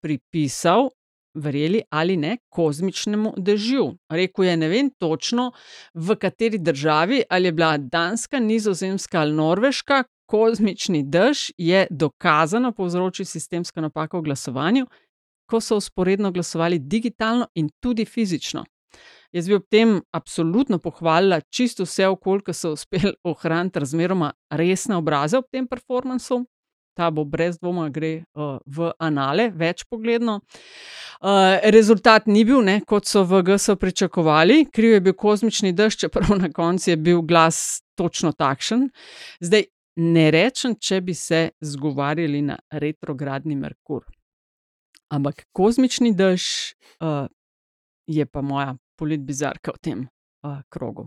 pripisal, 0.02 0.90
verjeli 1.38 1.82
ali 1.90 2.16
ne, 2.16 2.36
kozmičnemu 2.50 3.34
dežju. 3.36 3.86
Rekl 4.10 4.44
je, 4.44 4.56
ne 4.56 4.68
vem 4.68 4.90
točno, 4.90 5.52
v 5.94 6.16
kateri 6.16 6.58
državi, 6.58 7.22
ali 7.30 7.48
je 7.48 7.52
bila 7.52 7.76
Danska, 7.76 8.38
Nizozemska 8.38 9.20
ali 9.20 9.32
Norveška, 9.32 10.04
kozmični 10.28 11.02
dež 11.02 11.50
je 11.58 11.86
dokazano 11.90 12.72
povzročil 12.72 13.26
sistemsko 13.26 13.80
napako 13.80 14.18
v 14.18 14.22
glasovanju, 14.22 14.86
ko 15.48 15.60
so 15.60 15.76
usporedno 15.76 16.32
glasovali 16.32 16.78
digitalno 16.78 17.46
in 17.54 17.70
tudi 17.80 18.04
fizično. 18.04 18.64
Jaz 19.32 19.48
bi 19.48 19.54
ob 19.54 19.64
tem 19.70 19.98
absolutno 20.12 20.78
pohvalila 20.78 21.40
čisto 21.40 21.84
vse 21.84 22.06
okolje, 22.08 22.46
ki 22.46 22.54
so 22.54 22.72
uspeli 22.72 23.12
ohraniti 23.24 23.80
razmeroma 23.80 24.32
resne 24.50 24.96
obraze 24.96 25.38
ob 25.38 25.48
tem 25.52 25.66
performansu. 25.68 26.44
Ta 26.98 27.12
bo 27.14 27.22
brez 27.22 27.60
dvoma 27.60 27.86
gre 27.94 28.24
uh, 28.34 28.58
v 28.66 28.90
anale, 28.98 29.52
več 29.54 29.84
pogledno. 29.86 30.40
Uh, 31.22 31.58
rezultat 31.70 32.26
ni 32.26 32.42
bil, 32.46 32.58
ne, 32.66 32.80
kot 32.86 33.06
so 33.06 33.22
v 33.26 33.44
GSO 33.46 33.76
pričakovali, 33.78 34.64
kriv 34.74 34.96
je 34.96 35.00
bil 35.06 35.14
kozmični 35.18 35.70
dež, 35.78 36.00
čeprav 36.02 36.34
na 36.40 36.50
koncu 36.54 36.90
je 36.90 36.96
bil 36.98 37.22
glas 37.22 37.84
točno 37.98 38.32
takšen. 38.34 38.88
Zdaj, 39.38 39.68
ne 40.02 40.26
rečem, 40.34 40.74
če 40.74 41.00
bi 41.06 41.14
se 41.14 41.40
zgovarjali 41.62 42.42
na 42.50 42.58
retrogradni 42.70 43.54
Merkur. 43.58 44.04
Ampak 45.14 45.46
kozmični 45.54 46.12
dež 46.18 46.42
uh, 47.00 47.26
je 48.06 48.26
pa 48.26 48.42
moja 48.42 48.74
politbizarka 48.98 49.74
v 49.78 49.82
tem 49.82 50.00
uh, 50.02 50.58
krogu. 50.70 51.06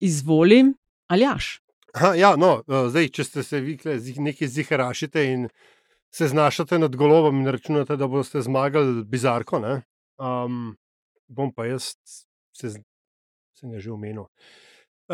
Izvolim, 0.00 0.72
ali 1.12 1.28
Ha, 1.92 2.14
ja, 2.16 2.32
no, 2.40 2.62
zdaj, 2.66 3.10
če 3.12 3.24
ste 3.24 3.42
se 3.44 3.60
vi 3.60 3.76
nekaj 3.84 4.48
ziharašite 4.48 5.24
in 5.28 5.48
se 6.12 6.28
znašate 6.28 6.78
nad 6.78 6.96
golobom 6.96 7.40
in 7.40 7.50
računate, 7.52 7.96
da 8.00 8.08
boste 8.08 8.40
zmagali 8.40 9.04
bizarko, 9.04 9.60
um, 10.20 10.72
bom 11.28 11.52
pa 11.52 11.66
jaz 11.68 11.92
se, 12.56 12.72
se 12.72 13.66
ne 13.68 13.80
že 13.80 13.92
omenil. 13.92 14.28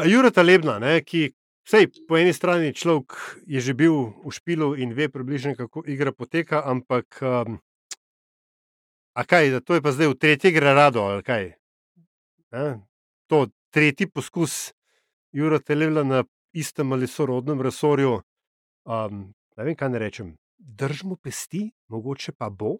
Jure 0.06 0.30
Talebna, 0.30 0.78
ne, 0.78 1.00
ki 1.02 1.32
Sej, 1.68 1.90
po 2.08 2.16
eni 2.16 2.32
strani 2.32 2.72
človek 2.72 3.12
je 3.44 3.60
že 3.60 3.76
bil 3.76 4.16
v 4.24 4.30
špilu 4.32 4.72
in 4.72 4.96
ve 4.96 5.12
približno, 5.12 5.52
kako 5.52 5.84
igra 5.84 6.16
poteka, 6.16 6.64
ampak 6.64 7.20
um, 7.20 7.60
kaj, 9.12 9.60
to 9.60 9.76
je 9.76 9.84
pa 9.84 9.92
zdaj 9.92 10.08
v 10.08 10.16
tretji 10.16 10.48
gre 10.56 10.72
rado, 10.72 11.04
ali 11.04 11.20
kaj? 11.20 11.60
Ne? 12.56 12.80
To 13.28 13.52
tretji 13.68 14.08
poskus 14.08 14.72
Jura 15.28 15.60
Televla 15.60 16.08
na 16.08 16.24
istem 16.52 16.92
ali 16.92 17.06
sorodnem 17.06 17.62
resorju. 17.62 18.20
Um, 18.84 19.32
ne 19.56 19.64
vem, 19.64 19.76
kaj 19.76 19.90
ne 19.90 19.98
rečem. 19.98 20.36
Držimo 20.58 21.16
pesti, 21.16 21.70
mogoče 21.88 22.32
pa 22.32 22.50
bo. 22.50 22.76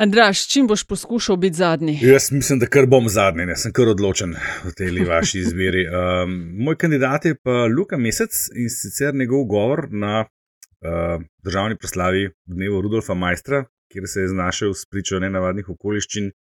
Andraš, 0.00 0.46
čim 0.48 0.66
boš 0.66 0.84
poskušal 0.84 1.36
biti 1.36 1.56
zadnji? 1.56 1.98
Jaz 2.02 2.32
mislim, 2.32 2.58
da 2.58 2.66
kar 2.66 2.86
bom 2.86 3.08
zadnji, 3.08 3.44
ne 3.46 3.56
sem 3.56 3.72
kar 3.72 3.88
odločen 3.92 4.32
v 4.64 4.72
tej 4.76 5.04
vaši 5.04 5.38
izbiri. 5.44 5.82
Um, 5.86 6.32
moj 6.64 6.76
kandidat 6.76 7.24
je 7.24 7.34
pa 7.36 7.66
Luka 7.76 7.98
Mesec 7.98 8.46
in 8.56 8.70
sicer 8.72 9.14
njegov 9.14 9.44
govor 9.44 9.88
na 9.90 10.24
uh, 10.24 11.22
državni 11.44 11.76
proslavi 11.76 12.30
dnevu 12.44 12.80
Rudolfa 12.80 13.14
Majstra, 13.14 13.64
kjer 13.92 14.04
se 14.06 14.20
je 14.20 14.28
znašel 14.28 14.72
s 14.74 14.86
pričo 14.86 15.20
nenavadnih 15.20 15.68
okoliščin 15.68 16.32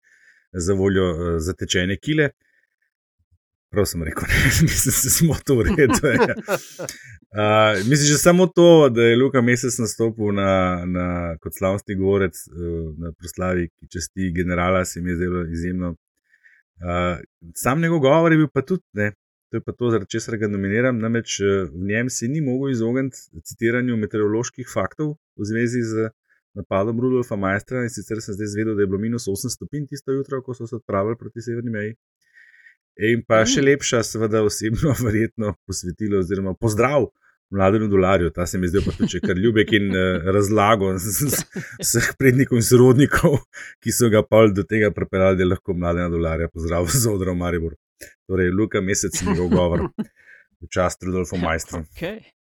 za 0.53 0.75
voljo 0.75 1.11
uh, 1.11 1.35
zatečene 1.39 1.97
kile. 1.97 2.31
Prav 3.71 3.85
sem 3.85 4.03
rekel, 4.03 4.25
ne, 4.29 4.39
mislim, 4.69 4.93
da 5.05 5.11
smo 5.11 5.35
to 5.47 5.55
uredili. 5.61 5.89
Uh, 7.37 7.77
mislim, 7.91 8.07
že 8.09 8.19
samo 8.19 8.47
to, 8.47 8.89
da 8.89 9.03
je 9.03 9.17
Luka 9.17 9.41
Mesec 9.41 9.79
nastopil 9.79 10.33
na, 10.33 10.85
na, 10.87 11.37
kot 11.43 11.53
slavnostni 11.59 11.95
govorec 11.95 12.35
uh, 12.49 12.95
na 12.99 13.13
proslavi, 13.13 13.69
ki 13.69 13.89
časti 13.93 14.33
generala, 14.37 14.85
se 14.85 15.01
mi 15.01 15.11
je 15.11 15.17
zdelo 15.17 15.45
izjemno. 15.53 15.89
Uh, 15.89 17.21
sam 17.55 17.81
njegov 17.81 17.99
govor 17.99 18.33
je 18.33 18.39
bil 18.39 18.49
pa 18.55 18.63
tudi, 18.63 18.85
ne, 18.93 19.13
to 19.51 19.57
je 19.57 19.61
pa 19.61 19.73
to, 19.73 19.91
zaradi 19.91 20.11
česar 20.11 20.37
ga 20.37 20.49
nominiram. 20.49 20.99
Namreč 20.99 21.41
v 21.73 21.85
njem 21.91 22.11
se 22.11 22.29
ni 22.29 22.41
mogel 22.41 22.73
izogniti 22.73 23.17
citiranju 23.45 23.97
meteoroloških 23.97 24.69
faktov 24.73 25.17
v 25.37 25.49
zvezi 25.51 25.83
z 25.83 26.09
napadom 26.57 27.01
Rudolfa 27.01 27.37
Majstra. 27.37 27.85
In 27.85 27.93
sicer 27.93 28.21
sem 28.25 28.37
zdaj 28.37 28.53
zvedel, 28.55 28.77
da 28.77 28.85
je 28.85 28.91
bilo 28.91 29.01
minus 29.01 29.29
8 29.29 29.53
stopinj 29.57 29.87
tisto 29.93 30.13
jutro, 30.13 30.43
ko 30.43 30.55
so 30.55 30.67
se 30.67 30.77
odpravili 30.77 31.17
proti 31.21 31.45
severni 31.45 31.71
meji. 31.71 31.97
In 32.99 33.23
pa 33.23 33.45
še 33.47 33.63
lepša, 33.63 34.03
seveda, 34.03 34.43
osebno, 34.43 34.95
verjetno 35.07 35.55
posvetilo, 35.67 36.23
oziroma 36.25 36.55
pozdrav 36.59 37.09
mlademu 37.51 37.89
dolarju. 37.89 38.31
Ta 38.35 38.47
se 38.47 38.59
mi 38.59 38.69
zdaj 38.69 38.83
pa 38.85 38.95
tudi 38.99 39.21
kar 39.25 39.37
ljubek 39.37 39.73
in 39.73 39.91
uh, 39.95 40.31
razlago 40.35 40.91
vseh 40.99 42.09
prednikov 42.19 42.59
in 42.59 42.67
sorodnikov, 42.67 43.39
ki 43.85 43.95
so 43.95 44.11
ga 44.13 44.23
pa 44.27 44.45
do 44.53 44.67
tega 44.69 44.91
pripeljali, 44.95 45.39
da 45.39 45.47
je 45.47 45.53
lahko 45.55 45.75
mladega 45.75 46.09
dolarja 46.13 46.51
pozdravil 46.53 46.91
za 46.93 47.13
odro 47.13 47.35
Maribor. 47.35 47.77
Torej, 48.29 48.51
Luka 48.53 48.83
mesec 48.85 49.23
njegov 49.23 49.49
govor 49.55 49.87
v 50.61 50.69
čast 50.71 51.03
Rudolfu 51.03 51.39
Majstru. 51.41 51.87
Okay. 51.95 52.38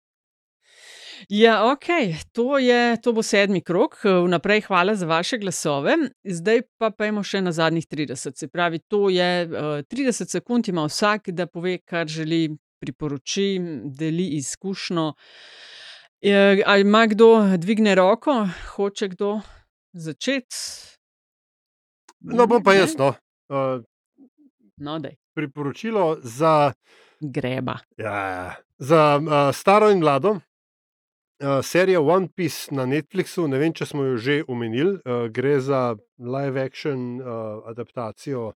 Ja, 1.30 1.72
ok, 1.72 1.88
to, 2.32 2.58
je, 2.58 2.98
to 3.02 3.14
bo 3.14 3.24
sedmi 3.24 3.62
krok. 3.62 3.98
Vnaprej 4.04 4.62
hvala 4.68 4.96
za 4.96 5.06
vaše 5.06 5.38
glasove. 5.38 5.96
Zdaj 6.24 6.62
pa 6.78 6.90
pojmo 6.92 7.24
še 7.24 7.42
na 7.42 7.52
zadnjih 7.52 7.88
30. 7.88 8.38
Se 8.38 8.48
pravi, 8.48 8.80
to 8.80 9.10
je 9.10 9.48
uh, 9.48 9.80
eh, 9.80 9.84
30 9.84 10.30
sekund, 10.30 10.68
ima 10.68 10.86
vsak, 10.88 11.30
da 11.30 11.48
pove, 11.48 11.78
kar 11.86 12.08
želi, 12.08 12.50
priporoči, 12.84 13.60
deli 14.00 14.28
izkušnjo. 14.40 15.14
E, 16.24 16.64
ali 16.66 16.82
ima 16.82 17.06
kdo 17.08 17.58
dvigne 17.58 17.96
roko, 17.96 18.48
hoče 18.76 19.08
kdo 19.16 19.42
začeti? 19.94 20.56
No, 22.20 22.48
bom 22.48 22.64
pa 22.64 22.74
jaz. 22.74 22.96
No. 22.98 23.14
Uh, 23.52 23.84
no, 24.78 25.00
priporočilo 25.36 26.18
za. 26.24 26.74
Greba. 27.20 27.78
Ja, 27.98 28.56
za 28.78 29.20
uh, 29.20 29.56
staro 29.56 29.92
in 29.92 30.00
mlado, 30.00 30.40
serija 31.64 32.02
One 32.02 32.28
Piece 32.36 32.76
na 32.76 32.86
Netflixu, 32.86 33.48
ne 33.48 33.60
vem, 33.60 33.74
če 33.74 33.86
smo 33.86 34.04
jo 34.04 34.18
že 34.18 34.42
omenili, 34.48 34.98
uh, 35.04 35.26
gre 35.32 35.60
za 35.60 35.96
live 36.20 36.62
action 36.62 37.22
uh, 37.22 37.64
adaptacijo 37.70 38.54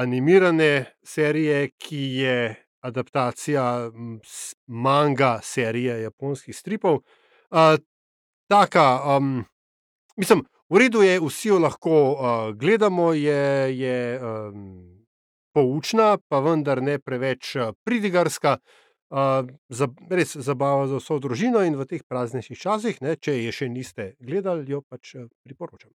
animirane 0.00 0.84
serije, 1.04 1.70
ki 1.78 2.02
je 2.20 2.36
adaptacija 2.80 3.90
manga 4.66 5.38
serije 5.42 6.02
japonskih 6.02 6.56
stripov. 6.56 7.02
Uh, 7.50 7.76
taka, 8.48 9.16
um, 9.16 9.44
mislim, 10.16 10.44
v 10.70 10.84
redu 10.84 11.02
je, 11.02 11.18
vsi 11.20 11.48
jo 11.48 11.58
lahko 11.58 11.96
uh, 12.12 12.20
gledamo, 12.56 13.12
je, 13.12 13.78
je 13.78 14.20
um, 14.20 14.78
poučna, 15.52 16.16
pa 16.28 16.40
vendar 16.40 16.82
ne 16.82 16.98
preveč 16.98 17.56
pridigarska. 17.84 18.56
Uh, 18.60 18.89
za, 19.10 19.88
res 20.10 20.36
zabava 20.36 20.86
za 20.86 21.00
vso 21.00 21.18
družino 21.18 21.62
in 21.66 21.74
v 21.78 21.86
teh 21.86 22.02
praznejših 22.06 22.58
časih, 22.58 23.00
ne, 23.02 23.16
če 23.16 23.34
je 23.42 23.52
še 23.52 23.68
niste 23.68 24.12
gledali, 24.22 24.68
jo 24.70 24.82
pač 24.86 25.16
priporočam. 25.42 25.90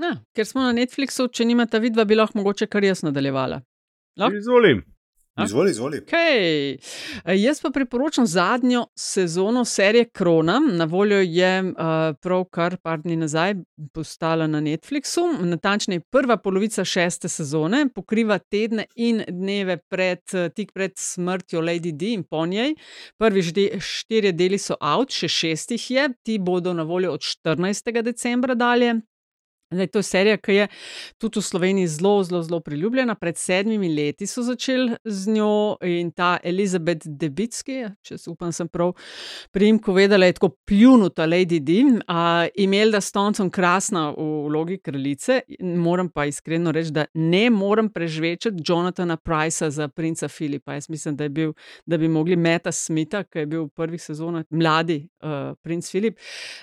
Ja, 0.00 0.14
ker 0.32 0.46
smo 0.46 0.64
na 0.64 0.72
Netflixu, 0.72 1.28
če 1.28 1.44
nimate 1.44 1.80
vidva, 1.82 2.06
bi 2.08 2.16
lahko 2.16 2.40
mogoče 2.40 2.70
kar 2.70 2.84
jaz 2.86 3.02
nadaljevala. 3.04 3.60
Izvolim. 4.32 4.84
Izvoli, 5.44 5.70
izvoli. 5.70 6.00
Okay. 6.00 6.76
Jaz 7.36 7.60
pa 7.60 7.70
priporočam 7.70 8.26
zadnjo 8.26 8.86
sezono 8.96 9.64
serije 9.64 10.04
Krona. 10.04 10.60
Na 10.72 10.84
voljo 10.84 11.20
je 11.20 11.62
uh, 11.62 11.72
pravkar 12.22 12.76
par 12.76 13.00
dni 13.00 13.16
nazaj 13.16 13.54
postala 13.92 14.46
na 14.46 14.60
Netflixu. 14.60 15.20
Natančneje, 15.40 16.00
prva 16.00 16.36
polovica 16.36 16.84
šeste 16.84 17.28
sezone 17.28 17.86
pokriva 17.94 18.38
tedne 18.38 18.84
in 18.94 19.22
dneve 19.28 19.76
pred, 19.76 20.22
tik 20.54 20.72
pred 20.72 20.92
smrtjo 20.96 21.60
Lady 21.60 21.92
D 21.92 22.12
in 22.12 22.22
po 22.22 22.46
njej. 22.46 22.74
Prvi 23.18 23.42
štirje 23.80 24.32
deli 24.32 24.58
so 24.58 24.76
out, 24.80 25.12
še 25.12 25.28
šestih 25.28 25.90
je, 25.90 26.08
ti 26.22 26.38
bodo 26.38 26.72
na 26.72 26.82
voljo 26.82 27.12
od 27.12 27.20
14. 27.20 28.02
decembra 28.02 28.54
dalje. 28.54 29.00
Zdaj, 29.70 29.86
to 29.86 29.98
je 29.98 30.02
serija, 30.02 30.36
ki 30.36 30.54
je 30.54 30.64
tudi 31.18 31.38
v 31.38 31.42
Sloveniji 31.46 31.86
zelo, 31.86 32.22
zelo, 32.26 32.42
zelo 32.42 32.58
priljubljena. 32.60 33.14
Pred 33.14 33.36
sedmimi 33.38 33.88
leti 33.94 34.26
so 34.26 34.42
začeli 34.42 34.96
z 35.04 35.30
njo 35.30 35.76
in 35.86 36.10
ta 36.10 36.38
Elizabeth 36.42 37.06
Debicki, 37.06 37.84
če 38.02 38.18
se 38.18 38.30
upam, 38.30 38.50
sem 38.52 38.68
prav 38.68 38.96
prijemko 39.54 39.94
vedela, 39.94 40.26
je 40.26 40.32
tako 40.40 40.48
pljunuta 40.66 41.26
Lady 41.26 41.60
D. 41.62 41.76
Imela 42.54 42.96
da 42.96 43.00
stoncem 43.00 43.50
krasna 43.50 44.08
v 44.10 44.26
vlogi 44.48 44.80
kraljice, 44.82 45.40
moram 45.62 46.10
pa 46.10 46.26
iskreno 46.26 46.72
reči, 46.74 46.90
da 46.90 47.06
ne 47.14 47.46
morem 47.50 47.92
prežvečati 47.94 48.64
Jonathana 48.66 49.16
Pricea 49.16 49.70
za 49.70 49.88
princa 49.88 50.28
Filipa. 50.28 50.74
Jaz 50.74 50.90
mislim, 50.90 51.16
da, 51.16 51.28
bil, 51.28 51.54
da 51.86 51.98
bi 51.98 52.08
mogli 52.08 52.36
Meta 52.36 52.72
Smitha, 52.72 53.22
ki 53.22 53.44
je 53.44 53.46
bil 53.46 53.64
v 53.68 53.70
prvih 53.76 54.02
sezonah 54.02 54.44
mladi 54.50 55.04
uh, 55.22 55.54
princ 55.62 55.90
Filip, 55.90 56.18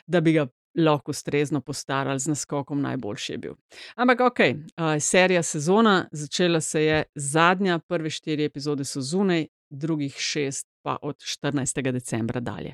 da 0.07 0.19
bi 0.21 0.35
ga 0.35 0.49
lahko 0.77 1.11
ustrezno 1.11 1.61
postarali 1.61 2.19
z 2.19 2.27
naskokom, 2.27 2.81
najboljši 2.81 3.33
je 3.33 3.37
bil. 3.37 3.53
Ampak, 3.95 4.19
ok, 4.19 4.39
uh, 4.39 4.85
serija 4.99 5.43
sezona, 5.43 6.07
začela 6.11 6.61
se 6.61 6.83
je 6.83 7.03
zadnja, 7.15 7.79
prve 7.79 8.09
štiri 8.09 8.45
epizode 8.45 8.85
so 8.85 9.01
zunaj, 9.01 9.47
drugih 9.69 10.15
šest 10.17 10.67
pa 10.81 10.97
od 11.01 11.15
14. 11.43 11.91
decembra 11.91 12.39
dalje. 12.39 12.73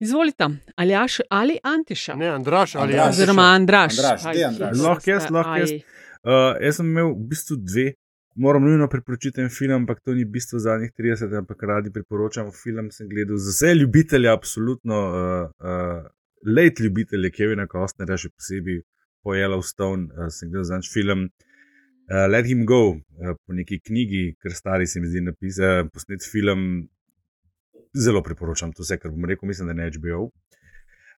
Izvolite, 0.00 0.48
ali 0.76 0.94
Aš 0.94 1.20
ali 1.30 1.58
Antiša? 1.62 2.14
Ne, 2.14 2.28
Andraš 2.28 2.74
ali 2.74 2.92
Andraš. 2.92 3.08
Oziroma 3.08 3.42
Andraš. 3.42 3.98
Andraš, 3.98 4.78
Lahko 4.80 5.10
jaz, 5.10 5.30
lahko 5.30 5.56
jaz. 5.56 5.70
Uh, 5.70 6.56
jaz 6.64 6.76
sem 6.76 6.86
imel 6.86 7.12
v 7.12 7.28
bistvu 7.28 7.56
dve 7.56 7.92
moram 8.34 8.64
nujno 8.64 8.88
priporočiti 8.88 9.40
en 9.40 9.48
film, 9.48 9.72
ampak 9.72 10.00
to 10.00 10.14
ni 10.14 10.24
bistvo 10.24 10.58
zadnjih 10.58 10.92
30, 10.98 11.38
ampak 11.38 11.62
radi 11.62 11.92
priporočam 11.92 12.50
film. 12.62 12.90
Sem 12.90 13.08
gledal 13.08 13.36
za 13.36 13.50
vse 13.50 13.74
ljubitelje, 13.74 14.30
absolutno, 14.30 14.96
uh, 14.96 15.50
uh, 15.58 16.06
late 16.46 16.84
ljubitelje 16.84 17.30
Kevina 17.34 17.66
Kostnerja, 17.70 18.18
še 18.20 18.32
posebej 18.34 18.82
po 19.24 19.36
Yellowstone, 19.36 20.08
uh, 20.14 20.28
sem 20.32 20.50
gledal 20.50 20.68
zadnjič 20.70 20.92
film. 20.92 21.28
Uh, 22.10 22.26
Let 22.30 22.48
him 22.48 22.64
go, 22.66 22.96
uh, 22.96 23.34
po 23.46 23.54
neki 23.54 23.80
knjigi, 23.86 24.36
ker 24.42 24.54
stari 24.56 24.86
se 24.86 25.00
mi 25.00 25.10
zdi 25.10 25.22
napisati, 25.26 25.86
uh, 25.86 25.92
posnet 25.92 26.26
film. 26.26 26.88
Zelo 27.90 28.22
priporočam 28.22 28.72
to 28.72 28.84
vse, 28.86 29.00
kar 29.02 29.10
bom 29.10 29.26
rekel, 29.26 29.50
mislim, 29.50 29.70
da 29.70 29.74
ne 29.74 29.90
HBO. 29.90 30.30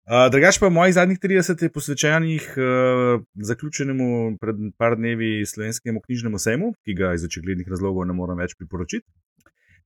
Uh, 0.02 0.26
drugač 0.34 0.58
pa 0.58 0.66
mojih 0.72 0.96
zadnjih 0.96 1.18
30 1.22 1.60
je 1.62 1.70
posvečenih 1.70 2.46
uh, 2.58 3.22
zaključenemu 3.38 4.38
pred 4.40 4.56
par 4.74 4.96
dnevi 4.98 5.46
slovenskemu 5.46 6.00
knjižnemu 6.02 6.38
sejmu, 6.42 6.72
ki 6.82 6.96
ga 6.98 7.12
iz 7.14 7.22
očiglednih 7.28 7.68
razlogov 7.70 8.08
ne 8.10 8.16
morem 8.18 8.42
več 8.42 8.56
priporočiti. 8.58 9.06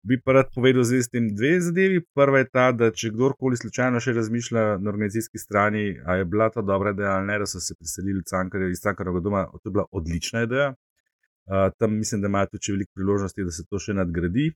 Bi 0.06 0.20
pa 0.22 0.32
rad 0.36 0.52
povedal 0.54 0.84
z 0.86 1.08
tem 1.10 1.26
dve 1.34 1.56
zadevi. 1.60 1.98
Prva 2.14 2.38
je 2.38 2.46
ta, 2.52 2.70
da 2.72 2.92
če 2.94 3.10
kdorkoli 3.10 3.58
slučajno 3.58 3.98
še 4.02 4.14
razmišlja 4.14 4.64
na 4.78 4.90
organizacijski 4.92 5.40
strani, 5.42 5.96
a 6.06 6.20
je 6.20 6.28
bila 6.30 6.46
to 6.54 6.62
dobra 6.62 6.92
ideja 6.94 7.16
ali 7.18 7.26
ne, 7.26 7.38
da 7.42 7.48
so 7.50 7.58
se 7.60 7.74
preselili 7.74 8.22
cankar, 8.22 8.68
iz 8.70 8.82
Cankarjevega 8.84 9.24
doma, 9.24 9.42
to 9.58 9.66
je 9.66 9.74
bila 9.74 9.86
odlična 9.90 10.44
ideja. 10.46 10.68
Uh, 11.46 11.72
tam 11.78 11.98
mislim, 11.98 12.22
da 12.22 12.30
imajo 12.30 12.52
tudi 12.52 12.72
veliko 12.74 12.90
priložnosti, 12.94 13.46
da 13.46 13.54
se 13.54 13.64
to 13.70 13.82
še 13.82 13.96
nadgradi. 13.98 14.46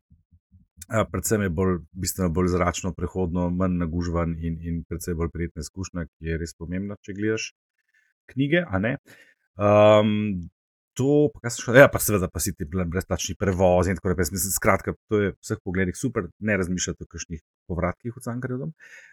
Uh, 0.86 1.02
predvsem 1.10 1.42
je 1.42 1.50
bolj, 1.58 1.76
bistveno 2.04 2.30
bolj 2.34 2.52
zračno, 2.54 2.94
prehodno, 2.94 3.48
manj 3.50 3.76
nagužvan 3.82 4.36
in, 4.38 4.56
in 4.62 4.80
predvsem 4.86 5.18
bolj 5.18 5.34
prijetna 5.34 5.66
izkušnja, 5.66 6.06
ki 6.06 6.30
je 6.30 6.38
res 6.42 6.54
pomembna, 6.58 6.98
če 7.02 7.14
gledaš 7.18 7.50
knjige. 8.30 8.64
Um, 9.58 10.14
to, 10.98 11.30
pa 11.34 11.50
še, 11.52 11.74
ja, 11.78 11.88
pa 11.92 12.00
seveda, 12.02 12.28
pa 12.30 12.42
si 12.42 12.52
ti 12.56 12.66
brezplačni 12.66 13.36
prevoz 13.38 13.88
in 13.88 13.98
tako 13.98 14.12
naprej. 14.12 14.30
Skratka, 14.50 14.94
to 15.10 15.20
je 15.20 15.32
v 15.32 15.36
vseh 15.38 15.60
pogledih 15.64 15.96
super, 15.96 16.28
ne 16.38 16.56
razmišljati 16.60 17.06
o 17.06 17.10
kakšnih 17.10 17.42
povratkih 17.70 18.16
v 18.16 18.22
Cankarjev. 18.24 18.70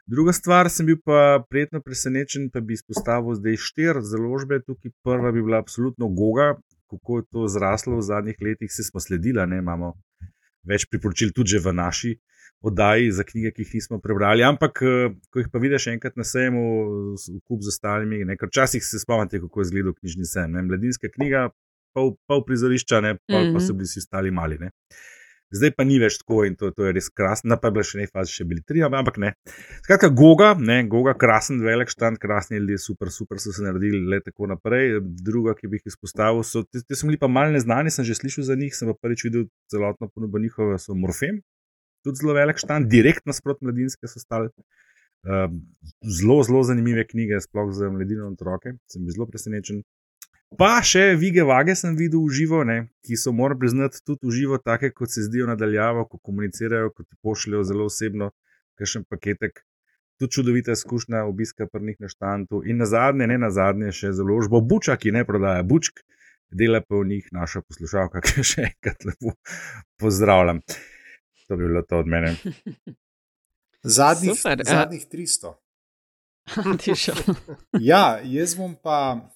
Druga 0.10 0.34
stvar, 0.36 0.72
sem 0.74 0.90
bil 0.90 1.00
pa 1.06 1.44
prijetno 1.50 1.82
presenečen, 1.86 2.50
pa 2.54 2.64
bi 2.64 2.78
izpostavil 2.78 3.38
zdaj 3.38 3.60
štiri 3.62 4.04
založbe. 4.04 4.62
Tukaj 4.66 4.96
prva 5.06 5.34
bi 5.36 5.46
bila 5.46 5.62
absolutno 5.62 6.10
Goga, 6.10 6.56
kako 6.92 7.20
je 7.20 7.28
to 7.32 7.48
zraslo 7.52 8.00
v 8.00 8.08
zadnjih 8.08 8.40
letih, 8.42 8.72
se 8.72 8.84
smo 8.88 9.04
sledili, 9.04 9.44
ne 9.48 9.60
imamo 9.60 9.94
več 10.68 10.88
priporočil 10.90 11.36
tudi 11.36 11.60
v 11.60 11.76
naši. 11.76 12.18
Oddaji 12.66 13.12
za 13.14 13.22
knjige, 13.22 13.52
ki 13.54 13.62
jih 13.62 13.74
nismo 13.78 14.00
prebrali, 14.02 14.42
ampak 14.42 14.80
ko 14.82 15.38
jih 15.38 15.50
pa 15.54 15.60
vidiš 15.62 15.92
enkrat 15.92 16.16
na 16.18 16.26
sejmu, 16.26 16.64
v 17.14 17.36
kup 17.46 17.62
z 17.62 17.70
ostalimi, 17.70 18.24
nekaj 18.26 18.50
časih 18.50 18.82
se 18.82 18.98
spomnite, 18.98 19.38
kako 19.44 19.62
je 19.62 19.68
izgledal 19.68 19.94
knjižni 19.94 20.26
sejem. 20.26 20.58
Mladinska 20.66 21.12
knjiga, 21.14 21.52
pol, 21.98 22.16
pol 22.30 22.44
prizorišča, 22.46 23.02
ne, 23.02 23.18
pol 23.26 23.40
mm 23.42 23.46
-hmm. 23.50 23.54
pa 23.58 23.66
so 23.66 23.74
bili 23.74 23.90
vsi 23.90 24.06
ostali 24.06 24.32
mali. 24.32 24.58
Ne. 24.62 24.72
Zdaj 25.56 25.72
pa 25.78 25.86
ni 25.88 25.96
več 26.00 26.18
tako 26.20 26.42
in 26.44 26.58
to, 26.60 26.74
to 26.76 26.84
je 26.84 26.94
res 26.98 27.08
krasno, 27.18 27.56
pa 27.62 27.70
je 27.70 27.76
bila 27.76 27.84
še 27.88 28.00
ne 28.02 28.08
fazi, 28.12 28.34
še 28.36 28.46
bili 28.50 28.64
tri, 28.68 28.82
ampak 28.84 29.18
ne. 29.24 29.30
Skratka, 29.86 30.10
Goga, 30.22 30.50
ne, 30.60 30.82
Goga, 30.92 31.14
krasen, 31.16 31.62
velik 31.64 31.94
štant, 31.94 32.20
krasni 32.20 32.60
ljudje, 32.60 32.82
super, 32.84 33.12
super 33.16 33.40
so 33.40 33.54
se 33.56 33.64
naredili, 33.64 34.02
le 34.12 34.20
tako 34.26 34.50
naprej. 34.52 34.98
Druga, 35.30 35.56
ki 35.56 35.72
bi 35.72 35.80
jih 35.80 35.94
izpostavil, 35.94 36.44
so 36.44 36.66
ti, 36.68 36.84
ti 36.84 37.00
so 37.00 37.08
bili 37.08 37.20
pa 37.22 37.32
malce 37.32 37.56
neznani, 37.56 37.94
sem 37.96 38.04
že 38.10 38.18
slišal 38.20 38.44
za 38.50 38.60
njih, 38.60 38.76
sem 38.76 38.92
pa 38.92 38.98
prvič 39.00 39.24
videl 39.30 39.48
celotno 39.72 40.12
ponudbo 40.12 40.44
njihove, 40.44 40.76
so 40.84 40.98
Morfem, 41.06 41.40
tudi 42.04 42.20
zelo 42.20 42.36
velik 42.36 42.60
štant, 42.60 42.92
direkt 42.92 43.24
nasprot 43.24 43.64
mladinske 43.64 44.12
so 44.12 44.20
stali. 44.20 44.52
Uh, 45.28 45.48
zelo, 46.20 46.42
zelo 46.44 46.60
zanimive 46.68 47.08
knjige, 47.08 47.40
sploh 47.44 47.72
za 47.76 47.88
mladino 47.92 48.28
in 48.28 48.36
otroke, 48.36 48.76
sem 48.92 49.08
bil 49.08 49.16
zelo 49.16 49.32
presenečen. 49.32 49.80
Pa 50.56 50.78
še 50.80 51.18
Vige 51.20 51.44
Vage 51.44 51.76
sem 51.76 51.96
videl 52.00 52.24
v 52.24 52.32
živo, 52.32 52.62
ne, 52.64 52.88
ki 53.04 53.18
so, 53.20 53.34
moram 53.36 53.60
priznati, 53.60 54.00
tudi 54.00 54.30
v 54.30 54.32
živo, 54.32 54.60
take 54.64 54.94
kot 54.96 55.12
se 55.12 55.26
zdijo 55.26 55.48
nadaljavo, 55.50 56.06
ko 56.08 56.20
komunicirajo, 56.24 56.94
ko 56.96 57.04
ti 57.04 57.18
pošljajo 57.20 57.66
zelo 57.68 57.88
osebno, 57.92 58.32
kakšen 58.80 59.04
paketek. 59.10 59.60
Tudi 60.18 60.32
čudovita 60.34 60.74
izkušnja 60.74 61.26
obiska 61.28 61.68
prnih 61.68 62.00
na 62.00 62.08
štantu. 62.10 62.64
In 62.66 62.80
na 62.80 62.88
zadnje, 62.88 63.28
ne 63.28 63.38
na 63.38 63.52
zadnje, 63.52 63.92
še 63.92 64.14
založbo 64.16 64.64
Buča, 64.64 64.96
ki 64.98 65.12
ne 65.12 65.26
prodaja 65.28 65.68
Bučk, 65.68 66.00
dela 66.50 66.80
pa 66.82 66.96
v 66.96 67.12
njih 67.12 67.28
naša 67.36 67.62
poslušalka, 67.68 68.24
ki 68.26 68.48
še 68.48 68.70
enkrat 68.72 69.04
lepo 69.04 69.36
pozdravljam. 70.00 70.64
To 71.48 71.60
bi 71.60 71.68
bilo 71.68 71.84
to 71.84 72.00
od 72.00 72.08
mene. 72.08 72.36
Zadnjih, 73.98 74.36
Super, 74.36 74.64
zadnjih 74.66 75.06
300. 75.12 75.54
ja, 77.92 78.20
jaz 78.24 78.56
bom 78.56 78.74
pa. 78.84 79.28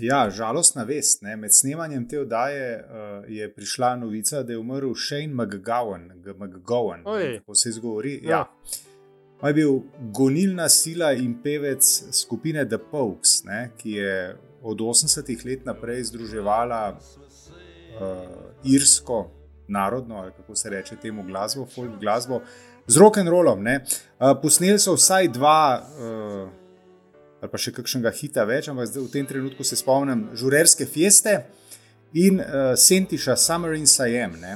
Ja, 0.00 0.30
žalostna 0.30 0.82
vest. 0.82 1.22
Ne. 1.22 1.36
Med 1.36 1.54
snemanjem 1.54 2.08
te 2.08 2.20
oddaje 2.20 2.78
uh, 2.78 3.30
je 3.30 3.48
prišla 3.54 3.96
novica, 3.96 4.42
da 4.42 4.52
je 4.52 4.58
umrl 4.58 4.94
Shane 4.94 5.34
McGowan. 5.34 6.10
McGowan 6.38 7.04
kako 7.38 7.54
se 7.54 7.68
izgovori. 7.68 8.20
Ja. 8.22 8.30
Ja. 8.30 8.50
On 9.40 9.48
je 9.48 9.54
bil 9.54 9.80
gonilna 10.14 10.68
sila 10.68 11.12
in 11.12 11.34
pevec 11.42 11.84
skupine 12.12 12.68
The 12.68 12.78
Pokes, 12.90 13.42
ne, 13.44 13.70
ki 13.76 13.90
je 13.90 14.36
od 14.62 14.78
80-ih 14.78 15.46
let 15.46 15.66
naprej 15.66 16.04
združevala 16.04 16.96
uh, 16.96 18.08
irsko, 18.64 19.30
narodno, 19.68 20.30
kako 20.36 20.56
se 20.56 20.70
reče 20.70 20.96
temu 20.96 21.22
glasbo, 21.22 21.66
folk 21.74 22.00
glasbo, 22.00 22.40
z 22.86 22.96
rock 22.96 23.18
and 23.18 23.28
rollom. 23.28 23.66
Uh, 23.66 24.32
posneli 24.42 24.78
so 24.78 24.94
vsaj 24.96 25.28
dva. 25.28 25.82
Uh, 25.98 26.63
ali 27.44 27.52
pa 27.52 27.60
še 27.60 27.74
kakšnega 27.76 28.08
hita 28.16 28.46
več, 28.48 28.70
ampak 28.72 28.88
zdaj 28.88 29.02
v 29.04 29.12
tem 29.12 29.26
trenutku 29.28 29.64
se 29.68 29.76
spomnim 29.76 30.30
žurerske 30.32 30.86
feste 30.88 31.42
in 32.16 32.40
uh, 32.40 32.72
Sentiša 32.72 33.36
Summer 33.36 33.74
in 33.76 33.84
Sajem. 33.84 34.38
Ne? 34.40 34.54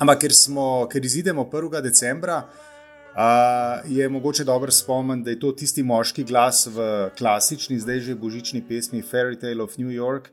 Ampak 0.00 0.22
ker, 0.22 0.32
smo, 0.32 0.86
ker 0.88 1.04
izidemo 1.04 1.44
1. 1.52 1.82
decembra, 1.84 2.38
uh, 2.48 3.84
je 3.84 4.08
mogoče 4.08 4.46
dobro 4.48 4.72
spomniti, 4.72 5.26
da 5.26 5.34
je 5.34 5.40
to 5.42 5.50
tisti 5.52 5.84
moški 5.84 6.24
glas 6.24 6.64
v 6.72 7.10
klasični, 7.18 7.76
zdaj 7.82 8.00
že 8.06 8.16
božični 8.16 8.62
pesmi 8.64 9.02
Fairy 9.04 9.36
Tale 9.36 9.60
of 9.60 9.76
New 9.76 9.92
York, 9.92 10.30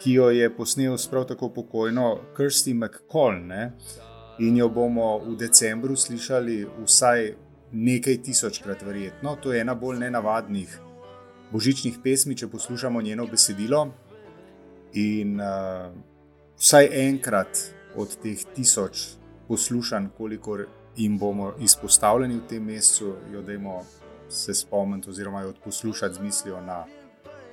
ki 0.00 0.14
jo 0.16 0.30
je 0.32 0.48
posnel 0.56 0.96
prav 1.10 1.26
tako 1.28 1.50
pokojno 1.52 2.06
Kirsty 2.38 2.72
McCall. 2.72 3.36
Ne? 3.44 3.74
In 4.40 4.56
jo 4.56 4.70
bomo 4.72 5.18
v 5.26 5.36
decembru 5.36 5.92
slišali 5.92 6.56
vsaj 6.86 7.28
nekaj 7.72 8.16
tisočkrat, 8.24 8.80
verjetno. 8.86 9.36
To 9.44 9.52
je 9.52 9.60
ena 9.60 9.74
bolj 9.76 10.00
nenavadnih 10.00 10.72
božičnih 11.52 11.98
pesmi, 12.04 12.36
če 12.36 12.48
poslušamo 12.48 13.02
njeno 13.02 13.26
besedilo. 13.26 13.86
In 14.92 15.40
uh, 15.40 15.92
vsaj 16.58 16.88
enkrat 17.08 17.58
od 17.96 18.16
teh 18.22 18.44
tisoč 18.54 19.06
poslušanj, 19.48 20.10
kolikor 20.16 20.66
jim 20.96 21.18
bomo 21.18 21.52
izpostavljeni 21.60 22.36
v 22.40 22.46
tem 22.48 22.64
mesecu, 22.64 23.14
jo 23.32 23.42
dajmo 23.42 23.82
se 24.28 24.54
spomniti, 24.54 25.10
oziroma 25.10 25.42
jo 25.42 25.54
poslušati 25.64 26.14
z 26.14 26.20
mislijo 26.20 26.60
na 26.60 26.84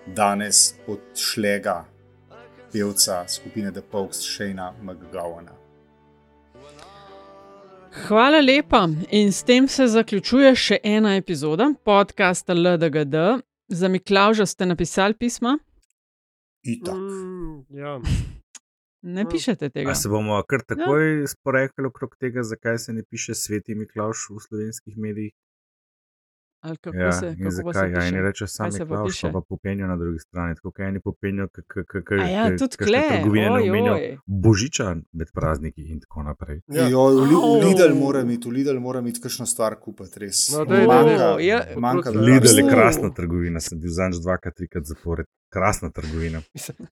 danes 0.06 0.74
od 0.88 1.00
šlega 1.16 1.86
pevca 2.72 3.28
skupine 3.28 3.72
The 3.72 3.82
Pokes, 3.82 4.20
Shayna 4.20 4.74
McGowana. 4.84 5.56
Hvala 8.08 8.40
lepa. 8.40 8.88
In 9.10 9.32
s 9.32 9.44
tem 9.44 9.68
se 9.68 9.88
zaključuje 9.88 10.56
še 10.56 10.78
ena 10.84 11.16
epizoda 11.16 11.72
podcasta 11.84 12.54
LDGD. 12.54 13.49
Za 13.70 13.88
Miklauža 13.88 14.46
ste 14.46 14.66
napisali 14.66 15.14
pisma? 15.14 15.58
Mm, 16.66 17.66
ja. 17.70 18.00
Ne 19.02 19.24
pišete 19.30 19.70
tega. 19.70 19.92
A 19.92 19.96
se 19.96 20.10
bomo 20.10 20.42
kar 20.44 20.60
takoj 20.68 21.22
ja. 21.22 21.28
sporekli 21.28 21.88
okrog 21.88 22.18
tega, 22.20 22.44
zakaj 22.44 22.78
se 22.78 22.94
ne 22.94 23.04
piše 23.10 23.36
Sveti 23.36 23.76
Miklauž 23.76 24.26
v 24.30 24.42
slovenskih 24.44 24.98
medijih? 24.98 25.32
Ali 26.62 26.78
kako 26.78 26.98
ja, 26.98 27.12
se 27.12 27.36
in 27.38 27.52
zakaj? 27.52 27.92
Ja, 27.92 28.08
in 28.08 28.16
reče 28.16 28.48
sam 28.48 28.70
Miklauž, 28.80 29.22
pa, 29.34 29.42
popenijo 29.50 29.88
na 29.88 29.98
drugi 29.98 30.20
strani. 30.20 30.56
Tako 30.56 30.72
kot 30.72 30.80
eni 30.80 31.00
popenijo, 31.00 31.48
kako 31.68 32.14
ja, 32.14 32.58
tudi 32.58 32.78
trgovine 32.78 33.50
ne 33.50 33.62
omenijo 33.70 33.98
božiča 34.26 34.96
med 35.12 35.28
prazniki 35.34 35.82
in 35.82 36.00
tako 36.00 36.24
naprej. 36.24 36.62
Ja. 36.68 36.88
Jo, 36.88 37.08
v 37.08 37.64
Lidl 37.64 37.96
mora 37.96 38.22
imeti, 38.22 38.50
v 38.50 38.52
Lidl 38.52 38.80
mora 38.80 39.00
imeti 39.00 39.22
kakšno 39.22 39.46
stvar 39.46 39.76
kupiti, 39.80 40.20
res. 40.20 40.50
No, 40.54 40.66
daj, 40.66 40.88
manjka, 40.88 41.30
ja, 41.40 41.64
manjka 41.78 42.10
Lidl 42.10 42.60
je 42.60 42.70
krasna 42.70 43.14
trgovina, 43.16 43.60
sem 43.60 43.80
bil 43.80 43.92
zanj 43.92 44.20
dvakrat, 44.22 44.56
trikrat 44.56 44.86
zapored. 44.86 45.26
Krasna 45.50 45.90
trgovina. 45.90 46.42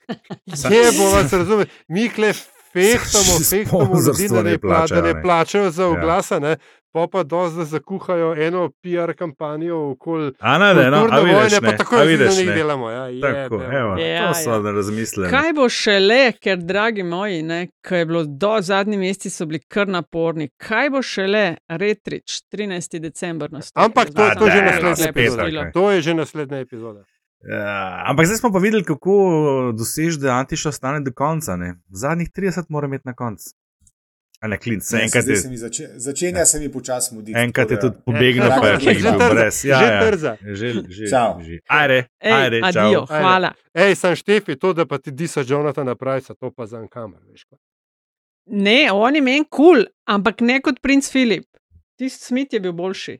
Je, 0.74 0.86
bo 0.98 1.12
vas 1.14 1.34
razumel, 1.34 1.66
mi 1.88 2.10
klef 2.10 2.40
fehtamo, 2.74 3.40
fehtamo 3.50 4.00
ljudi, 4.08 4.28
da 4.34 4.44
ne, 4.44 4.58
plača, 4.58 4.96
da 4.96 5.02
ne 5.02 5.22
plačajo 5.22 5.72
za 5.72 5.88
oglasa, 5.88 6.36
ja. 6.36 6.56
Pa 6.98 7.08
pa 7.12 7.24
dozda 7.24 7.66
zakuhajo 7.66 8.36
eno 8.48 8.70
PR 8.82 9.14
kampanjo 9.14 9.90
okoli 9.92 10.32
Ana, 10.40 10.74
ne, 10.74 10.92
no, 10.92 11.08
a 11.12 11.20
vidiš, 11.20 11.36
vojne, 11.36 11.62
pa 11.62 11.78
tako 11.78 11.96
je, 11.96 12.08
vidiš, 12.08 12.28
da 12.28 12.34
ne. 12.36 12.42
jih 12.42 12.54
delamo. 12.54 12.90
Ja, 12.90 13.08
je, 13.08 13.22
Tako, 13.22 13.62
evo, 13.72 13.98
Ja, 13.98 14.28
to 14.28 14.34
so 14.34 14.52
ja. 14.52 14.60
da 14.60 14.72
razmislili. 14.72 15.30
Kaj 15.30 15.54
bo 15.54 15.70
šele, 15.70 16.32
ker, 16.32 16.58
dragi 16.58 17.04
moji, 17.04 17.44
ne, 17.44 17.68
ko 17.88 17.96
je 17.96 18.06
bilo 18.06 18.24
do 18.24 18.58
zadnji 18.62 18.98
meseci, 18.98 19.30
so 19.30 19.46
bili 19.46 19.60
kar 19.60 19.88
naporni. 19.88 20.50
Kaj 20.58 20.90
bo 20.90 21.02
šele, 21.02 21.56
retrič, 21.68 22.42
13. 22.54 23.00
december 23.00 23.52
nastopi? 23.52 23.86
Ampak 23.86 24.08
to, 24.08 24.30
to, 24.40 24.48
je 24.48 24.62
no, 24.62 24.72
naslednja 24.72 24.96
spet, 24.96 25.18
epizoda. 25.18 25.72
to 25.74 25.92
je 25.92 26.02
že 26.02 26.14
naslednja 26.14 26.60
epizoda. 26.60 27.04
Ja, 27.46 28.04
ampak 28.06 28.26
zdaj 28.26 28.38
smo 28.38 28.52
pa 28.52 28.60
videli, 28.60 28.84
kako 28.84 29.14
dosežeš, 29.78 30.20
da 30.20 30.40
Antiša 30.42 30.70
ostane 30.70 31.00
do 31.06 31.12
konca. 31.14 31.56
Ne? 31.56 31.76
Zadnjih 31.90 32.30
30 32.32 32.66
mora 32.70 32.88
imeti 32.88 33.08
na 33.08 33.14
koncu. 33.14 33.54
Ne 34.42 34.58
klinc, 34.58 34.92
Ne, 34.92 35.02
enkrat 35.04 35.26
se 35.26 35.50
mi 35.50 35.58
zače, 35.58 35.88
začenja 35.96 36.46
se 36.46 36.60
mi 36.60 36.72
počasi 36.72 37.16
muditi. 37.16 37.40
Enkrat 37.40 37.72
je 37.72 37.80
tudi 37.80 37.98
pobegnil, 38.06 38.44
Ja, 38.46 38.60
pa 38.62 38.68
je 38.68 38.80
že 38.80 38.94
že 38.94 38.94
bil 38.94 39.18
trza, 39.18 39.30
brez. 39.30 39.66
Ja, 39.66 39.80
že 39.80 39.86
ja. 39.86 40.02
trza. 40.02 40.38
Že, 40.42 40.68
že, 40.90 41.04
Čau. 41.10 41.42
že. 41.42 41.58
Ajde, 41.68 42.06
Ej, 42.20 42.34
ajde, 42.34 42.60
adijo, 42.64 43.02
čau. 43.08 43.18
hvala. 43.18 43.54
Ej, 43.74 43.96
sam 43.96 44.16
Štef 44.16 44.50
je 44.50 44.56
to, 44.56 44.74
da 44.74 44.86
pa 44.86 44.98
ti 44.98 45.12
disa 45.12 45.42
Jonathana 45.42 45.96
Price, 45.96 46.34
to 46.36 46.52
pa 46.52 46.66
za 46.66 46.78
en 46.78 46.88
kamer. 46.88 47.20
Veš, 47.32 47.44
kaj. 47.50 47.58
Ne, 48.46 48.92
on 48.94 49.16
je 49.16 49.22
meni 49.22 49.46
kul, 49.50 49.66
cool, 49.66 49.86
ampak 50.06 50.42
ne 50.42 50.62
kot 50.62 50.80
princ 50.82 51.10
Filip. 51.12 51.50
Tisti 51.98 52.26
Smith 52.26 52.54
je 52.54 52.60
bil 52.60 52.72
boljši. 52.78 53.18